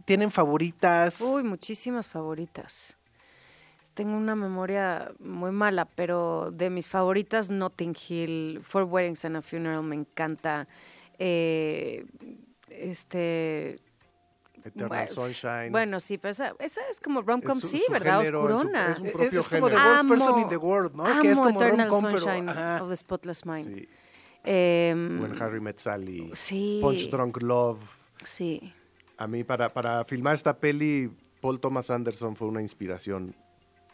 ¿Tienen 0.05 0.31
favoritas? 0.31 1.21
Uy, 1.21 1.43
muchísimas 1.43 2.07
favoritas. 2.07 2.98
Tengo 3.99 4.17
una 4.17 4.37
memoria 4.37 5.11
muy 5.19 5.51
mala, 5.51 5.85
pero 5.85 6.53
de 6.53 6.71
mis 6.71 6.89
favoritas, 6.89 7.51
Notting 7.51 7.97
Hill, 8.09 8.61
Four 8.63 8.85
Weddings 8.85 9.25
and 9.25 9.37
a 9.39 9.43
Funeral 9.43 9.83
me 9.83 9.97
encanta. 9.97 10.69
Eh, 11.19 12.07
este. 12.71 13.81
Eternal 14.63 14.89
bueno, 14.89 15.09
Sunshine. 15.09 15.71
Bueno, 15.73 15.99
sí, 15.99 16.17
pero 16.17 16.31
esa, 16.31 16.53
esa 16.61 16.81
es 16.89 17.01
como 17.01 17.23
rom-com, 17.23 17.59
Es 17.59 17.69
sí, 17.69 17.83
su 17.85 17.93
¿verdad? 17.93 18.19
género, 18.21 18.45
es 18.45 18.47
su- 18.51 18.55
Oscurona. 18.69 18.93
es 18.93 18.99
un 19.01 19.07
Es- 19.07 19.13
propio 19.13 19.41
es 19.41 19.49
como 19.49 19.69
The. 19.69 19.75
Worst 19.77 20.09
Person 20.09 20.41
in 20.43 20.49
the 20.49 20.57
World, 20.59 20.95
¿no? 20.95 21.05
Amo 21.05 21.23
que 21.23 21.31
es 21.33 21.37
como 21.37 21.51
Eternal 21.61 21.89
pero, 21.89 22.19
Sunshine 22.21 22.49
of 22.81 22.89
the 22.91 22.97
Spotless 22.97 23.47
Mind. 23.47 23.75
Sí. 23.79 23.89
Em, 24.45 25.21
When 25.23 25.43
Harry 25.43 25.61
Met 25.61 25.79
Sally. 25.81 26.31
sí. 26.35 26.79
Punch 26.81 27.11
Drunk 27.11 27.43
Love. 27.43 27.81
sí. 28.23 28.73
A 29.17 29.27
mí 29.27 29.43
para, 29.43 29.73
para 29.73 30.05
filmar 30.05 30.35
esta 30.35 30.57
peli, 30.57 31.11
Paul 31.41 31.59
Thomas 31.59 31.91
Anderson 31.91 32.37
fue 32.37 32.47
una 32.47 32.63
inspiración 32.63 33.35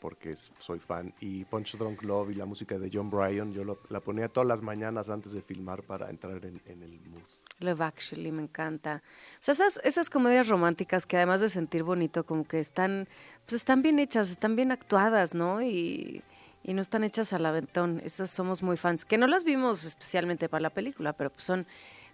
porque 0.05 0.37
soy 0.37 0.81
fan. 0.81 1.15
Y 1.19 1.47
Punch 1.47 1.79
Drunk 1.79 2.03
Love 2.03 2.33
y 2.33 2.35
la 2.35 2.45
música 2.45 2.79
de 2.79 2.91
John 2.93 3.09
Bryan, 3.09 3.55
yo 3.55 3.65
lo- 3.65 3.79
la 3.89 4.01
ponía 4.01 4.29
todas 4.29 4.47
las 4.47 4.61
mañanas 4.61 5.09
antes 5.09 5.33
de 5.33 5.41
filmar 5.41 5.83
para 5.83 6.11
entrar 6.11 6.45
en, 6.45 6.61
el 6.83 7.01
mood. 7.09 7.23
Love 7.61 7.81
Actually, 7.81 8.31
me 8.31 8.43
encanta. 8.43 9.03
O 9.33 9.37
sea, 9.41 9.53
esas, 9.53 9.81
esas 9.83 10.11
comedias 10.11 10.49
románticas 10.49 11.07
que 11.07 11.17
además 11.17 11.41
de 11.41 11.49
sentir 11.49 11.85
bonito, 11.85 12.27
como 12.27 12.47
que 12.47 12.61
están, 12.61 13.09
pues 13.47 13.55
están 13.63 13.81
bien 13.81 13.99
hechas, 13.99 14.29
están 14.29 14.57
bien 14.57 14.73
actuadas, 14.73 15.33
¿no? 15.33 15.63
Y, 15.63 16.23
y 16.63 16.75
no 16.75 16.83
están 16.83 17.03
hechas 17.03 17.33
al 17.33 17.47
aventón. 17.47 18.03
Esas 18.05 18.31
somos 18.31 18.63
muy 18.63 18.77
fans. 18.77 19.07
Que 19.07 19.17
no 19.17 19.27
las 19.27 19.43
vimos 19.43 19.85
especialmente 19.87 20.51
para 20.51 20.61
la 20.61 20.71
película, 20.71 21.15
pero 21.15 21.31
pues 21.31 21.45
son 21.45 21.67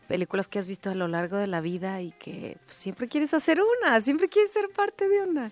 películas 0.06 0.46
que 0.46 0.60
has 0.60 0.68
visto 0.68 0.90
a 0.90 0.94
lo 0.94 1.08
largo 1.08 1.38
de 1.38 1.48
la 1.48 1.60
vida 1.60 2.02
y 2.02 2.12
que 2.12 2.56
pues, 2.66 2.76
siempre 2.76 3.08
quieres 3.08 3.34
hacer 3.34 3.58
una, 3.60 3.98
siempre 3.98 4.28
quieres 4.28 4.52
ser 4.52 4.68
parte 4.68 5.08
de 5.08 5.22
una. 5.22 5.50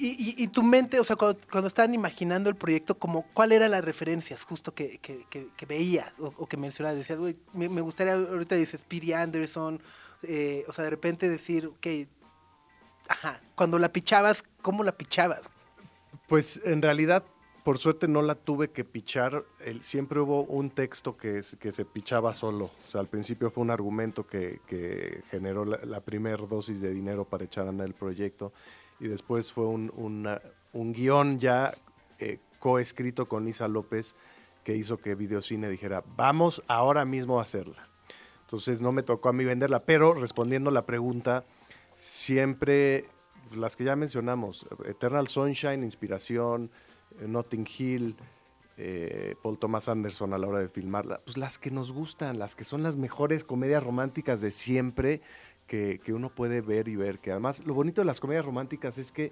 Y, 0.00 0.36
y, 0.40 0.46
tu 0.46 0.62
mente, 0.62 1.00
o 1.00 1.04
sea, 1.04 1.16
cuando, 1.16 1.66
estaban 1.66 1.92
imaginando 1.92 2.48
el 2.48 2.54
proyecto, 2.54 2.96
como 2.96 3.22
¿cuál 3.34 3.50
eran 3.50 3.72
las 3.72 3.84
referencias 3.84 4.44
justo 4.44 4.72
que, 4.72 4.98
que, 5.00 5.66
veías 5.66 6.12
o, 6.20 6.46
que 6.46 6.56
mencionabas? 6.56 6.98
Decías, 6.98 7.18
güey, 7.18 7.36
me, 7.52 7.80
gustaría, 7.80 8.12
ahorita 8.12 8.54
dices 8.54 8.80
Speedy 8.80 9.12
Anderson, 9.12 9.80
eh, 10.22 10.64
o 10.68 10.72
sea, 10.72 10.84
de 10.84 10.90
repente 10.90 11.28
decir, 11.28 11.66
ok, 11.66 11.86
ajá, 13.08 13.40
cuando 13.56 13.76
la 13.80 13.88
pichabas, 13.92 14.44
¿cómo 14.62 14.84
la 14.84 14.92
pichabas? 14.92 15.40
Pues 16.28 16.60
en 16.64 16.80
realidad, 16.80 17.24
por 17.64 17.78
suerte 17.78 18.06
no 18.06 18.22
la 18.22 18.36
tuve 18.36 18.70
que 18.70 18.84
pichar. 18.84 19.44
Siempre 19.80 20.20
hubo 20.20 20.44
un 20.44 20.70
texto 20.70 21.16
que, 21.16 21.42
que 21.58 21.72
se 21.72 21.84
pichaba 21.84 22.32
solo. 22.32 22.66
O 22.66 22.88
sea, 22.88 23.00
al 23.00 23.08
principio 23.08 23.50
fue 23.50 23.64
un 23.64 23.70
argumento 23.72 24.28
que, 24.28 24.60
que 24.68 25.22
generó 25.28 25.64
la, 25.64 25.78
la 25.84 26.00
primera 26.00 26.36
dosis 26.36 26.80
de 26.80 26.90
dinero 26.92 27.24
para 27.24 27.44
echar 27.44 27.66
a 27.66 27.70
andar 27.70 27.88
el 27.88 27.94
proyecto. 27.94 28.52
Y 29.00 29.08
después 29.08 29.52
fue 29.52 29.66
un, 29.66 29.92
un 30.72 30.92
guion 30.92 31.38
ya 31.38 31.74
eh, 32.18 32.38
coescrito 32.58 33.26
con 33.26 33.46
Isa 33.48 33.68
López 33.68 34.16
que 34.64 34.76
hizo 34.76 34.98
que 34.98 35.14
Videocine 35.14 35.68
dijera, 35.68 36.02
vamos 36.16 36.62
ahora 36.66 37.04
mismo 37.04 37.38
a 37.38 37.42
hacerla. 37.42 37.86
Entonces 38.42 38.82
no 38.82 38.92
me 38.92 39.02
tocó 39.02 39.28
a 39.28 39.32
mí 39.32 39.44
venderla, 39.44 39.84
pero 39.84 40.14
respondiendo 40.14 40.70
la 40.70 40.84
pregunta, 40.84 41.44
siempre 41.94 43.06
las 43.54 43.76
que 43.76 43.84
ya 43.84 43.96
mencionamos, 43.96 44.66
Eternal 44.84 45.28
Sunshine, 45.28 45.82
Inspiración, 45.82 46.70
eh, 47.20 47.26
Notting 47.26 47.66
Hill, 47.78 48.16
eh, 48.76 49.34
Paul 49.42 49.58
Thomas 49.58 49.88
Anderson 49.88 50.32
a 50.34 50.38
la 50.38 50.46
hora 50.46 50.60
de 50.60 50.68
filmarla, 50.68 51.20
pues 51.24 51.36
las 51.36 51.58
que 51.58 51.70
nos 51.70 51.92
gustan, 51.92 52.38
las 52.38 52.54
que 52.54 52.64
son 52.64 52.82
las 52.82 52.96
mejores 52.96 53.44
comedias 53.44 53.82
románticas 53.82 54.40
de 54.40 54.50
siempre 54.50 55.20
que, 55.68 56.00
uno 56.12 56.30
puede 56.30 56.60
ver 56.60 56.88
y 56.88 56.96
ver, 56.96 57.20
que 57.20 57.30
además 57.30 57.64
lo 57.64 57.74
bonito 57.74 58.00
de 58.00 58.06
las 58.06 58.18
comedias 58.18 58.44
románticas 58.44 58.98
es 58.98 59.12
que 59.12 59.30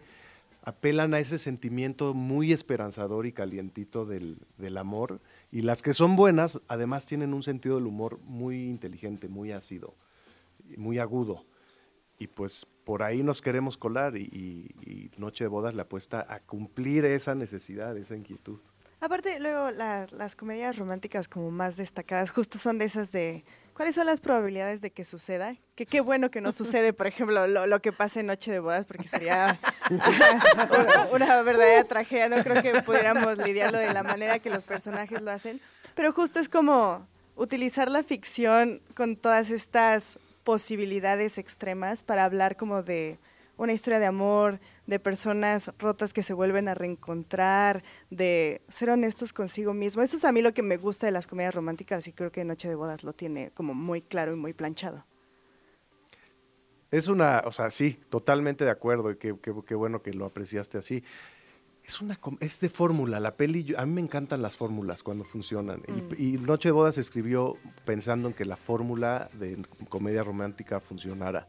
apelan 0.62 1.14
a 1.14 1.18
ese 1.18 1.38
sentimiento 1.38 2.14
muy 2.14 2.52
esperanzador 2.52 3.26
y 3.26 3.32
calientito 3.32 4.04
del, 4.04 4.38
del 4.58 4.76
amor, 4.76 5.20
y 5.50 5.62
las 5.62 5.82
que 5.82 5.94
son 5.94 6.14
buenas 6.14 6.60
además 6.68 7.06
tienen 7.06 7.34
un 7.34 7.42
sentido 7.42 7.76
del 7.76 7.86
humor 7.86 8.20
muy 8.24 8.66
inteligente, 8.68 9.28
muy 9.28 9.50
ácido, 9.52 9.94
muy 10.76 10.98
agudo. 10.98 11.44
Y 12.18 12.28
pues 12.28 12.66
por 12.84 13.02
ahí 13.02 13.22
nos 13.22 13.42
queremos 13.42 13.76
colar 13.76 14.16
y 14.16 15.10
Noche 15.18 15.44
de 15.44 15.48
Bodas 15.48 15.74
le 15.74 15.82
apuesta 15.82 16.24
a 16.28 16.40
cumplir 16.40 17.04
esa 17.04 17.34
necesidad, 17.34 17.96
esa 17.96 18.16
inquietud. 18.16 18.58
Aparte, 19.00 19.38
luego 19.38 19.70
la- 19.70 20.06
las 20.12 20.34
comedias 20.34 20.78
románticas 20.78 21.28
como 21.28 21.50
más 21.50 21.76
destacadas 21.76 22.30
justo 22.30 22.58
son 22.58 22.78
de 22.78 22.86
esas 22.86 23.12
de 23.12 23.44
cuáles 23.76 23.94
son 23.94 24.06
las 24.06 24.20
probabilidades 24.20 24.80
de 24.80 24.90
que 24.90 25.04
suceda. 25.04 25.54
Que 25.74 25.84
qué 25.84 26.00
bueno 26.00 26.30
que 26.30 26.40
no 26.40 26.50
sucede, 26.52 26.94
por 26.94 27.06
ejemplo, 27.06 27.46
lo, 27.46 27.66
lo 27.66 27.82
que 27.82 27.92
pasa 27.92 28.20
en 28.20 28.26
Noche 28.26 28.50
de 28.50 28.58
Bodas, 28.58 28.86
porque 28.86 29.06
sería 29.06 29.58
una, 29.90 31.08
una 31.12 31.42
verdadera 31.42 31.84
tragedia. 31.84 32.30
No 32.30 32.42
creo 32.42 32.62
que 32.62 32.82
pudiéramos 32.82 33.36
lidiarlo 33.36 33.78
de 33.78 33.92
la 33.92 34.02
manera 34.02 34.38
que 34.38 34.48
los 34.48 34.64
personajes 34.64 35.20
lo 35.20 35.30
hacen. 35.30 35.60
Pero 35.94 36.12
justo 36.12 36.40
es 36.40 36.48
como 36.48 37.06
utilizar 37.36 37.90
la 37.90 38.02
ficción 38.02 38.80
con 38.94 39.14
todas 39.16 39.50
estas 39.50 40.18
posibilidades 40.42 41.36
extremas 41.36 42.02
para 42.02 42.24
hablar 42.24 42.56
como 42.56 42.82
de 42.82 43.18
una 43.56 43.72
historia 43.72 43.98
de 43.98 44.06
amor, 44.06 44.60
de 44.86 44.98
personas 44.98 45.72
rotas 45.78 46.12
que 46.12 46.22
se 46.22 46.34
vuelven 46.34 46.68
a 46.68 46.74
reencontrar, 46.74 47.82
de 48.10 48.62
ser 48.68 48.90
honestos 48.90 49.32
consigo 49.32 49.72
mismo. 49.74 50.02
Eso 50.02 50.16
es 50.16 50.24
a 50.24 50.32
mí 50.32 50.42
lo 50.42 50.52
que 50.54 50.62
me 50.62 50.76
gusta 50.76 51.06
de 51.06 51.12
las 51.12 51.26
comedias 51.26 51.54
románticas 51.54 52.06
y 52.06 52.12
creo 52.12 52.30
que 52.30 52.44
Noche 52.44 52.68
de 52.68 52.74
Bodas 52.74 53.02
lo 53.02 53.12
tiene 53.14 53.50
como 53.52 53.74
muy 53.74 54.02
claro 54.02 54.32
y 54.32 54.36
muy 54.36 54.52
planchado. 54.52 55.04
Es 56.90 57.08
una, 57.08 57.42
o 57.44 57.52
sea, 57.52 57.70
sí, 57.70 57.98
totalmente 58.10 58.64
de 58.64 58.70
acuerdo 58.70 59.10
y 59.10 59.16
qué, 59.16 59.34
qué- 59.42 59.52
qué 59.66 59.74
bueno 59.74 60.02
que 60.02 60.12
lo 60.12 60.24
apreciaste 60.26 60.78
así. 60.78 61.02
Es 61.82 62.00
una, 62.00 62.18
es 62.40 62.60
de 62.60 62.68
fórmula, 62.68 63.20
la 63.20 63.32
peli, 63.36 63.74
a 63.76 63.86
mí 63.86 63.92
me 63.92 64.00
encantan 64.00 64.42
las 64.42 64.56
fórmulas 64.56 65.02
cuando 65.02 65.24
funcionan. 65.24 65.82
Y- 66.18 66.34
Y, 66.34 66.38
Noche 66.38 66.68
de 66.68 66.72
Bodas 66.72 66.98
escribió 66.98 67.56
pensando 67.84 68.28
en 68.28 68.34
que 68.34 68.44
la 68.44 68.56
fórmula 68.56 69.28
de 69.34 69.64
comedia 69.88 70.22
romántica 70.24 70.80
funcionara. 70.80 71.48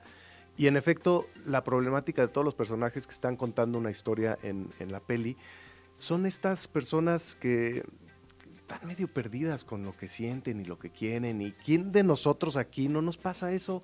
Y 0.58 0.68
en 0.68 0.76
efecto, 0.76 1.28
la 1.46 1.64
problemática 1.64 2.24
de 2.24 2.28
todos 2.30 2.44
los 2.44 2.56
personajes 2.56 3.06
que 3.06 3.14
están 3.14 3.36
contando 3.36 3.78
una 3.78 3.92
historia 3.92 4.38
en, 4.42 4.70
en 4.80 4.92
la 4.92 5.00
peli 5.00 5.38
son 5.98 6.26
estas 6.26 6.68
personas 6.68 7.36
que 7.40 7.84
están 8.54 8.86
medio 8.88 9.08
perdidas 9.08 9.64
con 9.64 9.84
lo 9.84 9.96
que 9.96 10.08
sienten 10.08 10.60
y 10.60 10.66
lo 10.66 10.80
que 10.80 10.90
quieren. 10.90 11.42
¿Y 11.42 11.52
quién 11.52 11.92
de 11.92 12.04
nosotros 12.04 12.58
aquí 12.58 12.88
no 12.90 13.02
nos 13.02 13.18
pasa 13.18 13.52
eso 13.52 13.84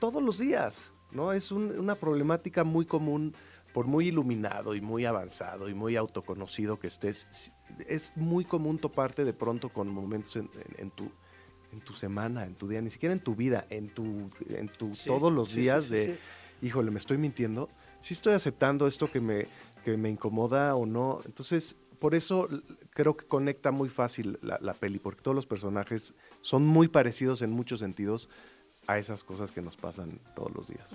todos 0.00 0.22
los 0.22 0.38
días? 0.38 0.90
¿no? 1.10 1.32
Es 1.32 1.52
un- 1.52 1.78
una 1.78 1.94
problemática 1.94 2.64
muy 2.64 2.86
común, 2.86 3.34
por 3.74 3.86
muy 3.86 4.08
iluminado 4.08 4.74
y 4.74 4.80
muy 4.80 5.04
avanzado 5.06 5.68
y 5.68 5.74
muy 5.74 5.96
autoconocido 5.96 6.78
que 6.78 6.86
estés. 6.86 7.52
Es 7.86 8.16
muy 8.16 8.44
común 8.44 8.78
toparte 8.78 9.24
de 9.24 9.32
pronto 9.34 9.68
con 9.70 9.88
momentos 9.88 10.36
en, 10.36 10.50
en- 10.54 10.80
en 10.84 10.90
tu 10.90 11.10
en 11.72 11.80
tu 11.80 11.92
semana, 11.94 12.44
en 12.44 12.54
tu 12.54 12.68
día, 12.68 12.80
ni 12.80 12.90
siquiera 12.90 13.12
en 13.12 13.20
tu 13.20 13.34
vida, 13.34 13.66
en 13.70 13.88
tu, 13.88 14.30
en 14.48 14.68
tu 14.68 14.94
Sí, 14.94 15.06
todos 15.08 15.32
los 15.32 15.50
sí, 15.50 15.62
días 15.62 15.86
sí, 15.86 15.90
de, 15.90 16.06
sí. 16.60 16.66
híjole, 16.66 16.90
me 16.90 16.98
estoy 16.98 17.18
mintiendo, 17.18 17.68
sí 18.00 18.14
estoy 18.14 18.34
aceptando 18.34 18.86
esto 18.86 19.10
que 19.10 19.20
me, 19.20 19.46
que 19.84 19.96
me 19.96 20.10
incomoda 20.10 20.74
o 20.76 20.86
no. 20.86 21.20
Entonces, 21.24 21.76
por 21.98 22.14
eso 22.14 22.48
creo 22.90 23.16
que 23.16 23.26
conecta 23.26 23.70
muy 23.70 23.88
fácil 23.88 24.38
la, 24.42 24.58
la 24.60 24.74
peli, 24.74 24.98
porque 24.98 25.22
todos 25.22 25.34
los 25.34 25.46
personajes 25.46 26.14
son 26.40 26.66
muy 26.66 26.88
parecidos 26.88 27.42
en 27.42 27.50
muchos 27.50 27.80
sentidos 27.80 28.28
a 28.86 28.98
esas 28.98 29.24
cosas 29.24 29.52
que 29.52 29.62
nos 29.62 29.76
pasan 29.76 30.18
todos 30.34 30.52
los 30.54 30.68
días. 30.68 30.90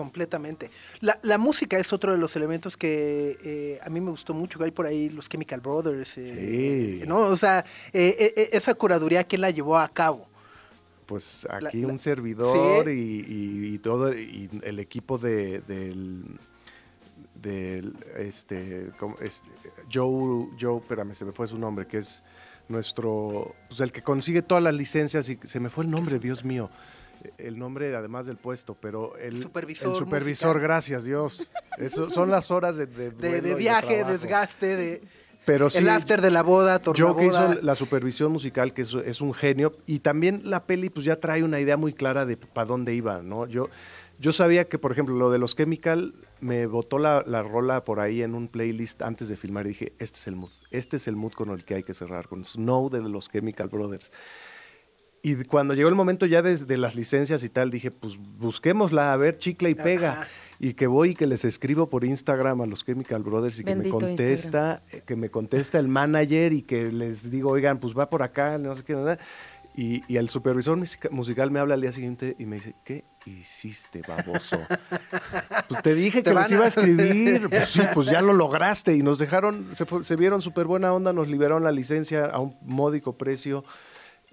Completamente. 0.00 0.70
La, 1.02 1.18
la 1.22 1.36
música 1.36 1.78
es 1.78 1.92
otro 1.92 2.12
de 2.12 2.16
los 2.16 2.34
elementos 2.34 2.74
que 2.74 3.36
eh, 3.44 3.78
a 3.82 3.90
mí 3.90 4.00
me 4.00 4.10
gustó 4.10 4.32
mucho. 4.32 4.58
que 4.58 4.64
Hay 4.64 4.70
por 4.70 4.86
ahí 4.86 5.10
los 5.10 5.28
Chemical 5.28 5.60
Brothers. 5.60 6.16
eh, 6.16 7.00
Sí. 7.02 7.06
¿no? 7.06 7.18
O 7.20 7.36
sea, 7.36 7.66
eh, 7.92 8.32
eh, 8.34 8.48
esa 8.52 8.72
curaduría, 8.72 9.22
¿quién 9.24 9.42
la 9.42 9.50
llevó 9.50 9.76
a 9.78 9.86
cabo? 9.90 10.26
Pues 11.04 11.46
aquí 11.50 11.82
la- 11.82 11.88
un 11.88 11.98
servidor 11.98 12.86
Sí. 12.86 12.90
y, 12.90 13.34
y- 13.34 13.74
y 13.74 13.78
todo 13.78 14.14
y 14.16 14.48
el 14.62 14.78
equipo 14.78 15.18
de, 15.18 15.60
del 15.60 16.38
este. 18.18 18.90
Este, 19.20 19.48
Joe 19.92 20.48
Joe, 20.60 20.78
espérame, 20.78 21.14
se 21.14 21.24
me 21.24 21.32
fue 21.32 21.46
su 21.46 21.58
nombre, 21.58 21.86
que 21.86 21.98
es 21.98 22.22
nuestro 22.68 23.54
pues 23.68 23.80
el 23.80 23.92
que 23.92 24.02
consigue 24.02 24.42
todas 24.42 24.62
las 24.62 24.74
licencias 24.74 25.28
y 25.28 25.38
se 25.42 25.60
me 25.60 25.70
fue 25.70 25.84
el 25.84 25.90
nombre, 25.90 26.18
Dios 26.18 26.44
mío. 26.44 26.70
El 27.38 27.58
nombre 27.58 27.94
además 27.94 28.26
del 28.26 28.36
puesto, 28.36 28.74
pero 28.74 29.16
el 29.16 29.42
Supervisor 29.42 29.92
el 29.92 29.98
supervisor, 29.98 30.48
musical. 30.50 30.62
gracias 30.62 31.04
Dios. 31.04 31.50
Eso 31.78 32.10
son 32.10 32.30
las 32.30 32.50
horas 32.50 32.76
de, 32.76 32.86
de, 32.86 33.40
De, 33.40 33.54
viaje, 33.54 34.04
desgaste, 34.04 34.76
de 34.76 35.02
Pero 35.44 35.70
sí, 35.70 35.78
el 35.78 35.88
after 35.88 36.20
de 36.20 36.30
la 36.30 36.42
boda, 36.42 36.80
Joe 36.84 37.16
que 37.16 37.26
hizo 37.26 37.54
la 37.62 37.74
supervisión 37.74 38.32
musical, 38.32 38.72
que 38.72 38.82
es, 38.82 38.94
es 38.94 39.20
un 39.20 39.34
genio, 39.34 39.72
y 39.86 40.00
también 40.00 40.42
la 40.44 40.64
peli 40.64 40.90
pues 40.90 41.04
ya 41.04 41.16
trae 41.16 41.42
una 41.42 41.60
idea 41.60 41.76
muy 41.76 41.92
clara 41.92 42.26
de 42.26 42.36
para 42.36 42.66
dónde 42.66 42.94
iba, 42.94 43.22
¿no? 43.22 43.46
Yo, 43.46 43.68
yo 44.18 44.32
sabía 44.32 44.68
que, 44.68 44.78
por 44.78 44.92
ejemplo, 44.92 45.14
lo 45.14 45.30
de 45.30 45.38
los 45.38 45.56
Chemical, 45.56 46.14
me 46.40 46.66
botó 46.66 46.98
la, 46.98 47.24
la 47.26 47.42
rola 47.42 47.84
por 47.84 48.00
ahí 48.00 48.22
en 48.22 48.34
un 48.34 48.48
playlist 48.48 49.02
antes 49.02 49.28
de 49.28 49.36
filmar 49.36 49.66
y 49.66 49.70
dije, 49.70 49.92
este 49.98 50.18
es 50.18 50.26
el 50.26 50.36
mood, 50.36 50.50
este 50.70 50.96
es 50.98 51.08
el 51.08 51.16
mood 51.16 51.32
con 51.32 51.50
el 51.50 51.64
que 51.64 51.74
hay 51.74 51.82
que 51.82 51.94
cerrar, 51.94 52.28
con 52.28 52.44
Snow 52.44 52.90
de 52.90 53.00
los 53.00 53.30
Chemical 53.30 53.68
Brothers. 53.68 54.10
Y 55.22 55.44
cuando 55.44 55.74
llegó 55.74 55.88
el 55.88 55.94
momento 55.94 56.24
ya 56.26 56.40
de, 56.42 56.56
de 56.56 56.76
las 56.78 56.94
licencias 56.94 57.44
y 57.44 57.48
tal, 57.50 57.70
dije, 57.70 57.90
pues 57.90 58.16
busquémosla, 58.38 59.12
a 59.12 59.16
ver, 59.16 59.36
chicle 59.38 59.70
y 59.70 59.74
pega. 59.74 60.12
Ajá. 60.12 60.28
Y 60.62 60.74
que 60.74 60.86
voy 60.86 61.10
y 61.10 61.14
que 61.14 61.26
les 61.26 61.44
escribo 61.46 61.88
por 61.88 62.04
Instagram 62.04 62.60
a 62.60 62.66
los 62.66 62.84
Chemical 62.84 63.22
Brothers 63.22 63.60
y 63.60 63.64
que 63.64 63.74
me 63.74 63.88
contesta, 63.88 64.82
que 65.06 65.16
me 65.16 65.30
contesta 65.30 65.78
el 65.78 65.88
manager 65.88 66.52
y 66.52 66.60
que 66.62 66.92
les 66.92 67.30
digo, 67.30 67.50
oigan, 67.50 67.78
pues 67.80 67.96
va 67.96 68.10
por 68.10 68.22
acá, 68.22 68.58
no 68.58 68.74
sé 68.74 68.84
qué, 68.84 68.92
nada. 68.92 69.18
Y, 69.74 70.02
y 70.06 70.16
el 70.18 70.28
supervisor 70.28 70.76
musica- 70.76 71.08
musical 71.10 71.50
me 71.50 71.60
habla 71.60 71.74
al 71.74 71.80
día 71.80 71.92
siguiente 71.92 72.36
y 72.38 72.44
me 72.44 72.56
dice, 72.56 72.74
¿qué 72.84 73.04
hiciste, 73.24 74.02
baboso? 74.06 74.58
pues 75.68 75.82
te 75.82 75.94
dije 75.94 76.22
Te 76.22 76.30
que 76.30 76.36
les 76.36 76.50
a- 76.50 76.54
iba 76.54 76.64
a 76.64 76.68
escribir. 76.74 77.48
Pues 77.48 77.68
sí, 77.68 77.80
pues 77.94 78.08
ya 78.08 78.20
lo 78.20 78.32
lograste. 78.34 78.94
Y 78.96 79.02
nos 79.02 79.18
dejaron, 79.18 79.74
se, 79.74 79.86
fue- 79.86 80.04
se 80.04 80.16
vieron 80.16 80.42
súper 80.42 80.66
buena 80.66 80.92
onda, 80.92 81.12
nos 81.12 81.28
liberaron 81.28 81.64
la 81.64 81.72
licencia 81.72 82.26
a 82.26 82.38
un 82.38 82.54
módico 82.62 83.16
precio. 83.16 83.64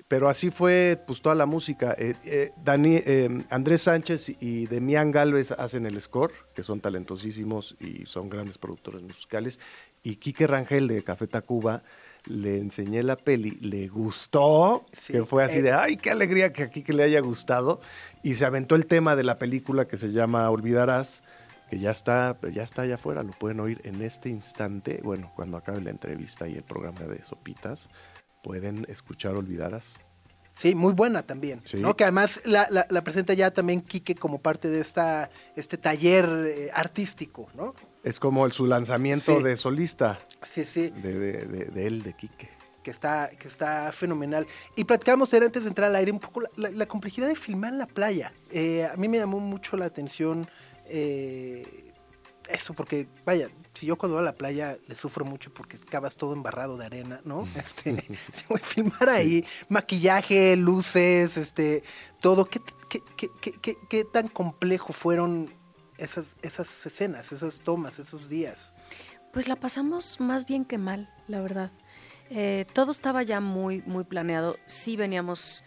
Pero 0.07 0.29
así 0.29 0.51
fue 0.51 1.01
pues 1.05 1.21
toda 1.21 1.35
la 1.35 1.45
música. 1.45 1.93
Eh, 1.97 2.15
eh, 2.23 2.51
Dani, 2.63 2.95
eh, 3.05 3.43
Andrés 3.49 3.81
Sánchez 3.81 4.29
y 4.39 4.65
Demián 4.67 5.11
Galvez 5.11 5.51
hacen 5.51 5.85
el 5.85 5.99
score, 5.99 6.31
que 6.55 6.63
son 6.63 6.79
talentosísimos 6.79 7.75
y 7.81 8.05
son 8.05 8.29
grandes 8.29 8.57
productores 8.57 9.01
musicales. 9.01 9.59
Y 10.03 10.15
Quique 10.15 10.47
Rangel 10.47 10.87
de 10.87 11.03
Café 11.03 11.27
Tacuba 11.27 11.83
le 12.25 12.57
enseñé 12.57 13.03
la 13.03 13.17
peli, 13.17 13.51
le 13.61 13.87
gustó, 13.89 14.85
Sí. 14.93 15.11
que 15.13 15.25
fue 15.25 15.43
así 15.43 15.57
Eh, 15.57 15.63
de, 15.63 15.71
ay, 15.73 15.97
qué 15.97 16.09
alegría 16.11 16.53
que 16.53 16.63
a 16.63 16.69
Quique 16.69 16.93
le 16.93 17.03
haya 17.03 17.19
gustado. 17.19 17.81
Y 18.23 18.35
se 18.35 18.45
aventó 18.45 18.75
el 18.75 18.85
tema 18.85 19.17
de 19.17 19.25
la 19.25 19.35
película 19.35 19.83
que 19.85 19.97
se 19.97 20.11
llama 20.13 20.49
Olvidarás, 20.49 21.21
que 21.69 21.79
ya 21.79 21.91
está, 21.91 22.37
ya 22.49 22.63
está 22.63 22.83
allá 22.83 22.95
afuera, 22.95 23.23
lo 23.23 23.31
pueden 23.33 23.59
oír 23.59 23.81
en 23.83 24.01
este 24.01 24.29
instante, 24.29 25.01
bueno, 25.03 25.33
cuando 25.35 25.57
acabe 25.57 25.81
la 25.81 25.89
entrevista 25.89 26.47
y 26.47 26.55
el 26.55 26.63
programa 26.63 27.01
de 27.01 27.21
Sopitas, 27.23 27.89
pueden 28.47 28.85
escuchar 28.87 29.35
Olvidarás. 29.35 29.97
Sí, 30.55 30.73
muy 30.73 30.93
buena 30.93 31.21
también. 31.21 31.59
Sí. 31.65 31.77
¿no? 31.77 31.95
Que 31.97 32.05
además 32.05 32.39
la, 32.45 32.65
la- 32.71 32.87
la 32.89 33.03
presenta 33.03 33.33
ya 33.33 33.51
también 33.51 33.81
Quique 33.81 34.15
como 34.15 34.39
parte 34.41 34.69
de 34.69 34.79
esta 34.79 35.29
este 35.55 35.77
taller 35.77 36.25
eh, 36.47 36.69
artístico, 36.73 37.49
¿no? 37.55 37.75
Es 38.03 38.19
como 38.19 38.45
el, 38.45 38.53
su 38.53 38.65
lanzamiento 38.65 39.37
Sí. 39.37 39.43
de 39.43 39.57
solista 39.57 40.19
Sí, 40.43 40.63
sí, 40.63 40.89
de, 40.89 41.13
de- 41.19 41.45
de- 41.45 41.65
de 41.65 41.87
él, 41.87 42.01
de 42.03 42.13
Quique. 42.13 42.49
que 42.81 42.91
está, 42.91 43.29
que 43.37 43.49
está 43.49 43.91
fenomenal. 43.91 44.47
Y 44.77 44.85
platicamos 44.85 45.31
era 45.33 45.45
antes 45.45 45.63
de 45.63 45.67
entrar 45.69 45.89
al 45.89 45.95
aire 45.97 46.11
un 46.11 46.21
poco 46.21 46.41
la 46.55 46.85
complejidad 46.85 47.27
de 47.27 47.35
filmar 47.35 47.73
en 47.73 47.79
la 47.79 47.85
playa. 47.87 48.31
Eh, 48.49 48.85
a 48.85 48.95
mí 48.95 49.09
me 49.09 49.17
llamó 49.17 49.39
mucho 49.41 49.75
la 49.75 49.85
atención 49.85 50.47
eh, 50.87 51.91
eso, 52.49 52.73
porque 52.73 53.07
vaya, 53.25 53.49
si 53.77 53.85
yo 53.85 53.95
cuando 53.97 54.15
voy 54.15 54.23
a 54.23 54.25
la 54.25 54.35
playa 54.35 54.77
le 54.87 54.95
sufro 54.95 55.23
mucho 55.25 55.53
porque 55.53 55.77
acabas 55.77 56.15
todo 56.15 56.33
embarrado 56.33 56.77
de 56.77 56.85
arena, 56.85 57.21
¿no? 57.25 57.47
Este, 57.55 57.91
voy 58.49 58.59
a 58.61 58.65
filmar 58.65 59.09
ahí, 59.09 59.45
maquillaje, 59.69 60.55
luces, 60.55 61.37
este, 61.37 61.83
todo. 62.21 62.45
¿Qué, 62.45 62.59
qué, 62.89 62.99
qué- 63.17 63.29
qué- 63.41 63.53
qué- 63.61 63.77
qué 63.89 64.03
tan 64.05 64.27
complejo 64.27 64.93
fueron 64.93 65.49
esas, 65.97 66.35
esas 66.41 66.85
escenas, 66.85 67.31
esas 67.31 67.59
tomas, 67.59 67.99
esos 67.99 68.29
días? 68.29 68.73
Pues 69.33 69.47
la 69.47 69.55
pasamos 69.55 70.19
más 70.19 70.45
bien 70.45 70.65
que 70.65 70.77
mal, 70.77 71.09
la 71.27 71.41
verdad. 71.41 71.71
Eh, 72.29 72.65
todo 72.73 72.91
estaba 72.91 73.23
ya 73.23 73.39
muy, 73.39 73.81
muy 73.85 74.03
planeado. 74.03 74.57
Sí 74.65 74.95
veníamos 74.97 75.63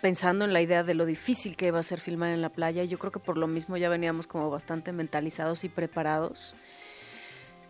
pensando 0.00 0.44
en 0.44 0.52
la 0.52 0.60
idea 0.62 0.82
de 0.84 0.94
lo 0.94 1.04
difícil 1.06 1.56
que 1.56 1.66
iba 1.68 1.78
a 1.78 1.82
ser 1.82 2.00
filmar 2.00 2.30
en 2.30 2.42
la 2.42 2.48
playa. 2.50 2.84
Yo 2.84 2.98
creo 2.98 3.12
que 3.12 3.18
por 3.20 3.36
lo 3.38 3.46
mismo 3.46 3.76
ya 3.76 3.88
veníamos 3.88 4.26
como 4.26 4.50
bastante 4.50 4.92
mentalizados 4.92 5.64
y 5.64 5.68
preparados. 5.68 6.54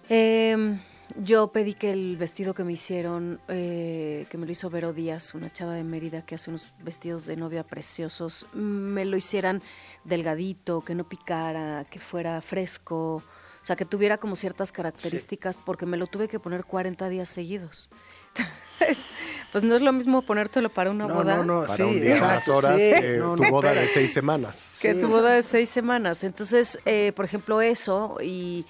Eh, 0.08 0.78
yo 1.16 1.48
pedí 1.48 1.74
que 1.74 1.92
el 1.92 2.16
vestido 2.16 2.54
que 2.54 2.64
me 2.64 2.72
hicieron, 2.72 3.40
eh, 3.48 4.26
que 4.30 4.38
me 4.38 4.46
lo 4.46 4.52
hizo 4.52 4.70
Vero 4.70 4.92
Díaz, 4.92 5.34
una 5.34 5.52
chava 5.52 5.72
de 5.74 5.84
Mérida 5.84 6.22
que 6.22 6.34
hace 6.36 6.50
unos 6.50 6.68
vestidos 6.82 7.26
de 7.26 7.36
novia 7.36 7.64
preciosos, 7.64 8.46
me 8.54 9.04
lo 9.04 9.16
hicieran 9.16 9.60
delgadito, 10.04 10.80
que 10.82 10.94
no 10.94 11.04
picara, 11.04 11.84
que 11.90 11.98
fuera 11.98 12.40
fresco, 12.40 13.16
o 13.16 13.64
sea, 13.66 13.76
que 13.76 13.84
tuviera 13.84 14.16
como 14.18 14.36
ciertas 14.36 14.72
características, 14.72 15.56
porque 15.56 15.86
me 15.86 15.96
lo 15.96 16.06
tuve 16.06 16.28
que 16.28 16.40
poner 16.40 16.64
40 16.64 17.08
días 17.08 17.28
seguidos. 17.28 17.90
Entonces, 18.80 19.04
pues 19.52 19.62
no 19.62 19.76
es 19.76 19.82
lo 19.82 19.92
mismo 19.92 20.22
ponértelo 20.22 20.70
para 20.70 20.90
una 20.90 21.06
No, 21.06 21.14
boda 21.14 21.36
no, 21.36 21.44
no, 21.44 21.60
Para 21.66 21.76
sí, 21.76 21.82
un 21.82 22.00
día, 22.00 22.14
exacto, 22.16 22.56
horas 22.56 22.80
sí, 22.80 22.90
que 23.00 23.16
no, 23.18 23.36
tu 23.36 23.42
no, 23.44 23.50
boda 23.50 23.72
de 23.74 23.86
seis 23.86 24.10
semanas. 24.12 24.72
que 24.80 24.94
Sí. 24.94 25.00
tu 25.00 25.08
boda 25.08 25.32
de 25.34 25.42
seis 25.42 25.68
semanas. 25.68 26.24
Entonces, 26.24 26.78
eh, 26.86 27.12
por 27.14 27.24
ejemplo, 27.26 27.60
eso 27.60 28.16
y, 28.20 28.64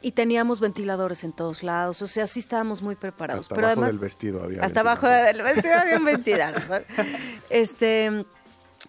y 0.00 0.12
teníamos 0.12 0.60
ventiladores 0.60 1.24
en 1.24 1.32
todos 1.32 1.62
lados. 1.62 2.02
O 2.02 2.06
sea, 2.06 2.26
sí 2.26 2.40
estábamos 2.40 2.82
muy 2.82 2.94
preparados. 2.94 3.42
Hasta 3.44 3.54
Pero 3.54 3.66
abajo 3.66 3.80
además, 3.80 3.92
del 3.92 4.00
vestido 4.00 4.44
había. 4.44 4.62
hasta 4.62 4.80
abajo 4.80 5.08
del 5.08 5.42
vestido 5.42 5.74
había 5.74 5.98
un 5.98 6.04
ventilador. 6.04 6.84
Este, 7.50 8.24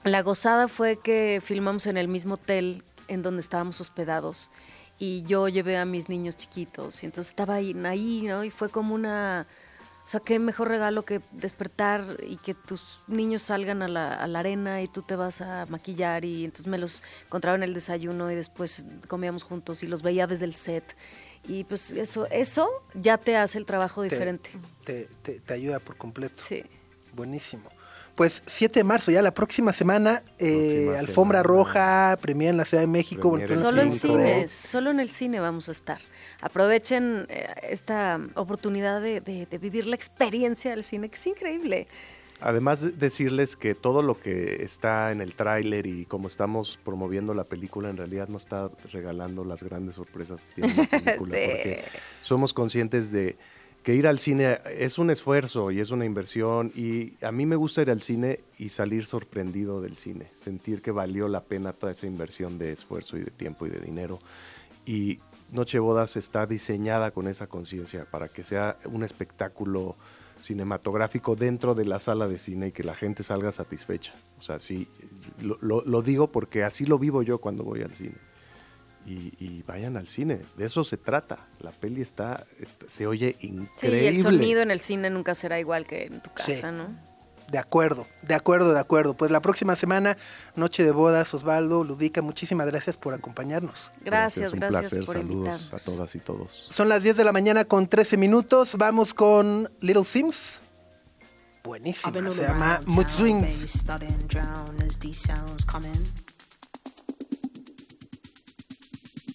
la 0.03 0.21
gozada 0.21 0.67
fue 0.67 0.97
que 0.97 1.41
filmamos 1.43 1.87
en 1.87 1.97
el 1.97 2.07
mismo 2.09 2.33
hotel 2.33 2.83
en 3.07 3.21
donde 3.21 3.41
estábamos 3.41 3.79
hospedados 3.79 4.51
y 4.99 5.23
yo 5.23 5.47
llevé 5.47 5.77
a 5.77 5.85
mis 5.85 6.09
niños 6.09 6.35
chiquitos 6.37 7.01
y 7.03 7.05
entonces 7.05 7.31
estaba 7.31 7.55
ahí, 7.55 7.75
ahí 7.85 8.23
¿no? 8.23 8.43
Y 8.43 8.51
fue 8.51 8.69
como 8.69 8.93
una... 8.93 9.47
O 10.09 10.11
sea, 10.11 10.21
qué 10.21 10.39
mejor 10.39 10.69
regalo 10.69 11.03
que 11.05 11.21
despertar 11.33 12.03
y 12.27 12.37
que 12.37 12.55
tus 12.55 12.99
niños 13.05 13.43
salgan 13.43 13.83
a 13.83 13.87
la, 13.87 14.15
a 14.15 14.25
la 14.25 14.39
arena 14.39 14.81
y 14.81 14.87
tú 14.87 15.03
te 15.03 15.15
vas 15.15 15.39
a 15.39 15.67
maquillar 15.67 16.25
y 16.25 16.45
entonces 16.45 16.65
me 16.65 16.79
los 16.79 17.03
encontraba 17.25 17.55
en 17.55 17.61
el 17.61 17.75
desayuno 17.75 18.31
y 18.31 18.33
después 18.33 18.87
comíamos 19.07 19.43
juntos 19.43 19.83
y 19.83 19.85
los 19.85 20.01
veía 20.01 20.25
desde 20.25 20.45
el 20.45 20.55
set. 20.55 20.83
Y 21.47 21.63
pues 21.63 21.91
eso, 21.91 22.25
eso 22.31 22.67
ya 22.95 23.19
te 23.19 23.37
hace 23.37 23.59
el 23.59 23.67
trabajo 23.67 24.01
Te- 24.01 24.09
diferente. 24.09 24.49
Te, 24.83 25.07
te- 25.21 25.41
te 25.41 25.53
ayuda 25.53 25.79
por 25.79 25.95
completo. 25.95 26.41
Sí. 26.43 26.63
Buenísimo. 27.13 27.69
Pues 28.19 28.43
7 28.47 28.81
de 28.81 28.83
marzo, 28.83 29.11
ya 29.11 29.21
la 29.21 29.33
próxima 29.33 29.71
semana, 29.71 30.23
eh, 30.39 30.83
Próxima 30.87 30.99
Alfombra 30.99 31.39
semana. 31.39 31.43
Roja, 31.57 32.17
premia 32.21 32.49
en 32.49 32.57
la 32.57 32.65
Ciudad 32.65 32.83
de 32.83 32.87
México. 32.87 33.31
Premiere 33.31 33.55
Solo 33.55 33.81
en 33.81 33.93
cines, 33.93 34.51
solo 34.51 34.91
en 34.91 34.99
el 34.99 35.09
cine 35.09 35.39
vamos 35.39 35.69
a 35.69 35.71
estar. 35.71 35.99
Aprovechen 36.41 37.27
eh, 37.29 37.47
esta 37.69 38.19
oportunidad 38.35 38.99
de, 39.01 39.21
de- 39.21 39.45
de 39.45 39.57
vivir 39.57 39.85
la 39.85 39.95
experiencia 39.95 40.71
del 40.71 40.83
cine, 40.83 41.07
que 41.07 41.15
es 41.15 41.27
increíble. 41.27 41.87
Además 42.41 42.81
de 42.81 42.91
decirles 42.91 43.55
que 43.55 43.73
todo 43.73 44.01
lo 44.01 44.19
que 44.19 44.63
está 44.65 45.13
en 45.13 45.21
el 45.21 45.33
tráiler 45.35 45.87
y 45.87 46.03
como 46.05 46.27
estamos 46.27 46.77
promoviendo 46.83 47.33
la 47.33 47.45
película 47.45 47.89
en 47.89 47.95
realidad 47.95 48.27
no 48.27 48.37
está 48.37 48.69
regalando 48.91 49.45
las 49.45 49.63
grandes 49.63 49.95
sorpresas 49.95 50.43
que 50.43 50.61
tiene 50.61 50.75
la 50.75 50.87
película 50.99 51.37
Sí. 51.37 51.45
porque 51.47 51.83
somos 52.19 52.53
conscientes 52.53 53.13
de 53.13 53.37
que 53.83 53.95
ir 53.95 54.07
al 54.07 54.19
cine 54.19 54.59
es 54.77 54.97
un 54.97 55.09
esfuerzo 55.09 55.71
y 55.71 55.79
es 55.79 55.91
una 55.91 56.05
inversión 56.05 56.71
y 56.75 57.13
a 57.23 57.31
mí 57.31 57.45
me 57.45 57.55
gusta 57.55 57.81
ir 57.81 57.89
al 57.89 58.01
cine 58.01 58.41
y 58.57 58.69
salir 58.69 59.05
sorprendido 59.05 59.81
del 59.81 59.95
cine, 59.95 60.25
sentir 60.33 60.81
que 60.81 60.91
valió 60.91 61.27
la 61.27 61.41
pena 61.41 61.73
toda 61.73 61.91
esa 61.91 62.05
inversión 62.05 62.57
de 62.57 62.73
esfuerzo 62.73 63.17
y 63.17 63.21
de 63.21 63.31
tiempo 63.31 63.65
y 63.65 63.69
de 63.69 63.79
dinero 63.79 64.19
y 64.85 65.19
Noche 65.51 65.79
Bodas 65.79 66.15
está 66.15 66.45
diseñada 66.45 67.11
con 67.11 67.27
esa 67.27 67.47
conciencia 67.47 68.05
para 68.09 68.27
que 68.27 68.43
sea 68.43 68.77
un 68.85 69.03
espectáculo 69.03 69.95
cinematográfico 70.41 71.35
dentro 71.35 71.75
de 71.75 71.85
la 71.85 71.99
sala 71.99 72.27
de 72.27 72.37
cine 72.37 72.67
y 72.67 72.71
que 72.71 72.83
la 72.83 72.95
gente 72.95 73.23
salga 73.23 73.51
satisfecha. 73.51 74.13
O 74.39 74.41
sea, 74.41 74.59
sí, 74.59 74.87
lo, 75.41 76.01
digo 76.01 76.27
porque 76.27 76.63
así 76.63 76.85
lo 76.85 76.97
vivo 76.97 77.23
yo 77.23 77.39
cuando 77.39 77.63
voy 77.63 77.81
al 77.81 77.93
cine. 77.93 78.15
Y, 79.05 79.33
y 79.39 79.63
vayan 79.67 79.97
al 79.97 80.07
cine. 80.07 80.39
De 80.57 80.65
eso 80.65 80.83
se 80.83 80.97
trata. 80.97 81.47
La 81.61 81.71
peli 81.71 82.01
está, 82.01 82.45
está- 82.59 82.85
se 82.89 83.07
oye 83.07 83.35
Sí, 83.39 83.47
increíble. 83.47 84.07
el 84.09 84.21
sonido 84.21 84.61
en 84.61 84.71
el 84.71 84.79
cine 84.79 85.09
nunca 85.09 85.33
será 85.35 85.59
igual 85.59 85.85
que 85.85 86.03
en 86.05 86.21
tu 86.21 86.29
Sí. 86.43 86.53
casa, 86.53 86.71
¿no? 86.71 86.87
De 87.51 87.57
acuerdo, 87.57 88.05
de 88.21 88.35
acuerdo, 88.35 88.73
de 88.73 88.79
acuerdo. 88.79 89.15
Pues 89.15 89.31
la 89.31 89.39
próxima 89.39 89.75
semana, 89.75 90.17
Noche 90.55 90.83
de 90.83 90.91
Bodas, 90.91 91.33
Osvaldo, 91.33 91.83
Ludica, 91.83 92.21
muchísimas 92.21 92.67
gracias 92.67 92.95
por 92.95 93.15
acompañarnos. 93.15 93.89
Gracias, 94.05 94.53
un 94.53 94.59
gracias, 94.59 94.81
placer. 94.91 95.05
por 95.05 95.15
Saludos 95.15 95.37
invitarnos. 95.55 95.73
a 95.73 95.79
todas 95.83 96.13
y 96.13 96.19
todos. 96.19 96.67
Son 96.71 96.87
las 96.89 97.01
10 97.01 97.17
de 97.17 97.23
la 97.23 97.31
mañana 97.31 97.65
con 97.65 97.87
13 97.87 98.17
minutos. 98.17 98.75
Vamos 98.77 99.15
con 99.15 99.67
Little 99.81 100.05
Sims. 100.05 100.61
All 101.65 101.81
se 102.33 102.41
llama 102.43 102.81
Mood 102.85 103.07
Swings. 103.07 103.83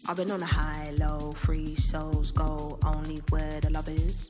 I've 0.07 0.17
been 0.19 0.31
on 0.31 0.43
a 0.43 0.47
high, 0.47 0.93
low, 0.99 1.33
free 1.33 1.75
souls 1.77 2.31
go 2.31 2.79
only 2.85 3.23
where 3.31 3.59
the 3.63 3.71
love 3.71 3.89
is. 3.89 4.29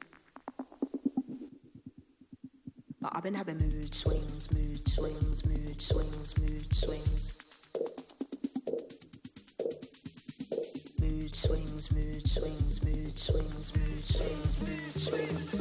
But 3.01 3.11
I've 3.12 3.25
been 3.25 3.35
having 3.35 3.59
mood 3.59 3.93
swings, 3.93 4.53
mood 4.53 4.89
swings, 4.89 5.45
mood 5.45 5.81
swings, 5.81 6.39
mood 6.39 6.72
swings. 6.72 7.37
Mood 11.01 11.35
swings, 11.35 11.91
mood 11.93 12.29
swings, 12.29 12.85
mood 12.85 13.18
swings, 13.18 13.72
mood 13.77 14.05
swings, 14.05 14.61
mood 14.61 14.93
swings. 14.95 15.61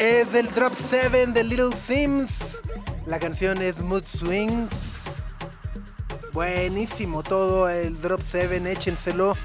Es 0.00 0.32
del 0.32 0.48
Drop 0.54 0.74
7 0.74 1.26
de 1.26 1.44
Little 1.44 1.72
Sims. 1.76 2.58
La 3.06 3.20
canción 3.20 3.62
es 3.62 3.78
Mood 3.78 4.04
Swings. 4.04 4.93
Buenísimo 6.34 7.22
todo 7.22 7.68
el 7.68 8.00
Drop 8.00 8.20
7, 8.26 8.60
échenselo. 8.72 9.36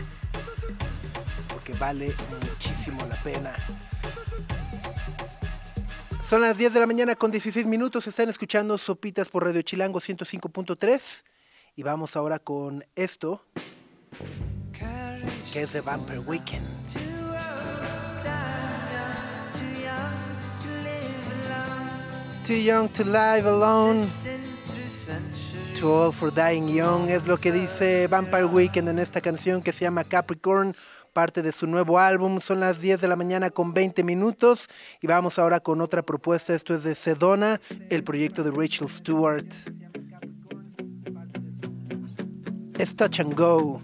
Porque 1.48 1.74
vale 1.74 2.16
muchísimo 2.50 3.06
la 3.06 3.16
pena. 3.22 3.56
Son 6.28 6.42
las 6.42 6.58
10 6.58 6.74
de 6.74 6.80
la 6.80 6.88
mañana 6.88 7.16
con 7.16 7.30
16 7.30 7.68
minutos. 7.68 8.08
Están 8.08 8.28
escuchando 8.30 8.76
Sopitas 8.80 9.30
por 9.30 9.44
Radio 9.44 9.62
Chilango 9.62 10.00
105.3. 10.00 11.24
Y 11.76 11.84
vamos 11.84 12.16
ahora 12.16 12.40
con 12.40 12.84
esto. 12.96 13.46
Que 15.54 15.62
es 15.62 15.72
de 15.72 15.82
Vampire 15.82 16.18
Weekend. 16.18 16.66
Too 22.48 22.56
young 22.56 22.90
to 22.90 23.04
live 23.04 23.48
alone. 23.48 24.08
Too 25.80 26.12
for 26.12 26.30
dying 26.34 26.68
young. 26.68 27.10
Es 27.10 27.26
lo 27.26 27.38
que 27.38 27.54
dice 27.54 28.08
Vampire 28.08 28.44
Weekend 28.44 28.90
en 28.90 29.00
esta 29.00 29.22
canción 29.22 29.62
que 29.62 29.72
se 29.72 29.86
llama 29.86 30.04
Capricorn. 30.04 30.76
Parte 31.14 31.42
de 31.42 31.54
su 31.54 31.68
nuevo 31.68 32.00
álbum. 32.00 32.42
Son 32.42 32.60
las 32.60 32.82
10 32.82 33.00
de 33.00 33.08
la 33.08 33.16
mañana 33.16 33.50
con 33.50 33.74
20 33.74 34.04
minutos. 34.04 34.68
Y 35.02 35.08
vamos 35.08 35.40
ahora 35.40 35.62
con 35.62 35.80
otra 35.80 36.02
propuesta. 36.02 36.54
Esto 36.54 36.76
es 36.76 36.84
de 36.84 36.96
Sedona, 36.96 37.62
el 37.90 38.04
proyecto 38.04 38.44
de 38.44 38.52
Rachel 38.52 38.90
Stewart. 38.90 39.48
Es 42.78 42.96
Touch 42.98 43.22
and 43.22 43.34
Go. 43.36 43.82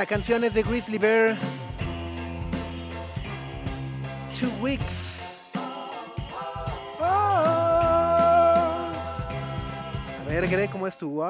La 0.00 0.06
canción 0.06 0.44
es 0.44 0.54
de 0.54 0.62
Grizzly 0.62 0.96
Bear. 0.96 1.36
Two 4.38 4.50
Weeks. 4.62 5.38
A 10.18 10.24
ver, 10.26 10.48
Gre, 10.48 10.70
¿cómo 10.70 10.86
es 10.86 10.96
tu? 10.96 11.22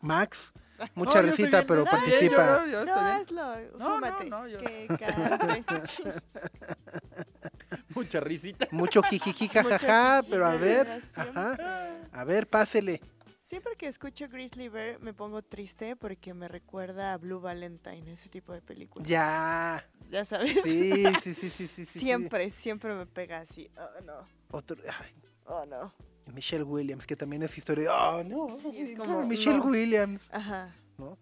Max, 0.00 0.54
mucha 0.94 1.20
No, 1.20 1.26
yo 1.26 1.30
risita, 1.30 1.62
pero 1.66 1.84
yo 1.84 1.90
bien, 1.90 2.02
participa. 2.02 2.64
yo- 2.64 2.70
yo 2.70 2.80
estoy 2.80 2.86
No, 2.86 2.94
hazlo, 3.00 3.56
No, 3.78 3.94
fúmate. 3.94 4.24
no, 4.26 4.40
no, 4.42 4.48
yo- 4.48 4.58
Que. 4.60 4.86
Mucha 7.94 8.20
risita. 8.20 8.68
Mucho 8.70 9.02
jijiji, 9.02 9.48
jajaja, 9.80 10.22
pero 10.28 10.46
a 10.46 10.56
ver, 10.56 11.02
ajá. 11.14 11.96
A 12.12 12.24
ver, 12.24 12.46
pásele. 12.48 13.00
Siempre 13.44 13.76
que 13.76 13.86
escucho 13.86 14.28
Grizzly 14.28 14.68
Bear 14.68 14.98
me 15.00 15.14
pongo 15.14 15.40
triste 15.40 15.94
porque 15.96 16.34
me 16.34 16.48
recuerda 16.48 17.12
a 17.12 17.16
Blue 17.16 17.40
Valentine, 17.40 18.12
ese 18.12 18.28
tipo 18.28 18.52
de 18.52 18.60
películas. 18.60 19.08
Ya. 19.08 19.84
Ya 20.10 20.24
sabes. 20.24 20.60
Sí, 20.62 21.04
sí, 21.22 21.34
sí, 21.34 21.34
sí, 21.34 21.50
sí. 21.50 21.68
sí, 21.68 21.86
sí. 21.86 21.98
siempre, 22.00 22.50
siempre 22.50 22.94
me 22.94 23.06
pega 23.06 23.38
así. 23.38 23.70
Oh, 23.78 24.00
no. 24.04 24.26
Otro, 24.50 24.76
ay, 24.88 25.12
Oh, 25.48 25.64
no. 25.64 25.92
Michelle 26.32 26.64
Williams, 26.64 27.06
que 27.06 27.16
también 27.16 27.42
es 27.42 27.56
historia 27.56 27.84
de. 27.84 27.88
Oh, 27.90 28.24
no. 28.24 28.56
Sí, 28.56 28.94
como, 28.96 29.24
Michelle 29.24 29.58
no. 29.58 29.64
Williams. 29.66 30.28
Ajá. 30.32 30.74
¿no? 30.98 31.18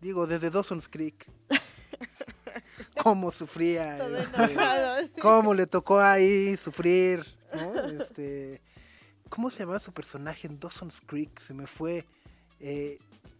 Digo, 0.00 0.26
desde 0.26 0.50
Dawson's 0.50 0.88
Creek. 0.88 1.26
Cómo 3.02 3.30
sufría. 3.30 3.98
Este, 4.98 5.20
cómo 5.20 5.52
le 5.54 5.66
tocó 5.66 6.00
ahí 6.00 6.56
sufrir, 6.56 7.24
¿no? 7.54 8.02
Este, 8.02 8.60
¿Cómo 9.28 9.50
se 9.50 9.60
llamaba 9.60 9.78
su 9.78 9.92
personaje 9.92 10.46
en 10.46 10.58
Dawson's 10.58 11.00
Creek? 11.00 11.38
Se 11.40 11.52
me 11.54 11.66
fue. 11.66 12.06
eh, 12.60 12.98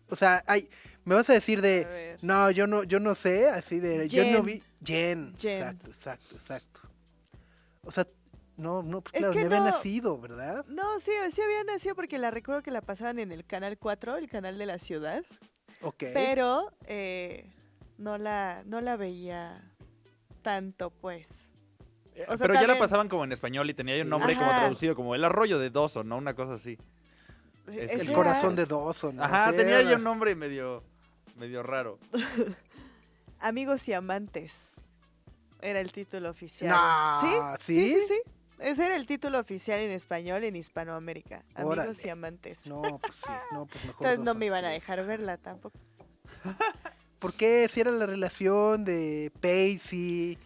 o 0.09 0.17
sea, 0.17 0.45
ay, 0.47 0.69
me 1.05 1.14
vas 1.14 1.29
a 1.31 1.33
decir 1.33 1.61
de, 1.61 2.17
no, 2.23 2.51
yo 2.51 2.67
no, 2.67 2.85
yo 2.85 3.01
no 3.01 3.14
sé, 3.14 3.49
así 3.49 3.81
de, 3.81 4.09
yo 4.09 4.25
no 4.25 4.43
vi, 4.43 4.62
Jen, 4.85 5.35
Jen. 5.39 5.59
exacto, 5.59 5.91
exacto, 5.91 6.35
exacto. 6.37 6.81
O 7.83 7.91
sea, 7.91 8.07
no, 8.57 8.82
no, 8.82 9.00
pues 9.02 9.14
Es 9.14 9.18
claro, 9.20 9.32
que 9.32 9.38
ni 9.40 9.44
había 9.46 9.59
no- 9.61 9.64
nacido, 9.66 10.18
¿verdad? 10.20 10.64
No, 10.68 10.98
sí, 11.00 11.11
sí 11.30 11.40
había 11.42 11.62
nacido 11.64 11.94
porque 11.94 12.18
la 12.18 12.30
recuerdo 12.30 12.62
que 12.62 12.70
la 12.70 12.80
pasaban 12.80 13.18
en 13.18 13.32
el 13.32 13.44
Canal 13.44 13.78
4, 13.78 14.16
el 14.16 14.28
canal 14.28 14.57
de 14.59 14.66
la 14.66 14.78
ciudad. 14.78 15.22
Ok. 15.82 16.04
Pero 16.14 16.72
eh, 16.86 17.50
no, 17.98 18.16
la, 18.18 18.62
no 18.64 18.80
la 18.80 18.96
veía 18.96 19.62
tanto, 20.42 20.90
pues. 20.90 21.28
O 22.28 22.36
sea, 22.38 22.46
Pero 22.46 22.54
ya 22.54 22.66
la 22.66 22.78
pasaban 22.78 23.09
como 23.11 23.24
en 23.24 23.32
español 23.32 23.68
y 23.68 23.74
tenía 23.74 23.94
ahí 23.94 24.00
un 24.00 24.09
nombre 24.09 24.34
como 24.36 24.48
traducido, 24.48 24.96
como 24.96 25.14
el 25.14 25.22
arroyo 25.22 25.59
de 25.59 25.68
Dawson, 25.68 26.09
¿no? 26.09 26.16
Una 26.16 26.32
cosa 26.34 26.54
así. 26.54 26.78
Es 27.66 27.90
el 27.90 28.00
real. 28.00 28.12
corazón 28.14 28.57
de 28.57 28.64
Dawson. 28.64 29.16
¿no? 29.16 29.24
Ajá, 29.24 29.50
Sí, 29.50 29.57
tenía 29.59 29.76
ahí 29.78 29.88
era- 29.88 29.96
un 29.96 30.04
nombre 30.04 30.34
medio, 30.34 30.82
medio 31.36 31.62
raro. 31.62 31.98
Amigos 33.40 33.86
y 33.88 33.92
amantes. 33.92 34.52
Era 35.61 35.80
el 35.80 35.92
título 35.92 36.30
oficial. 36.30 36.70
No, 36.70 37.57
¿Sí? 37.59 37.64
¿sí? 37.64 37.94
Sí, 37.96 38.04
sí, 38.09 38.20
Ese 38.59 38.86
era 38.86 38.96
el 38.96 39.04
título 39.07 39.38
oficial 39.38 39.80
en 39.80 39.90
español 39.90 40.42
en 40.44 40.57
Hispanoamérica. 40.57 41.44
Amigos 41.54 42.04
y 42.04 42.09
amantes. 42.09 42.59
No, 42.64 42.82
pues 42.98 43.14
sí, 43.16 43.30
no, 43.52 43.66
pues 43.66 43.84
mejor 43.84 44.07
Entonces 44.07 44.24
no 44.24 44.34
me 44.34 44.46
iban 44.46 44.64
a 44.64 44.70
dejar 44.70 45.04
verla 45.04 45.36
tampoco. 45.36 45.78
¿Por 47.18 47.34
qué? 47.34 47.68
Si 47.68 47.80
era 47.80 47.90
la 47.90 48.07
relación 48.07 48.84
de 48.84 49.30
Pacey 49.40 50.38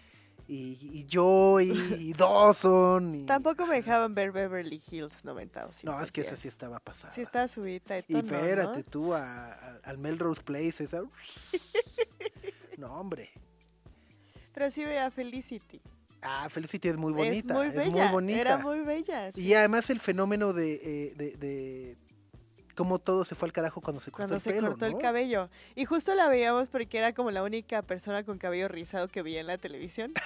y, 0.48 0.78
y 0.82 1.06
Joey 1.12 1.70
y 2.00 2.12
Dawson. 2.16 3.14
y- 3.14 3.26
Tampoco 3.26 3.66
me 3.66 3.76
dejaban 3.76 4.14
ver 4.14 4.32
Beverly 4.32 4.82
Hills 4.90 5.24
90 5.24 5.66
o 5.66 5.70
No, 5.84 6.02
es 6.02 6.10
que 6.10 6.22
esa 6.22 6.36
sí 6.36 6.48
estaba 6.48 6.80
pasada. 6.80 7.14
Sí 7.14 7.20
estaba 7.20 7.46
subida 7.48 7.98
y 7.98 8.02
tono, 8.02 8.18
espérate 8.36 8.78
¿no? 8.78 8.84
tú 8.84 9.14
a- 9.14 9.52
a- 9.52 9.80
al 9.84 9.98
Melrose 9.98 10.42
Place. 10.42 10.82
Esa... 10.84 11.02
no, 12.76 12.92
hombre. 12.98 13.30
Pero 14.52 14.70
sí 14.70 14.84
veía 14.84 15.10
Felicity. 15.10 15.80
Ah, 16.22 16.48
Felicity 16.50 16.88
es 16.88 16.96
muy 16.96 17.12
bonita. 17.12 17.54
es 17.66 17.74
muy 17.74 17.76
bella. 17.76 18.04
muy 18.04 18.12
bonita. 18.12 18.40
Era 18.40 18.58
muy 18.58 18.80
bella. 18.80 19.32
sí. 19.32 19.40
Y 19.40 19.54
además 19.54 19.88
el 19.90 20.00
fenómeno 20.00 20.52
de, 20.52 20.74
eh, 20.74 21.14
de, 21.16 21.30
de 21.36 21.96
cómo 22.74 22.98
todo 22.98 23.24
se 23.24 23.34
fue 23.34 23.48
al 23.48 23.52
carajo 23.52 23.80
cuando 23.80 24.00
se 24.00 24.10
cortó 24.10 24.18
Cuando 24.22 24.34
el 24.36 24.40
se 24.40 24.52
pelo, 24.52 24.68
cortó 24.68 24.88
¿no? 24.88 24.96
el 24.96 25.02
cabello. 25.02 25.48
Y 25.74 25.84
justo 25.86 26.14
la 26.14 26.28
veíamos 26.28 26.68
porque 26.68 26.98
era 26.98 27.12
como 27.14 27.30
la 27.30 27.42
única 27.42 27.82
persona 27.82 28.22
con 28.24 28.38
cabello 28.38 28.68
rizado 28.68 29.08
que 29.08 29.22
veía 29.22 29.40
en 29.40 29.46
la 29.48 29.58
televisión. 29.58 30.12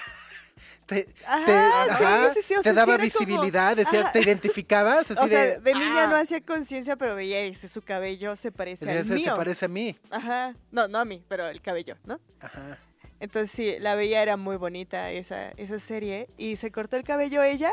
Te, 0.85 1.07
Ajá, 1.25 1.45
te- 1.45 1.51
sí, 1.97 2.03
ajá, 2.03 2.33
sí, 2.35 2.39
sí, 2.47 2.53
o 2.55 2.61
te 2.61 2.69
sí 2.69 2.75
daba 2.75 2.93
como- 2.93 3.03
visibilidad, 3.05 3.75
decía, 3.75 4.01
Ajá. 4.01 4.11
te 4.11 4.21
identificabas, 4.21 4.99
así 5.11 5.19
o 5.19 5.27
sea, 5.27 5.43
de, 5.45 5.59
de, 5.59 5.73
niña 5.73 6.03
"Ah, 6.03 6.07
no 6.07 6.15
hacía 6.15 6.41
conciencia, 6.41 6.95
pero 6.95 7.15
veía 7.15 7.39
ese, 7.41 7.67
su 7.67 7.81
cabello 7.81 8.35
se 8.37 8.51
parece 8.51 8.85
ese 8.85 8.99
al 9.13 9.19
se 9.19 9.31
parece 9.31 9.65
a 9.65 9.67
mí. 9.67 9.97
Ajá. 10.11 10.53
No, 10.71 10.87
no 10.87 10.99
a 10.99 11.05
mí, 11.05 11.23
pero 11.27 11.47
el 11.47 11.59
cabello, 11.61 11.97
¿no? 12.05 12.19
Ajá. 12.39 12.77
Entonces 13.25 13.51
sí, 13.51 13.75
la 13.79 13.95
veía, 13.95 14.21
era 14.21 14.37
muy 14.37 14.55
bonita 14.55 15.11
esa, 15.11 15.49
esa 15.57 15.79
serie. 15.79 16.27
Y 16.37 16.55
se 16.57 16.71
cortó 16.71 16.95
el 16.95 17.03
cabello 17.03 17.43
ella 17.43 17.71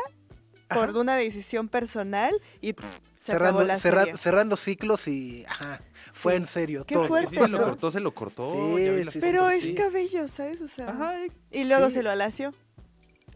por 0.67 0.89
Ajá. 0.89 0.99
una 0.99 1.15
decisión 1.15 1.69
personal 1.69 2.33
y 2.59 2.73
pff, 2.73 2.85
se 3.19 3.31
cerrando, 3.33 3.59
acabó 3.59 3.67
la 3.67 3.77
cerra- 3.79 4.03
serie. 4.05 4.17
cerrando 4.17 4.57
ciclos 4.57 5.07
y 5.07 5.45
ajá, 5.47 5.79
fue 6.11 6.33
Sí. 6.33 6.37
en 6.37 6.47
serio 6.47 6.85
Qué 6.85 6.95
todo. 6.95 7.07
fuerte, 7.07 7.35
se 7.37 7.47
lo 7.47 7.59
cortó, 7.63 7.91
se 7.91 7.99
lo 7.99 8.13
cortó. 8.15 8.51
Sí, 9.11 9.19
Pero 9.21 9.49
es 9.49 9.63
sí. 9.63 9.75
cabello, 9.75 10.27
¿sabes? 10.27 10.59
O 10.61 10.67
sea, 10.67 10.89
Ajá, 10.89 11.23
eh, 11.23 11.31
y 11.51 11.63
luego 11.65 11.87
sí. 11.89 11.93
se 11.93 12.03
lo 12.03 12.09
alació. 12.11 12.51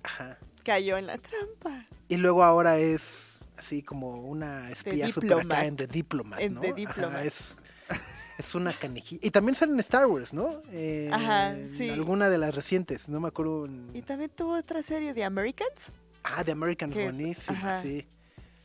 Ajá. 0.04 0.38
Cayó 0.64 0.98
en 0.98 1.08
la 1.08 1.18
trampa. 1.18 1.86
Y 2.10 2.18
luego 2.18 2.44
ahora 2.44 2.78
es 2.80 3.38
así 3.58 3.84
como 3.84 4.22
una 4.22 4.70
espía 4.72 5.12
super 5.12 5.40
acá 5.40 5.66
en 5.66 5.76
The 5.78 5.88
Diplomat, 5.88 6.40
En 6.40 6.56
¿no? 6.56 6.62
Ajá, 6.88 7.24
es, 7.24 7.58
es 8.38 8.56
una 8.56 8.74
canijilla. 8.74 9.20
Y 9.26 9.32
también 9.32 9.56
sale 9.56 9.74
en 9.74 9.80
Star 9.80 10.06
Wars, 10.08 10.34
¿no? 10.34 10.62
Eh, 10.72 11.10
Ajá, 11.12 11.56
sí. 11.76 11.90
Alguna 11.90 12.30
de 12.30 12.38
las 12.38 12.56
recientes, 12.56 13.10
no 13.10 13.20
me 13.20 13.28
acuerdo. 13.30 13.66
en- 13.66 13.90
Y 13.96 14.02
también 14.02 14.30
tuvo 14.30 14.58
otra 14.58 14.82
serie 14.82 15.14
de 15.14 15.24
Americans. 15.24 15.92
Ah, 16.24 16.44
The 16.44 16.52
American 16.52 16.92
que- 16.92 17.04
buenísima, 17.04 17.58
ajá. 17.58 17.82
sí. 17.82 18.06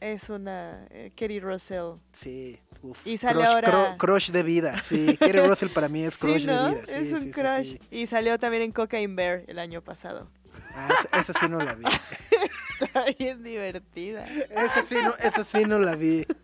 Es 0.00 0.28
una 0.30 0.84
eh, 0.90 1.12
Kerry 1.14 1.38
Russell. 1.38 1.92
Sí, 2.12 2.58
uf. 2.82 3.06
Y 3.06 3.18
sale 3.18 3.40
crush, 3.40 3.46
ahora- 3.54 3.94
cru- 3.94 3.96
crush 3.98 4.30
de 4.32 4.42
vida, 4.42 4.82
sí. 4.82 5.16
Kerry 5.16 5.46
Russell 5.46 5.68
para 5.68 5.88
mí 5.88 6.02
es 6.04 6.16
crush 6.18 6.40
sí, 6.40 6.46
¿no? 6.48 6.64
de 6.70 6.74
vida. 6.74 6.86
Sí, 6.86 6.92
es 6.94 7.12
un 7.12 7.20
sí, 7.22 7.30
crush. 7.30 7.76
Y 7.92 8.06
salió 8.08 8.36
también 8.38 8.64
en 8.64 8.72
Cocaine 8.72 9.14
Bear 9.14 9.44
el 9.46 9.58
año 9.60 9.80
pasado. 9.80 10.28
Ah, 10.74 10.88
esa, 11.12 11.20
esa 11.32 11.40
sí 11.40 11.48
no 11.48 11.58
la 11.60 11.74
vi. 11.76 11.84
Está 12.80 13.04
bien 13.16 13.42
divertida. 13.44 14.26
Esa 14.26 14.84
sí 14.88 14.96
no, 15.02 15.14
esa 15.16 15.44
sí 15.44 15.64
no 15.66 15.78
la 15.78 15.94
vi. 15.94 16.26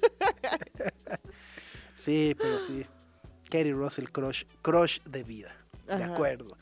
Sí, 1.97 2.35
pero 2.39 2.65
sí. 2.67 2.87
Kerry 3.49 3.73
Russell, 3.73 4.07
crush, 4.07 4.45
crush 4.63 5.01
de 5.05 5.25
vida. 5.25 5.59
De 5.97 6.05
acuerdo. 6.05 6.57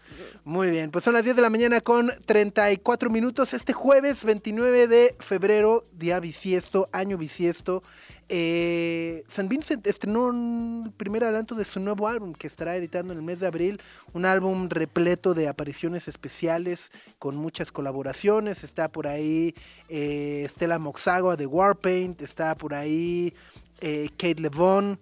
Muy 0.45 0.71
bien, 0.71 0.93
pues 0.93 1.05
son 1.05 1.15
las 1.15 1.25
10 1.25 1.35
de 1.35 1.43
la 1.43 1.51
mañana 1.51 1.81
con 1.81 2.13
34 2.27 3.11
minutos. 3.11 3.55
Este 3.55 3.73
jueves 3.73 4.25
29 4.25 4.87
de 4.87 5.17
febrero, 5.19 5.85
día 5.93 6.21
bisiesto, 6.21 6.89
año 6.93 7.19
bisiesto. 7.19 7.83
Eh, 8.29 9.25
San 9.29 9.49
Vincent 9.49 9.85
estrenó 9.87 10.27
un 10.27 10.95
primer 10.97 11.25
adelanto 11.25 11.57
de 11.57 11.65
su 11.65 11.81
nuevo 11.81 12.07
álbum 12.07 12.35
que 12.35 12.47
estará 12.47 12.77
editando 12.77 13.13
en 13.13 13.19
el 13.19 13.25
mes 13.25 13.41
de 13.41 13.49
abril. 13.49 13.81
Un 14.13 14.27
álbum 14.27 14.69
repleto 14.69 15.35
de 15.35 15.49
apariciones 15.49 16.07
especiales 16.07 16.93
con 17.19 17.35
muchas 17.35 17.73
colaboraciones. 17.73 18.63
Está 18.63 18.89
por 18.89 19.09
ahí 19.09 19.57
eh, 19.89 20.47
Stella 20.51 20.79
Moxagua 20.79 21.35
de 21.37 21.47
Warpaint. 21.47 22.23
Está 22.23 22.55
por 22.55 22.75
ahí 22.75 23.35
eh, 23.81 24.09
Kate 24.17 24.41
Levon. 24.41 25.01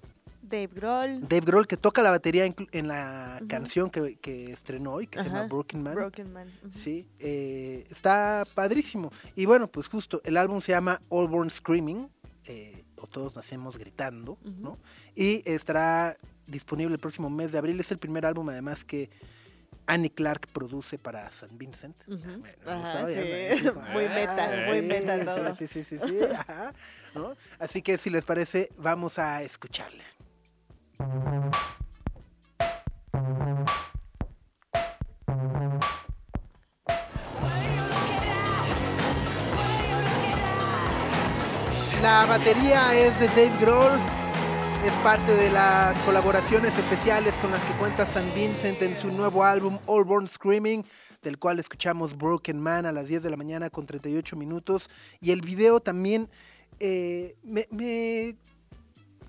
Dave 0.48 0.68
Grohl. 0.74 1.20
Dave 1.22 1.40
Grohl 1.40 1.66
que 1.66 1.76
toca 1.76 2.02
la 2.02 2.10
batería 2.10 2.44
en 2.44 2.88
la 2.88 3.40
canción 3.48 3.90
que, 3.90 4.16
que 4.16 4.52
estrenó 4.52 4.92
hoy, 4.92 5.06
que 5.06 5.18
se 5.18 5.24
llama 5.24 5.46
Broken 5.46 5.82
Man. 5.82 5.94
Broken 5.94 6.32
Man. 6.32 6.48
Sí, 6.72 7.06
eh, 7.18 7.86
está 7.90 8.46
padrísimo. 8.54 9.10
Y 9.34 9.46
bueno, 9.46 9.68
pues 9.68 9.88
justo, 9.88 10.20
el 10.24 10.36
álbum 10.36 10.60
se 10.60 10.72
llama 10.72 11.00
All 11.08 11.28
Born 11.28 11.50
Screaming, 11.50 12.10
eh, 12.46 12.84
o 12.96 13.06
Todos 13.06 13.34
Nacemos 13.36 13.78
Gritando. 13.78 14.38
¿no? 14.42 14.78
Y 15.14 15.42
estará 15.50 16.16
disponible 16.46 16.94
el 16.94 17.00
próximo 17.00 17.30
mes 17.30 17.52
de 17.52 17.58
abril. 17.58 17.80
Es 17.80 17.90
el 17.90 17.98
primer 17.98 18.26
álbum, 18.26 18.48
además, 18.50 18.84
que 18.84 19.10
Annie 19.86 20.10
Clark 20.10 20.48
produce 20.52 20.98
para 20.98 21.30
San 21.30 21.56
Vincent. 21.56 21.96
Bueno, 22.06 22.44
Ajá, 22.66 23.06
sí. 23.08 23.70
Muy 23.92 24.08
metal, 24.08 24.66
muy 24.68 24.82
metal 24.82 25.56
sí. 25.58 25.66
Sí, 25.68 25.84
sí, 25.84 25.98
sí, 25.98 26.08
sí, 26.08 26.24
ajá, 26.24 26.72
¿no? 27.14 27.36
Así 27.58 27.82
que 27.82 27.98
si 27.98 28.10
les 28.10 28.24
parece, 28.24 28.70
vamos 28.76 29.18
a 29.18 29.42
escucharla. 29.42 30.04
La 42.02 42.26
batería 42.26 42.94
es 42.94 43.18
de 43.18 43.28
Dave 43.28 43.52
Grohl, 43.60 43.98
es 44.84 44.92
parte 45.02 45.34
de 45.34 45.50
las 45.50 45.98
colaboraciones 46.00 46.76
especiales 46.76 47.34
con 47.38 47.50
las 47.50 47.64
que 47.64 47.72
cuenta 47.74 48.04
San 48.06 48.24
Vincent 48.34 48.82
en 48.82 48.96
su 48.98 49.10
nuevo 49.10 49.42
álbum 49.42 49.78
All 49.86 50.04
Born 50.04 50.28
Screaming, 50.28 50.84
del 51.22 51.38
cual 51.38 51.58
escuchamos 51.58 52.16
Broken 52.16 52.60
Man 52.60 52.84
a 52.84 52.92
las 52.92 53.08
10 53.08 53.22
de 53.22 53.30
la 53.30 53.36
mañana 53.38 53.70
con 53.70 53.86
38 53.86 54.36
minutos. 54.36 54.90
Y 55.20 55.30
el 55.30 55.40
video 55.40 55.80
también 55.80 56.28
eh, 56.78 57.36
me, 57.42 57.66
me- 57.70 58.36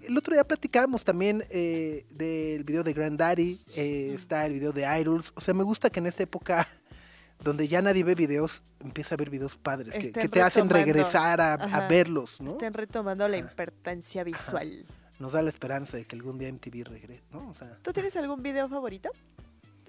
El 0.07 0.17
otro 0.17 0.33
día 0.33 0.43
platicábamos 0.43 1.03
también 1.03 1.45
eh, 1.49 2.05
del 2.11 2.63
video 2.63 2.83
de 2.83 2.93
Granddaddy, 2.93 3.61
eh, 3.75 4.11
está 4.13 4.45
el 4.45 4.53
video 4.53 4.71
de 4.71 4.83
Idols. 4.99 5.31
O 5.35 5.41
sea, 5.41 5.53
me 5.53 5.63
gusta 5.63 5.89
que 5.89 5.99
en 5.99 6.07
esta 6.07 6.23
época 6.23 6.67
donde 7.43 7.67
ya 7.67 7.81
nadie 7.81 8.03
ve 8.03 8.15
videos, 8.15 8.61
empieza 8.79 9.15
a 9.15 9.17
ver 9.17 9.29
videos 9.29 9.57
padres 9.57 9.93
que, 9.93 10.11
te 10.29 10.41
hacen 10.41 10.69
regresar 10.69 11.41
a, 11.41 11.87
verlos, 11.87 12.39
¿no? 12.39 12.51
Estén 12.51 12.73
retomando 12.73 13.27
la 13.27 13.37
Ajá. 13.37 13.47
importancia 13.47 14.23
visual. 14.23 14.85
Nos 15.19 15.33
da 15.33 15.41
la 15.41 15.49
esperanza 15.49 15.97
de 15.97 16.05
que 16.05 16.15
algún 16.15 16.37
día 16.37 16.51
MTV 16.51 16.83
regrese, 16.85 17.23
¿no? 17.31 17.49
O 17.49 17.53
sea, 17.53 17.77
¿Tú 17.81 17.93
tienes 17.93 18.15
algún 18.17 18.43
video 18.43 18.67
favorito? 18.67 19.09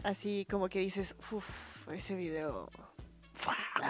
Así 0.03 0.47
como 0.49 0.69
que 0.69 0.79
dices, 0.79 1.17
uff, 1.33 1.89
ese 1.93 2.15
video. 2.15 2.71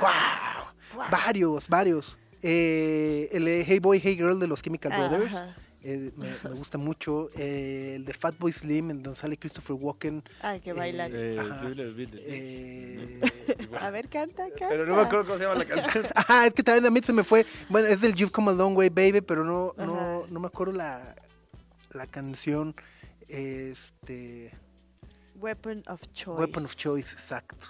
¡Wow! 0.00 1.06
Varios, 1.10 1.68
varios. 1.68 2.18
Eh, 2.42 3.28
el 3.32 3.46
Hey 3.66 3.80
Boy, 3.80 4.00
Hey 4.02 4.16
Girl 4.16 4.38
de 4.40 4.46
los 4.46 4.62
Chemical 4.62 4.92
Ah, 4.92 5.08
Brothers. 5.08 5.34
ajá. 5.34 5.56
Eh, 5.88 6.12
me, 6.16 6.28
me 6.42 6.56
gusta 6.56 6.78
mucho. 6.78 7.30
Eh, 7.36 7.94
el 7.96 8.04
de 8.04 8.12
Fatboy 8.12 8.52
Slim, 8.52 8.90
en 8.90 9.02
donde 9.02 9.18
sale 9.18 9.36
Christopher 9.36 9.76
Walken. 9.78 10.24
Ah, 10.42 10.58
que 10.58 10.72
bailan. 10.72 11.12
Eh, 11.14 11.36
ajá. 11.38 11.70
Eh, 11.78 13.20
A 13.80 13.90
ver, 13.90 14.08
canta, 14.08 14.48
canta. 14.48 14.68
Pero 14.68 14.84
no 14.84 14.96
me 14.96 15.02
acuerdo 15.02 15.24
cómo 15.26 15.36
se 15.38 15.44
llama 15.44 15.54
la 15.54 15.64
canción. 15.64 16.06
Ajá, 16.14 16.46
es 16.48 16.54
que 16.54 16.62
también 16.64 16.86
a 16.86 16.90
mí 16.90 17.00
se 17.04 17.12
me 17.12 17.22
fue. 17.22 17.46
Bueno, 17.68 17.86
es 17.86 18.00
del 18.00 18.14
You've 18.14 18.32
Come 18.32 18.50
a 18.50 18.54
Long 18.54 18.76
Way, 18.76 18.88
Baby, 18.88 19.20
pero 19.20 19.44
no, 19.44 19.74
no, 19.76 20.26
no 20.28 20.40
me 20.40 20.46
acuerdo 20.48 20.72
la, 20.72 21.14
la 21.92 22.06
canción. 22.06 22.74
Este. 23.28 24.52
Weapon 25.38 25.82
of 25.86 26.00
Choice. 26.12 26.38
Weapon 26.38 26.64
of 26.64 26.74
Choice, 26.76 27.12
exacto. 27.12 27.66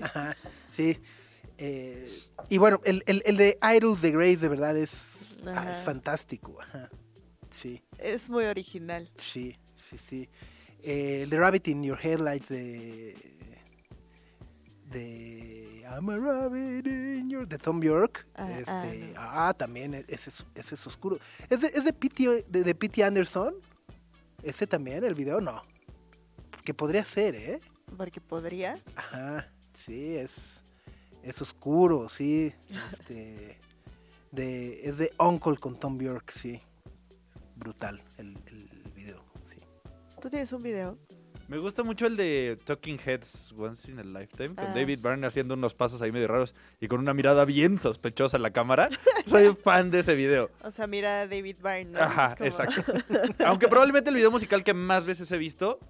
Ajá, 0.00 0.36
sí. 0.74 0.98
Eh, 1.58 2.22
y 2.48 2.58
bueno, 2.58 2.80
el, 2.84 3.02
el, 3.06 3.22
el 3.26 3.36
de 3.36 3.58
Idols 3.76 4.00
de 4.00 4.10
Grace 4.12 4.38
de 4.38 4.48
verdad 4.48 4.76
es, 4.76 4.92
ah, 5.46 5.72
es 5.76 5.82
fantástico. 5.82 6.58
Ajá. 6.60 6.88
Sí, 7.50 7.82
Es 7.98 8.30
muy 8.30 8.44
original. 8.44 9.10
sí, 9.16 9.56
sí, 9.74 9.98
sí. 9.98 10.28
Eh, 10.82 11.22
el 11.24 11.30
de 11.30 11.38
Rabbit 11.38 11.68
in 11.68 11.82
Your 11.82 11.98
Headlights 12.00 12.48
de. 12.48 13.14
de. 14.86 15.79
I'm 15.90 16.08
a 16.08 16.18
rabbit 16.18 16.86
in 16.86 17.28
your. 17.28 17.46
de 17.48 17.58
Tom 17.58 17.82
York. 17.82 18.26
Ah, 18.36 18.50
este, 18.58 19.12
ah, 19.16 19.48
ah, 19.48 19.54
también, 19.54 19.94
e- 19.94 20.04
ese 20.08 20.30
es, 20.30 20.46
ese 20.54 20.74
es 20.76 20.86
oscuro. 20.86 21.18
¿Es 21.48 21.60
de, 21.60 21.66
es 21.68 21.84
de 21.84 21.92
P.T. 21.92 22.44
de, 22.48 22.62
de 22.62 22.74
P.T. 22.74 23.02
Anderson? 23.02 23.54
¿Ese 24.42 24.66
también, 24.66 25.02
el 25.04 25.14
video? 25.14 25.40
No. 25.40 25.62
Que 26.64 26.72
podría 26.74 27.04
ser, 27.04 27.34
¿eh? 27.34 27.60
Porque 27.96 28.20
podría. 28.20 28.78
Ajá, 28.94 29.48
sí, 29.74 30.14
es, 30.16 30.62
es 31.24 31.42
oscuro, 31.42 32.08
sí. 32.08 32.54
Este, 32.92 33.58
de, 34.30 34.88
es 34.88 34.96
de 34.98 35.12
Uncle 35.18 35.56
con 35.56 35.76
Tom 35.78 35.98
Bjork, 35.98 36.30
sí. 36.30 36.62
Brutal 37.56 38.00
el, 38.16 38.38
el 38.46 38.92
video, 38.94 39.24
sí. 39.42 39.58
¿Tú 40.22 40.30
tienes 40.30 40.52
un 40.52 40.62
video? 40.62 40.96
Me 41.50 41.58
gusta 41.58 41.82
mucho 41.82 42.06
el 42.06 42.16
de 42.16 42.56
Talking 42.64 43.00
Heads 43.04 43.52
Once 43.58 43.90
in 43.90 43.98
a 43.98 44.04
Lifetime, 44.04 44.54
con 44.54 44.66
Ah. 44.66 44.72
David 44.72 45.00
Byrne 45.02 45.26
haciendo 45.26 45.54
unos 45.54 45.74
pasos 45.74 46.00
ahí 46.00 46.12
medio 46.12 46.28
raros 46.28 46.54
y 46.80 46.86
con 46.86 47.00
una 47.00 47.12
mirada 47.12 47.44
bien 47.44 47.76
sospechosa 47.76 48.36
en 48.36 48.44
la 48.44 48.52
cámara. 48.52 48.88
Soy 49.26 49.56
fan 49.56 49.90
de 49.90 49.98
ese 49.98 50.14
video. 50.14 50.48
O 50.62 50.70
sea, 50.70 50.86
mira 50.86 51.22
a 51.22 51.26
David 51.26 51.56
Byrne. 51.60 51.86
¿no? 51.86 51.98
Ajá, 51.98 52.36
como- 52.36 52.46
exacto. 52.48 52.84
Aunque 53.44 53.66
probablemente 53.66 54.10
el 54.10 54.16
video 54.16 54.30
musical 54.30 54.62
que 54.62 54.74
más 54.74 55.04
veces 55.04 55.30
he 55.32 55.38
visto 55.38 55.80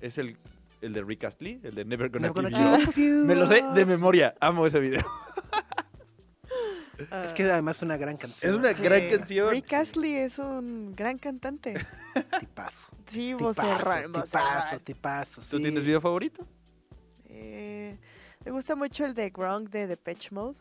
es 0.00 0.16
el, 0.16 0.38
el 0.80 0.94
de 0.94 1.02
Rick 1.02 1.24
Astley, 1.24 1.60
el 1.62 1.74
de 1.74 1.84
Never 1.84 2.08
Gonna, 2.08 2.28
Never 2.28 2.46
Give 2.46 2.56
gonna 2.56 2.78
You 2.78 2.84
Up. 2.88 2.94
give 2.94 3.06
you 3.06 3.24
Me 3.26 3.34
lo 3.34 3.46
sé 3.46 3.62
de 3.74 3.84
memoria. 3.84 4.34
Amo 4.40 4.66
ese 4.66 4.80
video. 4.80 5.02
Es 7.24 7.32
que 7.32 7.44
además 7.44 7.76
es 7.76 7.82
una 7.82 7.96
gran 7.96 8.16
canción. 8.16 8.50
Es 8.50 8.56
una 8.56 8.74
sí. 8.74 8.82
gran 8.82 9.08
canción. 9.08 9.50
Rick 9.50 9.72
Astley 9.72 10.14
es 10.16 10.38
un 10.38 10.94
gran 10.94 11.18
cantante. 11.18 11.74
tipazo. 12.40 12.86
Sí, 13.06 13.34
Tipazo, 13.36 13.44
vocerrón, 13.62 14.12
tipazo, 14.12 14.80
tipazo, 14.80 15.40
¿Tú 15.42 15.56
sí. 15.56 15.62
tienes 15.62 15.84
video 15.84 16.00
favorito? 16.00 16.46
Eh, 17.26 17.98
me 18.44 18.50
gusta 18.50 18.74
mucho 18.76 19.04
el 19.04 19.14
de 19.14 19.30
Gronk 19.30 19.70
de 19.70 19.86
Depeche 19.86 20.28
Mode. 20.32 20.56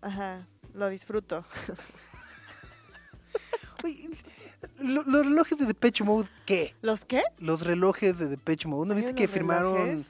Ajá, 0.00 0.46
lo 0.74 0.88
disfruto. 0.88 1.44
Oye, 3.84 4.08
lo- 4.78 5.02
los 5.04 5.24
relojes 5.26 5.58
de 5.58 5.66
Depeche 5.66 6.04
Mode, 6.04 6.28
¿qué? 6.46 6.74
¿Los 6.82 7.04
qué? 7.04 7.22
Los 7.38 7.62
relojes 7.62 8.18
de 8.18 8.28
Depeche 8.28 8.68
Mode, 8.68 8.88
¿no 8.88 8.94
viste 8.94 9.14
que 9.14 9.28
firmaron? 9.28 9.74
relojes. 9.76 10.06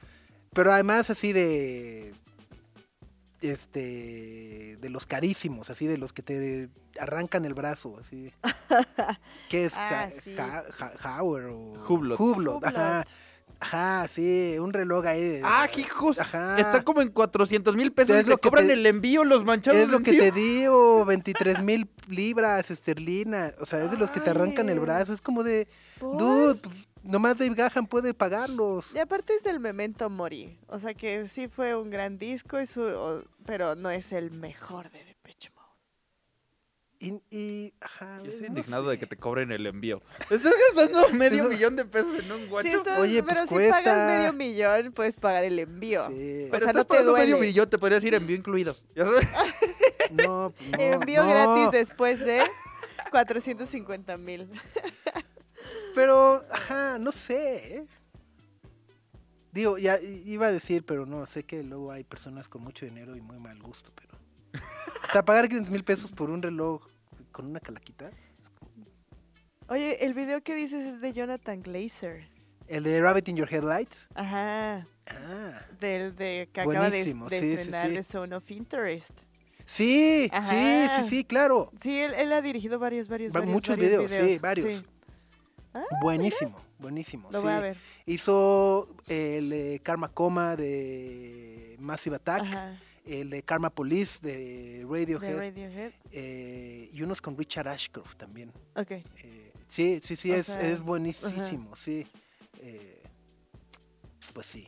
Pero 0.53 0.71
además 0.71 1.09
así 1.09 1.33
de... 1.33 2.13
este 3.41 4.77
de 4.79 4.89
los 4.89 5.05
carísimos, 5.05 5.69
así 5.69 5.87
de 5.87 5.97
los 5.97 6.13
que 6.13 6.21
te 6.21 6.69
arrancan 6.99 7.45
el 7.45 7.53
brazo, 7.53 7.97
así. 7.99 8.31
¿Qué 9.49 9.65
es? 9.65 9.73
Ah, 9.75 10.09
sí. 10.23 10.35
Ja- 10.35 10.65
Hauer 11.01 11.45
o 11.45 11.73
Hublot. 11.87 12.19
Hublot, 12.19 12.63
ajá. 12.65 13.05
Ajá, 13.61 14.07
sí, 14.07 14.55
un 14.57 14.71
reloj 14.71 15.05
ahí. 15.05 15.21
de- 15.21 15.41
Ah, 15.43 15.67
hijos. 15.75 16.17
Ajá. 16.17 16.57
Está 16.57 16.81
como 16.83 17.01
en 17.01 17.09
400 17.09 17.75
mil 17.75 17.91
pesos 17.91 18.15
Es 18.15 18.25
lo 18.25 18.37
que 18.37 18.47
cobran 18.49 18.67
te- 18.67 18.73
el 18.73 18.85
envío 18.85 19.25
los 19.25 19.43
manchados. 19.43 19.81
Es 19.81 19.89
lo 19.89 19.99
que 19.99 20.11
te 20.11 20.27
encima. 20.27 20.35
digo, 20.35 21.03
23 21.03 21.61
mil 21.61 21.89
libras 22.07 22.71
esterlinas. 22.71 23.53
O 23.59 23.65
sea, 23.65 23.83
es 23.83 23.91
de 23.91 23.97
los 23.97 24.11
que 24.11 24.21
te 24.21 24.29
arrancan 24.29 24.69
el 24.69 24.79
brazo. 24.79 25.11
Es 25.11 25.19
como 25.19 25.43
de, 25.43 25.67
¿Por? 25.99 26.17
dude, 26.17 26.55
pues, 26.55 26.73
nomás 27.09 27.37
Dave 27.37 27.55
Gahan 27.55 27.87
puede 27.87 28.13
pagarlos. 28.13 28.85
Y 28.93 28.99
aparte 28.99 29.35
es 29.35 29.43
del 29.43 29.59
Memento 29.59 30.09
Mori. 30.09 30.57
O 30.67 30.79
sea 30.79 30.93
que 30.93 31.27
sí 31.27 31.47
fue 31.47 31.75
un 31.75 31.89
gran 31.89 32.17
disco, 32.17 32.59
y 32.61 32.65
su- 32.67 32.81
o- 32.83 33.23
pero 33.45 33.75
no 33.75 33.89
es 33.89 34.11
el 34.11 34.31
mejor 34.31 34.89
de 34.91 35.03
Depeche 35.03 35.49
Mode. 35.55 35.59
Y, 37.01 37.13
y, 37.35 37.73
ajá, 37.79 38.19
Yo 38.23 38.29
estoy 38.31 38.41
no 38.41 38.47
indignado 38.57 38.89
de 38.89 38.99
que 38.99 39.07
te 39.07 39.15
cobren 39.15 39.51
el 39.53 39.65
envío. 39.65 40.01
Estás 40.29 40.53
gastando 40.75 41.09
medio 41.13 41.43
Eso- 41.43 41.49
millón 41.49 41.75
de 41.77 41.85
pesos 41.85 42.19
en 42.19 42.31
un 42.31 42.47
guacho. 42.49 42.67
Sí, 42.69 42.75
estás- 42.75 42.99
Oye, 42.99 43.23
pero 43.23 43.35
pues 43.39 43.49
si 43.49 43.55
cuesta. 43.55 43.83
pagas 43.83 44.17
medio 44.17 44.33
millón, 44.33 44.91
puedes 44.91 45.15
pagar 45.17 45.43
el 45.45 45.59
envío. 45.59 46.07
Sí. 46.09 46.47
Pero 46.51 46.57
o 46.57 46.59
sea, 46.59 46.69
estás 46.71 46.75
no 46.75 46.85
te 46.85 47.03
medio 47.03 47.37
millón, 47.37 47.69
te 47.69 47.77
podría 47.77 47.95
decir 47.99 48.13
envío 48.13 48.35
incluido. 48.35 48.75
Ya 48.95 49.05
sabes. 49.05 49.27
No, 50.11 50.53
pues, 50.57 50.69
no, 50.71 50.77
Envío 50.79 51.23
no. 51.23 51.29
gratis 51.29 51.71
después 51.71 52.19
de 52.19 52.41
450 53.11 54.17
mil. 54.17 54.49
Pero, 55.99 56.45
ajá, 56.49 56.97
no 56.97 57.11
sé. 57.11 57.75
¿eh? 57.75 57.85
Digo, 59.51 59.77
ya 59.77 59.99
iba 59.99 60.47
a 60.47 60.51
decir, 60.53 60.85
pero 60.85 61.05
no, 61.05 61.25
sé 61.25 61.43
que 61.43 61.61
luego 61.61 61.91
hay 61.91 62.05
personas 62.05 62.47
con 62.47 62.63
mucho 62.63 62.85
dinero 62.85 63.17
y 63.17 63.21
muy 63.21 63.37
mal 63.37 63.61
gusto, 63.61 63.91
pero... 63.93 64.17
O 65.09 65.11
sea, 65.11 65.25
pagar 65.25 65.49
500 65.49 65.69
mil 65.69 65.83
pesos 65.83 66.13
por 66.13 66.29
un 66.29 66.41
reloj 66.41 66.87
con 67.33 67.47
una 67.47 67.59
calaquita. 67.59 68.11
Oye, 69.67 70.05
el 70.05 70.13
video 70.13 70.41
que 70.41 70.55
dices 70.55 70.85
es 70.85 71.01
de 71.01 71.11
Jonathan 71.11 71.61
Glazer. 71.61 72.29
El 72.69 72.85
de 72.85 73.01
Rabbit 73.01 73.27
in 73.27 73.35
Your 73.35 73.53
Headlights. 73.53 74.07
Ajá. 74.15 74.87
Ah. 75.05 75.65
Del 75.81 76.15
de 76.15 76.47
que 76.53 76.61
acaba 76.61 76.89
de, 76.89 76.89
Buenísimo, 76.91 77.27
de 77.27 77.39
sí, 77.41 77.45
sí, 77.45 77.51
estrenar 77.59 77.91
sí. 77.91 78.03
Zone 78.03 78.35
of 78.37 78.49
Interest. 78.49 79.11
Sí, 79.65 80.29
sí, 80.29 80.29
Ajá. 80.31 81.01
sí, 81.03 81.09
sí, 81.09 81.25
claro. 81.25 81.73
Sí, 81.81 81.99
él, 81.99 82.13
él 82.13 82.31
ha 82.31 82.41
dirigido 82.41 82.79
varios, 82.79 83.09
varios, 83.09 83.33
Va- 83.33 83.39
varios, 83.41 83.53
muchos 83.53 83.75
varios 83.75 84.07
videos, 84.07 84.31
sí, 84.31 84.39
varios. 84.39 84.83
Ah, 85.73 85.83
buenísimo, 86.01 86.59
buenísimo. 86.79 87.29
Lo 87.31 87.39
sí. 87.39 87.45
voy 87.45 87.53
a 87.53 87.59
ver. 87.59 87.77
Hizo 88.05 88.87
el 89.07 89.49
de 89.49 89.79
Karma 89.83 90.09
Coma 90.09 90.55
de 90.55 91.75
Massive 91.79 92.15
Attack, 92.15 92.41
Ajá. 92.43 92.77
el 93.05 93.29
de 93.29 93.43
Karma 93.43 93.69
Police 93.69 94.19
de 94.21 94.79
De 94.79 94.85
Radiohead, 94.89 95.37
Radiohead. 95.37 95.91
eh, 96.11 96.89
y 96.91 97.01
unos 97.01 97.21
con 97.21 97.37
Richard 97.37 97.67
Ashcroft 97.67 98.15
también. 98.15 98.51
Ok. 98.75 98.91
Eh, 98.91 99.53
sí, 99.67 99.99
sí, 100.03 100.15
sí, 100.15 100.31
es, 100.31 100.47
sea, 100.47 100.61
es 100.61 100.81
buenísimo, 100.81 101.75
sí. 101.75 102.05
Eh, 102.61 103.03
pues 104.33 104.47
sí, 104.47 104.67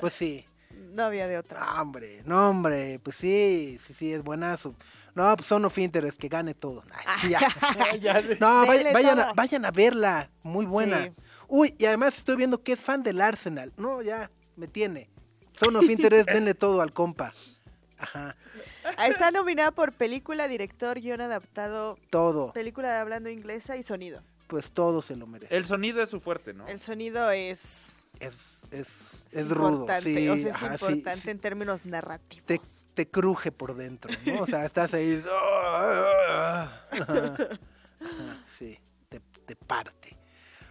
pues 0.00 0.12
sí. 0.12 0.44
No 0.92 1.04
había 1.04 1.26
de 1.26 1.38
otra. 1.38 1.60
No, 1.60 1.80
hombre, 1.82 2.22
no, 2.26 2.50
hombre, 2.50 2.98
pues 3.02 3.16
sí, 3.16 3.78
sí, 3.82 3.94
sí, 3.94 4.12
es 4.12 4.22
buenazo. 4.22 4.74
No, 5.16 5.34
pues 5.36 5.48
Son 5.48 5.64
of 5.64 5.76
Interest, 5.78 6.16
que 6.20 6.28
gane 6.28 6.54
todo. 6.54 6.84
Ay, 7.04 7.30
ya. 7.30 7.40
No, 8.40 8.66
vaya- 8.66 8.92
vayan, 8.92 9.18
a, 9.18 9.32
vayan 9.32 9.64
a 9.64 9.70
verla, 9.72 10.30
muy 10.44 10.66
buena. 10.66 11.04
Sí. 11.04 11.12
Uy, 11.48 11.74
y 11.78 11.86
además 11.86 12.18
estoy 12.18 12.36
viendo 12.36 12.62
que 12.62 12.74
es 12.74 12.80
fan 12.80 13.02
del 13.02 13.20
Arsenal. 13.20 13.72
No, 13.76 14.02
ya, 14.02 14.30
me 14.56 14.68
tiene. 14.68 15.08
Son 15.54 15.74
of 15.74 15.84
Interest, 15.88 16.28
denle 16.30 16.54
todo 16.54 16.80
al 16.82 16.92
compa. 16.92 17.32
Ajá, 17.98 18.36
Ah, 18.98 19.08
Está 19.08 19.30
nominada 19.30 19.70
por 19.72 19.92
película, 19.92 20.46
director, 20.48 21.00
guion 21.00 21.20
adaptado, 21.22 21.98
todo, 22.10 22.52
película 22.52 22.92
de 22.92 22.98
hablando 22.98 23.30
inglesa 23.30 23.76
y 23.76 23.82
sonido. 23.82 24.22
pues 24.48 24.70
todo 24.70 25.00
se 25.02 25.16
lo 25.16 25.26
merece. 25.26 25.56
El 25.56 25.64
sonido 25.64 26.02
es 26.02 26.10
su 26.10 26.20
fuerte, 26.20 26.52
¿no? 26.52 26.68
El 26.68 26.78
sonido 26.78 27.30
es 27.30 27.88
Es, 28.20 28.62
es, 28.70 28.88
es 29.32 29.50
rudo, 29.50 29.86
sí, 30.00 30.28
o 30.28 30.36
sea, 30.36 30.50
es 30.50 30.56
ajá, 30.56 30.72
importante 30.72 31.20
sí. 31.20 31.30
en 31.30 31.38
términos 31.38 31.84
narrativos. 31.84 32.46
Te, 32.46 32.60
te 32.94 33.10
cruje 33.10 33.52
por 33.52 33.74
dentro, 33.74 34.12
¿no? 34.24 34.42
O 34.42 34.46
sea, 34.46 34.64
estás 34.66 34.94
ahí. 34.94 35.22
Ajá, 35.30 36.86
Sí, 38.58 38.78
te, 39.08 39.20
te 39.20 39.56
parte. 39.56 40.16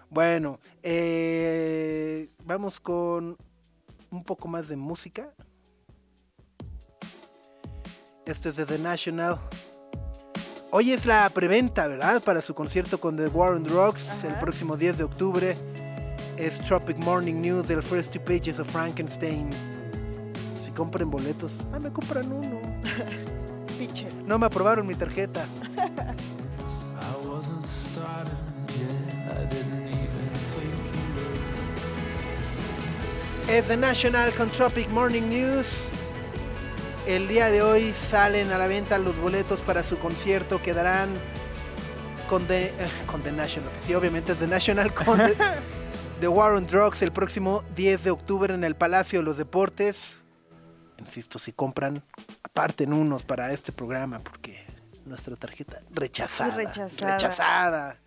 Bueno, 0.10 0.60
eh, 0.82 2.30
vamos 2.44 2.80
con 2.80 3.38
un 4.10 4.24
poco 4.24 4.48
más 4.48 4.68
de 4.68 4.76
música. 4.76 5.34
Este 8.26 8.50
es 8.50 8.56
de 8.56 8.66
The 8.66 8.80
National. 8.80 9.40
Hoy 10.72 10.92
es 10.92 11.06
la 11.06 11.30
preventa, 11.30 11.88
¿verdad? 11.88 12.24
Para 12.24 12.42
su 12.42 12.56
concierto 12.56 13.00
con 13.00 13.16
The 13.18 13.28
War 13.28 13.54
on 13.54 13.64
Drugs 13.64 14.24
el 14.24 14.36
próximo 14.36 14.76
10 14.78 14.98
de 14.98 15.04
octubre. 15.04 15.56
Es 16.38 16.60
Tropic 16.60 16.98
Morning 17.00 17.42
News 17.42 17.68
del 17.68 17.82
First 17.82 18.14
Two 18.14 18.22
Pages 18.22 18.60
of 18.60 18.70
Frankenstein. 18.70 19.50
Si 20.64 20.72
compren 20.72 21.10
boletos, 21.10 21.54
ah, 21.74 21.80
me 21.80 21.92
compran 21.92 22.32
uno. 22.32 22.62
No 24.26 24.40
me 24.40 24.48
aprobaron 24.48 24.88
mi 24.88 24.96
tarjeta. 24.96 25.46
I 25.78 27.28
wasn't 27.28 27.64
started 27.66 28.34
yet. 28.70 29.14
I 29.32 29.46
didn't 29.46 29.88
even 29.88 30.10
think 30.56 30.74
you 33.48 33.54
Es 33.54 33.68
The 33.68 33.78
National 33.78 34.32
con 34.34 34.50
Tropic 34.50 34.90
Morning 34.90 35.30
News. 35.30 35.68
El 37.06 37.28
día 37.28 37.52
de 37.52 37.62
hoy 37.62 37.94
salen 37.94 38.52
a 38.52 38.58
la 38.58 38.68
venta 38.68 38.98
los 38.98 39.16
boletos 39.18 39.62
para 39.62 39.84
su 39.84 40.00
concierto. 40.00 40.62
Quedarán 40.62 41.10
con 42.28 42.48
The, 42.48 42.68
eh, 42.68 42.74
con 43.06 43.22
The 43.22 43.32
National. 43.32 43.70
Sí, 43.86 43.94
obviamente 43.94 44.32
es 44.32 44.40
The 44.40 44.48
National 44.48 44.92
con 44.94 45.18
The, 45.20 45.36
The 46.20 46.30
War 46.30 46.54
on 46.54 46.66
Drugs 46.66 47.02
el 47.02 47.12
próximo 47.12 47.64
10 47.76 48.06
de 48.06 48.12
octubre 48.12 48.54
en 48.54 48.64
el 48.64 48.76
Palacio 48.76 49.20
de 49.20 49.26
los 49.26 49.36
Deportes. 49.36 50.24
Insisto, 50.98 51.40
si 51.40 51.52
compran, 51.52 52.04
aparten 52.42 52.94
unos 52.94 53.24
para 53.24 53.52
este 53.52 53.74
programa 53.74 54.20
porque 54.20 54.66
nuestra 55.06 55.36
tarjeta 55.36 55.82
rechazada. 55.92 56.56
Rechazada. 56.56 57.14
Rechazada. 57.14 58.00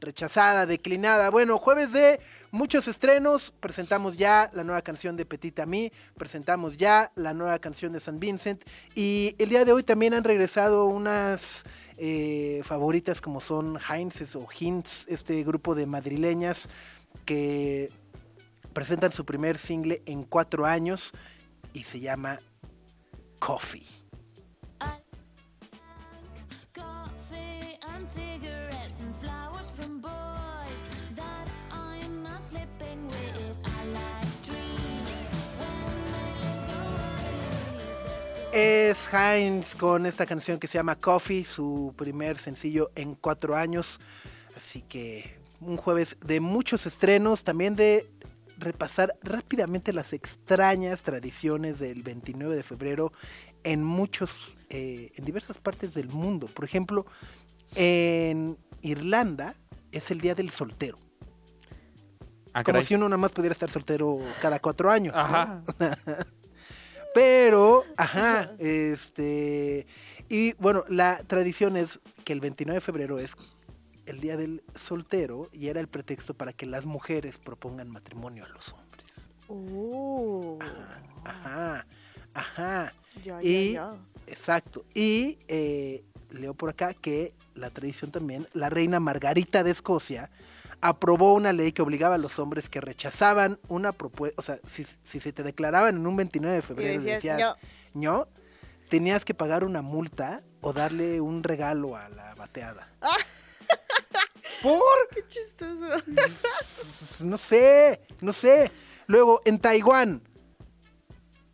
Rechazada, 0.00 0.66
declinada. 0.66 1.30
Bueno, 1.30 1.58
jueves 1.58 1.90
de 1.90 2.20
muchos 2.52 2.86
estrenos. 2.86 3.52
Presentamos 3.58 4.16
ya 4.16 4.48
la 4.54 4.62
nueva 4.62 4.82
canción 4.82 5.16
de 5.16 5.26
Petit 5.26 5.58
Ami. 5.58 5.90
Presentamos 6.16 6.76
ya 6.76 7.10
la 7.16 7.34
nueva 7.34 7.58
canción 7.58 7.92
de 7.92 7.98
San 7.98 8.20
Vincent. 8.20 8.62
Y 8.94 9.34
el 9.38 9.48
día 9.48 9.64
de 9.64 9.72
hoy 9.72 9.82
también 9.82 10.14
han 10.14 10.22
regresado 10.22 10.86
unas 10.86 11.64
eh, 11.98 12.60
favoritas 12.62 13.20
como 13.20 13.40
son 13.40 13.78
Heinz 13.88 14.36
o 14.36 14.46
Hints, 14.56 15.06
este 15.08 15.42
grupo 15.42 15.74
de 15.74 15.86
madrileñas 15.86 16.68
que 17.26 17.90
presentan 18.72 19.12
su 19.12 19.26
primer 19.26 19.58
single 19.58 20.02
en 20.06 20.24
cuatro 20.24 20.64
años 20.64 21.12
y 21.72 21.82
se 21.82 22.00
llama 22.00 22.38
Coffee. 23.38 23.86
Es 38.52 39.12
Heinz 39.12 39.74
con 39.74 40.06
esta 40.06 40.24
canción 40.24 40.58
que 40.58 40.66
se 40.66 40.78
llama 40.78 40.96
Coffee, 40.96 41.44
su 41.44 41.92
primer 41.94 42.38
sencillo 42.38 42.90
en 42.94 43.14
cuatro 43.14 43.54
años. 43.54 44.00
Así 44.56 44.80
que 44.80 45.35
un 45.60 45.76
jueves 45.76 46.16
de 46.24 46.40
muchos 46.40 46.86
estrenos, 46.86 47.44
también 47.44 47.76
de 47.76 48.08
repasar 48.58 49.14
rápidamente 49.22 49.92
las 49.92 50.12
extrañas 50.12 51.02
tradiciones 51.02 51.78
del 51.78 52.02
29 52.02 52.56
de 52.56 52.62
febrero 52.62 53.12
en 53.64 53.84
muchos, 53.84 54.54
eh, 54.70 55.12
en 55.16 55.24
diversas 55.24 55.58
partes 55.58 55.94
del 55.94 56.08
mundo. 56.08 56.46
Por 56.46 56.64
ejemplo, 56.64 57.06
en 57.74 58.56
Irlanda 58.82 59.54
es 59.92 60.10
el 60.10 60.20
Día 60.20 60.34
del 60.34 60.50
Soltero. 60.50 60.98
Ah, 62.52 62.64
Como 62.64 62.82
si 62.82 62.94
uno 62.94 63.06
nada 63.06 63.18
más 63.18 63.32
pudiera 63.32 63.52
estar 63.52 63.70
soltero 63.70 64.18
cada 64.40 64.60
cuatro 64.60 64.90
años. 64.90 65.14
¿no? 65.14 65.20
Ajá. 65.20 65.62
Pero, 67.14 67.84
ajá, 67.96 68.52
este. 68.58 69.86
Y 70.28 70.52
bueno, 70.54 70.84
la 70.88 71.22
tradición 71.24 71.76
es 71.76 71.98
que 72.24 72.32
el 72.32 72.40
29 72.40 72.76
de 72.76 72.80
febrero 72.80 73.18
es 73.18 73.36
el 74.06 74.20
día 74.20 74.36
del 74.36 74.62
soltero 74.74 75.48
y 75.52 75.68
era 75.68 75.80
el 75.80 75.88
pretexto 75.88 76.34
para 76.34 76.52
que 76.52 76.66
las 76.66 76.86
mujeres 76.86 77.38
propongan 77.38 77.90
matrimonio 77.90 78.44
a 78.44 78.48
los 78.48 78.68
hombres. 78.72 79.04
Uh, 79.48 80.58
Ajá, 81.24 81.86
ajá, 82.34 82.92
ya, 83.24 83.42
y- 83.42 83.72
ya, 83.72 83.92
ya. 83.92 83.98
exacto. 84.32 84.84
Y 84.94 85.38
eh, 85.48 86.04
leo 86.30 86.54
por 86.54 86.70
acá 86.70 86.94
que 86.94 87.34
la 87.54 87.70
tradición 87.70 88.10
también, 88.10 88.46
la 88.52 88.70
reina 88.70 89.00
Margarita 89.00 89.62
de 89.64 89.70
Escocia 89.72 90.30
aprobó 90.80 91.32
una 91.34 91.52
ley 91.52 91.72
que 91.72 91.82
obligaba 91.82 92.16
a 92.16 92.18
los 92.18 92.38
hombres 92.38 92.68
que 92.68 92.80
rechazaban 92.80 93.58
una 93.68 93.92
propuesta, 93.92 94.38
o 94.38 94.42
sea, 94.42 94.58
si, 94.66 94.84
si 94.84 95.20
se 95.20 95.32
te 95.32 95.42
declaraban 95.42 95.96
en 95.96 96.06
un 96.06 96.16
29 96.16 96.54
de 96.56 96.62
febrero 96.62 97.00
y 97.00 97.04
decías, 97.04 97.36
decías, 97.38 97.56
"ño", 97.94 98.28
tenías 98.88 99.24
que 99.24 99.34
pagar 99.34 99.64
una 99.64 99.80
multa 99.82 100.42
o 100.60 100.72
darle 100.72 101.20
un 101.20 101.42
regalo 101.42 101.96
a 101.96 102.08
la 102.10 102.34
bateada. 102.34 102.88
¿Por? 104.62 104.80
Qué 105.12 105.24
chistoso. 105.28 105.86
No 107.24 107.38
sé, 107.38 108.00
no 108.20 108.32
sé. 108.32 108.70
Luego, 109.06 109.40
en 109.44 109.58
Taiwán, 109.58 110.22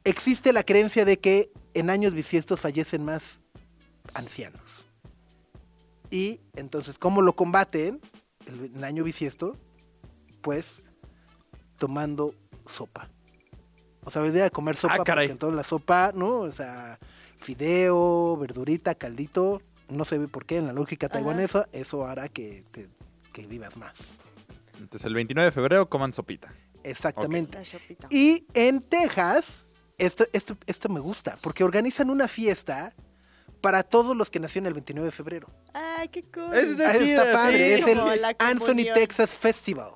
existe 0.04 0.52
la 0.52 0.64
creencia 0.64 1.04
de 1.04 1.18
que 1.18 1.52
en 1.74 1.90
años 1.90 2.14
bisiestos 2.14 2.60
fallecen 2.60 3.04
más 3.04 3.38
ancianos. 4.14 4.86
Y 6.10 6.40
entonces, 6.54 6.98
¿cómo 6.98 7.22
lo 7.22 7.34
combaten 7.34 8.00
el, 8.46 8.72
el 8.76 8.84
año 8.84 9.04
bisiesto? 9.04 9.56
Pues 10.42 10.82
tomando 11.78 12.34
sopa. 12.66 13.08
O 14.04 14.10
sea, 14.10 14.22
día 14.24 14.44
de 14.44 14.50
comer 14.50 14.76
sopa, 14.76 14.94
Ah, 14.94 15.04
caray. 15.04 15.26
porque 15.26 15.32
entonces 15.32 15.56
la 15.56 15.64
sopa, 15.64 16.12
¿no? 16.14 16.40
O 16.40 16.52
sea, 16.52 16.98
fideo, 17.38 18.36
verdurita, 18.36 18.94
caldito, 18.96 19.62
no 19.92 20.04
se 20.04 20.18
ve 20.18 20.28
por 20.28 20.44
qué 20.46 20.56
en 20.58 20.66
la 20.66 20.72
lógica 20.72 21.06
Ajá. 21.06 21.14
taiwanesa, 21.14 21.68
eso 21.72 22.06
hará 22.06 22.28
que, 22.28 22.64
te- 22.72 22.88
que 23.32 23.46
vivas 23.46 23.76
más. 23.76 24.14
Entonces 24.80 25.04
el 25.06 25.14
29 25.14 25.46
de 25.46 25.52
febrero 25.52 25.88
coman 25.88 26.12
sopita. 26.12 26.52
Exactamente. 26.82 27.58
Y 28.10 28.44
en 28.54 28.80
Texas, 28.82 29.64
esto, 29.98 30.26
esto, 30.32 30.56
esto 30.66 30.88
me 30.88 30.98
gusta, 31.00 31.38
porque 31.40 31.62
organizan 31.62 32.10
una 32.10 32.26
fiesta 32.26 32.92
para 33.60 33.84
todos 33.84 34.16
los 34.16 34.28
que 34.30 34.40
nacieron 34.40 34.66
el 34.66 34.74
29 34.74 35.06
de 35.06 35.12
febrero. 35.12 35.48
Ay, 35.72 36.08
qué 36.08 36.24
cool. 36.24 36.50
Ah, 36.52 36.60
chido, 36.98 37.22
está 37.22 37.32
padre, 37.32 37.76
sí. 37.76 37.82
es 37.82 37.86
el 37.86 38.00
Anthony. 38.40 38.92
Texas 38.92 39.30
Festival. 39.30 39.92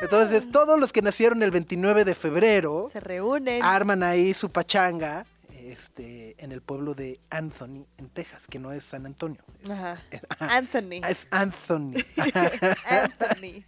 Entonces, 0.00 0.50
todos 0.50 0.78
los 0.78 0.92
que 0.92 1.00
nacieron 1.00 1.42
el 1.42 1.50
29 1.50 2.04
de 2.04 2.14
febrero 2.14 2.90
Se 2.92 3.00
reúnen. 3.00 3.62
arman 3.62 4.02
ahí 4.02 4.34
su 4.34 4.50
pachanga 4.50 5.24
este, 5.72 6.34
en 6.42 6.52
el 6.52 6.60
pueblo 6.62 6.94
de 6.94 7.20
Anthony, 7.30 7.86
en 7.98 8.08
Texas, 8.10 8.46
que 8.46 8.58
no 8.58 8.72
es 8.72 8.84
San 8.84 9.06
Antonio. 9.06 9.42
Es, 9.64 9.70
Ajá. 9.70 10.02
es- 10.10 10.22
ajá, 10.28 10.46
Anthony. 10.56 11.00
es 11.08 11.26
Anthony. 11.30 11.94
Anthony. 12.88 13.64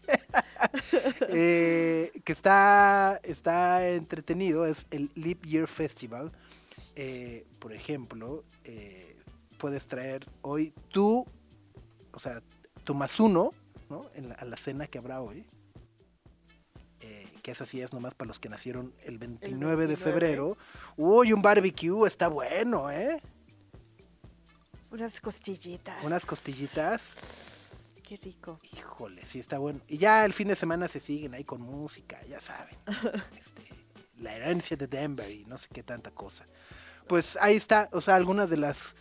Eh, 1.28 2.12
que 2.24 2.32
está, 2.32 3.20
está 3.22 3.88
entretenido, 3.88 4.66
es 4.66 4.86
el 4.90 5.10
Leap 5.14 5.44
Year 5.44 5.66
Festival. 5.68 6.32
Eh, 6.96 7.46
por 7.58 7.72
ejemplo, 7.72 8.44
eh, 8.64 9.16
puedes 9.58 9.86
traer 9.86 10.26
hoy 10.42 10.72
tú, 10.90 11.24
o 12.12 12.18
sea, 12.20 12.42
tu 12.84 12.94
más 12.94 13.18
uno, 13.20 13.52
¿no? 13.88 14.06
En 14.14 14.30
la, 14.30 14.34
a 14.36 14.44
la 14.44 14.56
cena 14.56 14.86
que 14.86 14.98
habrá 14.98 15.20
hoy. 15.20 15.46
Que 17.48 17.52
esa 17.52 17.64
sí 17.64 17.80
es 17.80 17.94
nomás 17.94 18.12
para 18.12 18.28
los 18.28 18.38
que 18.38 18.50
nacieron 18.50 18.92
el 19.04 19.16
29, 19.16 19.80
de 19.80 19.86
29. 19.86 19.96
febrero. 19.96 20.58
Uy, 20.98 21.32
un 21.32 21.40
barbecue 21.40 22.06
está 22.06 22.28
bueno, 22.28 22.90
¿eh? 22.90 23.22
Unas 24.90 25.18
costillitas. 25.18 26.04
Unas 26.04 26.26
costillitas. 26.26 27.16
Qué 28.06 28.18
rico. 28.18 28.60
Híjole, 28.70 29.24
sí 29.24 29.38
está 29.38 29.56
bueno. 29.56 29.80
Y 29.88 29.96
ya 29.96 30.26
el 30.26 30.34
fin 30.34 30.48
de 30.48 30.56
semana 30.56 30.88
se 30.88 31.00
siguen 31.00 31.32
ahí 31.32 31.44
con 31.44 31.62
música, 31.62 32.22
ya 32.26 32.38
saben. 32.42 32.76
Este, 33.40 33.66
la 34.18 34.36
herencia 34.36 34.76
de 34.76 34.86
Denver 34.86 35.30
y 35.30 35.46
no 35.46 35.56
sé 35.56 35.68
qué 35.72 35.82
tanta 35.82 36.10
cosa. 36.10 36.44
Pues 37.06 37.38
ahí 37.40 37.56
está, 37.56 37.88
o 37.92 38.02
sea, 38.02 38.16
algunas 38.16 38.50
de 38.50 38.58
las 38.58 38.94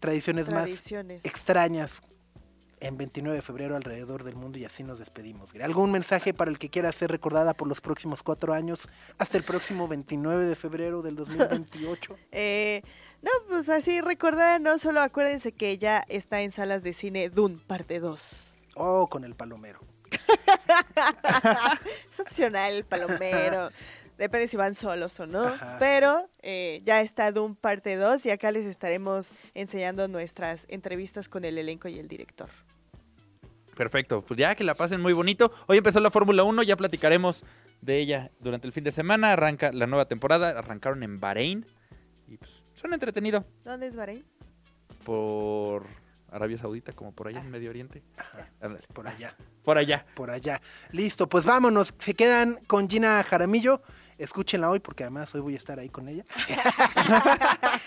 tradiciones 0.00 0.50
más 0.50 0.68
extrañas 1.24 2.02
en 2.84 2.98
29 2.98 3.36
de 3.36 3.42
febrero 3.42 3.76
alrededor 3.76 4.24
del 4.24 4.36
mundo 4.36 4.58
y 4.58 4.64
así 4.64 4.82
nos 4.82 4.98
despedimos. 4.98 5.50
¿Algún 5.62 5.90
mensaje 5.90 6.34
para 6.34 6.50
el 6.50 6.58
que 6.58 6.68
quiera 6.68 6.92
ser 6.92 7.10
recordada 7.10 7.54
por 7.54 7.66
los 7.66 7.80
próximos 7.80 8.22
cuatro 8.22 8.52
años 8.52 8.88
hasta 9.18 9.38
el 9.38 9.44
próximo 9.44 9.88
29 9.88 10.44
de 10.44 10.54
febrero 10.54 11.02
del 11.02 11.16
2028? 11.16 12.16
Eh, 12.36 12.82
no, 13.22 13.30
pues 13.48 13.68
así 13.68 14.00
recordar, 14.00 14.60
no 14.60 14.78
solo 14.78 15.00
acuérdense 15.00 15.52
que 15.52 15.78
ya 15.78 16.04
está 16.08 16.42
en 16.42 16.50
salas 16.50 16.82
de 16.82 16.92
cine 16.92 17.30
Dune, 17.30 17.58
parte 17.66 18.00
2. 18.00 18.30
oh, 18.76 19.06
con 19.08 19.24
el 19.24 19.34
palomero. 19.34 19.80
Es 22.10 22.20
opcional 22.20 22.74
el 22.74 22.84
palomero. 22.84 23.70
Depende 24.18 24.46
si 24.46 24.56
van 24.56 24.74
solos 24.74 25.18
o 25.20 25.26
no. 25.26 25.44
Ajá. 25.44 25.76
Pero 25.78 26.28
eh, 26.42 26.82
ya 26.84 27.00
está 27.00 27.32
Doom 27.32 27.56
parte 27.56 27.96
2 27.96 28.26
y 28.26 28.30
acá 28.30 28.52
les 28.52 28.66
estaremos 28.66 29.32
enseñando 29.54 30.06
nuestras 30.08 30.66
entrevistas 30.68 31.28
con 31.28 31.44
el 31.44 31.58
elenco 31.58 31.88
y 31.88 31.98
el 31.98 32.08
director. 32.08 32.48
Perfecto, 33.76 34.22
pues 34.22 34.38
ya 34.38 34.54
que 34.54 34.64
la 34.64 34.74
pasen 34.74 35.00
muy 35.00 35.12
bonito. 35.12 35.52
Hoy 35.66 35.78
empezó 35.78 36.00
la 36.00 36.10
Fórmula 36.10 36.44
1, 36.44 36.62
ya 36.62 36.76
platicaremos 36.76 37.44
de 37.80 37.98
ella 37.98 38.30
durante 38.40 38.66
el 38.66 38.72
fin 38.72 38.84
de 38.84 38.90
semana. 38.92 39.32
Arranca 39.32 39.72
la 39.72 39.86
nueva 39.86 40.06
temporada, 40.06 40.50
arrancaron 40.58 41.02
en 41.02 41.20
Bahrein 41.20 41.66
y 42.28 42.36
pues 42.36 42.62
suena 42.74 42.96
entretenido 42.96 43.44
¿Dónde 43.64 43.86
es 43.88 43.96
Bahrein? 43.96 44.24
por 45.04 45.86
Arabia 46.30 46.58
Saudita, 46.58 46.92
como 46.92 47.12
por 47.12 47.28
allá 47.28 47.40
en 47.40 47.50
Medio 47.50 47.70
Oriente. 47.70 48.02
Ándale, 48.60 48.84
Por 48.92 49.06
allá. 49.06 49.36
Por 49.62 49.78
allá. 49.78 50.04
por 50.14 50.30
allá. 50.30 50.60
Listo, 50.90 51.28
pues 51.28 51.44
vámonos. 51.44 51.94
Se 51.98 52.14
quedan 52.14 52.56
con 52.66 52.88
Gina 52.88 53.22
Jaramillo. 53.22 53.82
Escúchenla 54.18 54.70
hoy 54.70 54.80
porque 54.80 55.04
además 55.04 55.34
hoy 55.34 55.40
voy 55.40 55.54
a 55.54 55.56
estar 55.56 55.78
ahí 55.78 55.88
con 55.88 56.08
ella. 56.08 56.24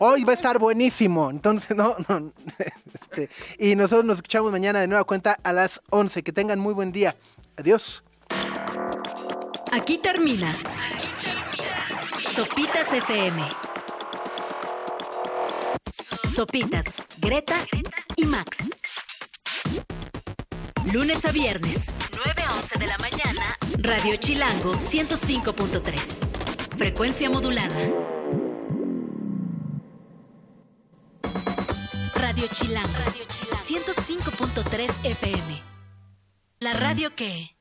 hoy 0.00 0.24
va 0.24 0.32
a 0.32 0.34
estar 0.34 0.58
buenísimo. 0.58 1.30
Entonces, 1.30 1.76
no, 1.76 1.96
no. 2.08 2.32
este, 3.02 3.30
y 3.58 3.74
nosotros 3.74 4.04
nos 4.04 4.16
escuchamos 4.16 4.52
mañana 4.52 4.80
de 4.80 4.86
nueva 4.86 5.04
cuenta 5.04 5.38
a 5.42 5.52
las 5.52 5.80
11. 5.90 6.22
Que 6.22 6.32
tengan 6.32 6.58
muy 6.58 6.74
buen 6.74 6.92
día. 6.92 7.16
Adiós. 7.56 8.02
Aquí 9.72 9.98
termina. 9.98 10.50
Aquí 10.50 11.08
termina. 11.22 12.28
Sopitas 12.28 12.92
FM. 12.92 13.42
Sopitas, 16.28 16.84
Greta 17.18 17.56
y 18.14 18.26
Max. 18.26 18.58
Lunes 20.92 21.24
a 21.24 21.32
viernes, 21.32 21.86
9 22.14 22.42
a 22.42 22.54
11 22.56 22.78
de 22.78 22.86
la 22.86 22.98
mañana, 22.98 23.58
Radio 23.78 24.16
Chilango 24.18 24.74
105.3. 24.74 26.76
Frecuencia 26.76 27.30
modulada. 27.30 27.76
Radio 32.14 32.48
Chilango, 32.48 32.88
Radio 33.04 33.24
Chilango 33.26 33.62
105.3 33.62 35.04
FM. 35.04 35.62
La 36.60 36.72
radio 36.72 37.14
que... 37.14 37.56